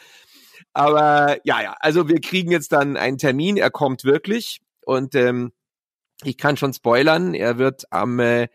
Aber 0.74 1.38
ja, 1.46 1.62
ja, 1.62 1.76
also 1.80 2.10
wir 2.10 2.20
kriegen 2.20 2.52
jetzt 2.52 2.74
dann 2.74 2.98
einen 2.98 3.18
Termin. 3.18 3.56
Er 3.56 3.72
kommt 3.72 4.04
wirklich. 4.04 4.60
Und 4.86 5.16
ähm, 5.16 5.54
ich 6.24 6.38
kann 6.38 6.58
schon 6.58 6.74
spoilern. 6.74 7.34
Er 7.34 7.58
wird 7.58 7.86
am 7.92 8.20
äh, 8.20 8.50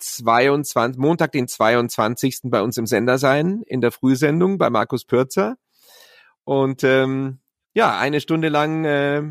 22, 0.00 0.98
Montag, 0.98 1.30
den 1.30 1.46
22. 1.46 2.40
bei 2.44 2.60
uns 2.60 2.76
im 2.76 2.86
Sender 2.86 3.18
sein, 3.18 3.62
in 3.66 3.80
der 3.80 3.92
Frühsendung 3.92 4.58
bei 4.58 4.68
Markus 4.68 5.04
Pürzer. 5.04 5.56
Und 6.46 6.84
ähm, 6.84 7.40
ja, 7.74 7.98
eine 7.98 8.20
Stunde 8.20 8.48
lang 8.48 8.84
äh, 8.84 9.22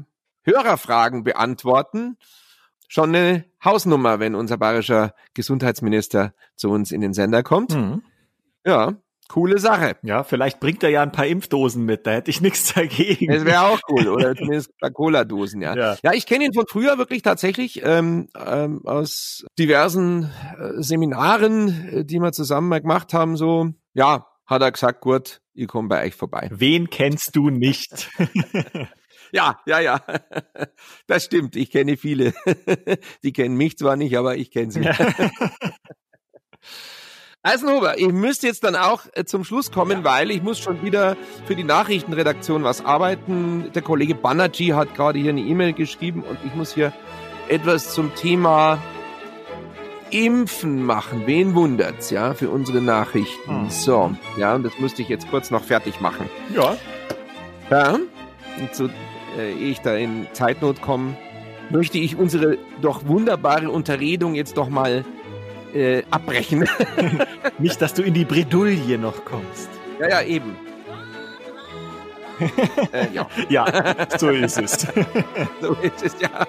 Hörerfragen 0.43 1.23
beantworten. 1.23 2.17
Schon 2.89 3.15
eine 3.15 3.45
Hausnummer, 3.63 4.19
wenn 4.19 4.35
unser 4.35 4.57
bayerischer 4.57 5.15
Gesundheitsminister 5.33 6.33
zu 6.55 6.69
uns 6.69 6.91
in 6.91 7.01
den 7.01 7.13
Sender 7.13 7.41
kommt. 7.41 7.73
Mhm. 7.73 8.03
Ja, 8.65 8.95
coole 9.29 9.59
Sache. 9.59 9.95
Ja, 10.03 10.25
vielleicht 10.25 10.59
bringt 10.59 10.83
er 10.83 10.89
ja 10.89 11.01
ein 11.01 11.13
paar 11.13 11.25
Impfdosen 11.25 11.85
mit, 11.85 12.05
da 12.05 12.11
hätte 12.11 12.29
ich 12.29 12.41
nichts 12.41 12.73
dagegen. 12.73 13.31
Das 13.31 13.45
wäre 13.45 13.61
auch 13.61 13.79
cool, 13.89 14.09
oder 14.09 14.35
zumindest 14.35 14.71
ein 14.71 14.79
paar 14.81 14.91
Cola-Dosen, 14.91 15.61
ja. 15.61 15.73
ja. 15.73 15.95
Ja, 16.03 16.11
ich 16.11 16.25
kenne 16.25 16.45
ihn 16.45 16.53
von 16.53 16.65
früher 16.67 16.97
wirklich 16.97 17.21
tatsächlich 17.21 17.81
ähm, 17.83 18.27
ähm, 18.37 18.85
aus 18.85 19.45
diversen 19.57 20.31
äh, 20.59 20.83
Seminaren, 20.83 21.89
äh, 21.89 22.05
die 22.05 22.19
wir 22.19 22.33
zusammen 22.33 22.67
mal 22.67 22.81
gemacht 22.81 23.13
haben, 23.13 23.37
so, 23.37 23.69
ja, 23.93 24.27
hat 24.45 24.61
er 24.61 24.71
gesagt, 24.71 25.01
gut, 25.01 25.41
ich 25.53 25.67
komme 25.67 25.89
bei 25.89 26.05
euch 26.05 26.15
vorbei. 26.15 26.49
Wen 26.51 26.89
kennst 26.89 27.35
du 27.35 27.49
nicht? 27.49 28.09
ja, 29.31 29.59
ja, 29.65 29.79
ja. 29.79 30.01
Das 31.07 31.25
stimmt. 31.25 31.55
Ich 31.55 31.71
kenne 31.71 31.97
viele. 31.97 32.33
Die 33.23 33.33
kennen 33.33 33.55
mich 33.55 33.77
zwar 33.77 33.95
nicht, 33.95 34.17
aber 34.17 34.35
ich 34.35 34.51
kenne 34.51 34.71
sie. 34.71 34.81
Ja. 34.81 34.95
Eisenhuber, 37.43 37.99
ich 37.99 38.07
müsste 38.07 38.47
jetzt 38.47 38.63
dann 38.63 38.75
auch 38.75 39.05
äh, 39.13 39.23
zum 39.23 39.43
Schluss 39.43 39.71
kommen, 39.71 39.99
ja. 39.99 40.03
weil 40.03 40.31
ich 40.31 40.41
muss 40.41 40.57
schon 40.57 40.81
wieder 40.81 41.15
für 41.45 41.55
die 41.55 41.63
Nachrichtenredaktion 41.63 42.63
was 42.63 42.83
arbeiten. 42.83 43.71
Der 43.73 43.83
Kollege 43.83 44.15
Banerjee 44.15 44.73
hat 44.73 44.95
gerade 44.95 45.19
hier 45.19 45.29
eine 45.29 45.41
E-Mail 45.41 45.73
geschrieben 45.73 46.23
und 46.23 46.39
ich 46.43 46.55
muss 46.55 46.73
hier 46.73 46.91
etwas 47.47 47.93
zum 47.93 48.15
Thema 48.15 48.81
Impfen 50.11 50.83
machen. 50.85 51.23
Wen 51.25 51.55
wundert's, 51.55 52.09
ja, 52.09 52.33
für 52.33 52.49
unsere 52.49 52.81
Nachrichten. 52.81 53.63
Hm. 53.63 53.69
So, 53.69 54.15
ja, 54.37 54.55
und 54.55 54.63
das 54.63 54.79
musste 54.79 55.01
ich 55.01 55.09
jetzt 55.09 55.29
kurz 55.29 55.51
noch 55.51 55.63
fertig 55.63 55.99
machen. 56.01 56.29
Ja. 56.53 56.77
Ja, 57.69 57.93
und 57.93 58.75
so, 58.75 58.89
äh, 59.37 59.51
ehe 59.51 59.71
ich 59.71 59.81
da 59.81 59.95
in 59.95 60.27
Zeitnot 60.33 60.81
komme, 60.81 61.17
möchte 61.69 61.97
ich 61.97 62.15
unsere 62.15 62.57
doch 62.81 63.07
wunderbare 63.07 63.69
Unterredung 63.69 64.35
jetzt 64.35 64.57
doch 64.57 64.69
mal 64.69 65.03
äh, 65.73 66.03
abbrechen. 66.11 66.67
Nicht, 67.57 67.81
dass 67.81 67.93
du 67.93 68.03
in 68.03 68.13
die 68.13 68.25
Bredouille 68.25 68.97
noch 68.97 69.25
kommst. 69.25 69.69
Ja, 69.99 70.09
ja, 70.09 70.21
eben. 70.21 70.55
äh, 72.91 73.07
ja. 73.13 73.27
ja, 73.49 73.65
so 74.17 74.29
ist 74.29 74.57
es. 74.57 74.81
so 75.61 75.73
ist 75.81 76.03
es, 76.03 76.15
ja. 76.19 76.47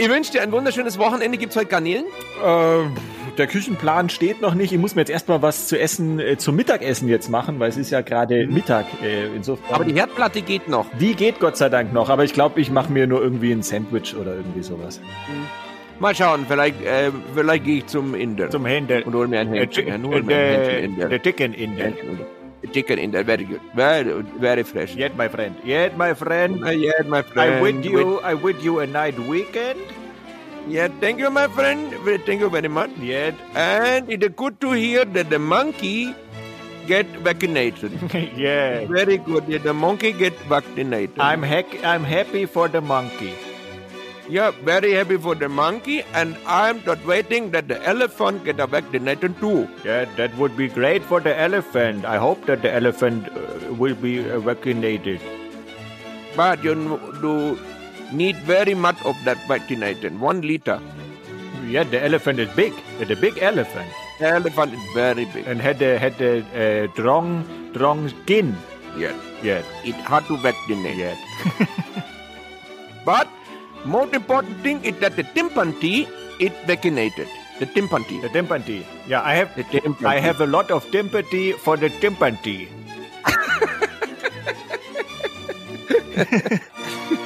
Ich 0.00 0.08
wünsche 0.08 0.30
dir 0.30 0.42
ein 0.42 0.52
wunderschönes 0.52 0.96
Wochenende. 0.96 1.36
Gibt's 1.38 1.56
heute 1.56 1.66
Garnelen? 1.66 2.04
Äh, 2.40 3.36
der 3.36 3.48
Küchenplan 3.48 4.08
steht 4.10 4.40
noch 4.40 4.54
nicht. 4.54 4.72
Ich 4.72 4.78
muss 4.78 4.94
mir 4.94 5.00
jetzt 5.00 5.10
erstmal 5.10 5.42
was 5.42 5.66
zu 5.66 5.76
essen, 5.76 6.20
äh, 6.20 6.38
zum 6.38 6.54
Mittagessen 6.54 7.08
jetzt 7.08 7.28
machen, 7.28 7.58
weil 7.58 7.68
es 7.68 7.76
ist 7.76 7.90
ja 7.90 8.00
gerade 8.02 8.46
mhm. 8.46 8.54
Mittag. 8.54 8.86
Äh, 9.02 9.26
insofern. 9.34 9.74
Aber 9.74 9.84
die 9.84 9.94
Herdplatte 9.94 10.42
geht 10.42 10.68
noch. 10.68 10.86
Die 11.00 11.16
geht 11.16 11.40
Gott 11.40 11.56
sei 11.56 11.68
Dank 11.68 11.92
noch. 11.92 12.10
Aber 12.10 12.22
ich 12.22 12.32
glaube, 12.32 12.60
ich 12.60 12.70
mache 12.70 12.92
mir 12.92 13.08
nur 13.08 13.20
irgendwie 13.20 13.50
ein 13.50 13.64
Sandwich 13.64 14.14
oder 14.14 14.36
irgendwie 14.36 14.62
sowas. 14.62 15.00
Mhm. 15.00 15.46
Mal 15.98 16.14
schauen, 16.14 16.46
vielleicht, 16.46 16.80
äh, 16.82 17.10
vielleicht 17.34 17.64
gehe 17.64 17.78
ich 17.78 17.86
zum 17.86 18.14
Inder. 18.14 18.50
Zum 18.50 18.66
Händler. 18.66 19.04
Und 19.04 19.14
hol 19.14 19.26
mir 19.26 19.40
ein 19.40 19.52
Händchen. 19.52 20.12
Äh, 20.12 21.08
der 21.08 21.20
Chicken 21.20 21.54
Inder. 21.54 21.92
Chicken 22.72 22.98
in 22.98 23.10
there. 23.12 23.22
very 23.22 23.44
good. 23.44 23.62
Very, 23.74 24.22
very 24.22 24.62
fresh. 24.62 24.94
Yet, 24.94 25.16
my 25.16 25.28
friend. 25.28 25.54
Yet, 25.64 25.96
my 25.96 26.14
friend. 26.14 26.64
Uh, 26.64 26.70
yet, 26.70 27.06
my 27.06 27.22
friend. 27.22 27.54
I 27.54 27.62
with 27.62 27.84
you, 27.84 28.18
I 28.20 28.34
with 28.34 28.62
you 28.62 28.80
a 28.80 28.86
night 28.86 29.18
weekend. 29.18 29.80
Yeah, 30.66 30.88
thank 31.00 31.18
you, 31.18 31.30
my 31.30 31.46
friend. 31.48 31.94
Thank 32.26 32.40
you 32.40 32.50
very 32.50 32.68
much. 32.68 32.90
Yet, 32.98 33.34
And 33.54 34.10
it's 34.10 34.28
good 34.36 34.60
to 34.60 34.72
hear 34.72 35.04
that 35.04 35.30
the 35.30 35.38
monkey 35.38 36.14
get 36.86 37.06
vaccinated. 37.24 37.92
yeah. 38.36 38.84
Very 38.86 39.18
good. 39.18 39.44
Yeah, 39.48 39.58
the 39.58 39.72
monkey 39.72 40.12
get 40.12 40.34
vaccinated. 40.48 41.18
I'm 41.20 41.42
happy. 41.42 41.84
I'm 41.84 42.04
happy 42.04 42.44
for 42.44 42.68
the 42.68 42.80
monkey. 42.80 43.32
Yeah, 44.28 44.50
very 44.62 44.92
happy 44.92 45.16
for 45.16 45.34
the 45.34 45.48
monkey, 45.48 46.02
and 46.12 46.36
I'm 46.46 46.82
not 46.84 47.04
waiting 47.06 47.50
that 47.52 47.66
the 47.66 47.82
elephant 47.86 48.44
get 48.44 48.60
a 48.60 48.66
vaccinated 48.66 49.40
too. 49.40 49.66
Yeah, 49.84 50.04
that 50.16 50.36
would 50.36 50.54
be 50.54 50.68
great 50.68 51.02
for 51.02 51.18
the 51.18 51.34
elephant. 51.34 52.04
I 52.04 52.18
hope 52.18 52.44
that 52.44 52.60
the 52.60 52.70
elephant 52.70 53.28
uh, 53.28 53.72
will 53.72 53.94
be 53.94 54.28
uh, 54.28 54.38
vaccinated. 54.40 55.22
But 56.36 56.62
you 56.62 56.74
do 57.22 57.58
need 58.12 58.36
very 58.36 58.74
much 58.74 59.02
of 59.06 59.16
that 59.24 59.38
vaccinated, 59.48 60.20
one 60.20 60.42
liter. 60.42 60.78
Yeah, 61.66 61.84
the 61.84 62.04
elephant 62.04 62.38
is 62.38 62.48
big. 62.54 62.74
The 62.98 63.16
big 63.16 63.38
elephant. 63.38 63.90
The 64.20 64.28
elephant 64.28 64.74
is 64.74 64.80
very 64.94 65.24
big. 65.24 65.46
And 65.46 65.60
had 65.60 65.80
a, 65.80 65.98
had 65.98 66.20
a 66.20 66.84
uh, 66.84 66.92
strong, 66.92 67.44
strong 67.72 68.08
skin. 68.08 68.56
Yes. 68.96 69.14
Yes. 69.42 69.64
It 69.84 69.94
had 69.94 70.26
to 70.26 70.36
vaccinate. 70.36 70.96
Yes. 70.96 71.18
but 73.04 73.28
most 73.84 74.14
important 74.14 74.60
thing 74.62 74.84
is 74.84 74.98
that 75.00 75.16
the 75.16 75.24
chimpanzee 75.34 76.06
is 76.38 76.52
vaccinated. 76.66 77.28
The 77.58 77.66
chimpanzee. 77.66 78.20
The 78.20 78.28
chimpanzee. 78.28 78.86
Yeah, 79.06 79.22
I 79.22 79.34
have. 79.34 79.54
The 79.56 80.06
I 80.06 80.20
have 80.20 80.40
a 80.40 80.46
lot 80.46 80.70
of 80.70 80.84
sympathy 80.90 81.52
for 81.52 81.76
the 81.76 81.90
chimpanzee. 81.90 82.68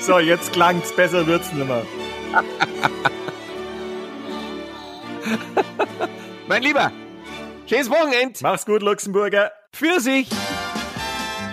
So, 0.03 0.19
jetzt 0.19 0.53
klang's, 0.53 0.93
besser 0.97 1.27
wird's 1.27 1.53
nimmer. 1.53 1.83
mein 6.49 6.63
Lieber, 6.63 6.91
schönes 7.67 7.89
Wochenende. 7.89 8.41
Mach's 8.43 8.67
gut, 8.67 8.83
Luxemburger. 8.83 9.53
Für 9.73 10.01
sich. 10.01 10.29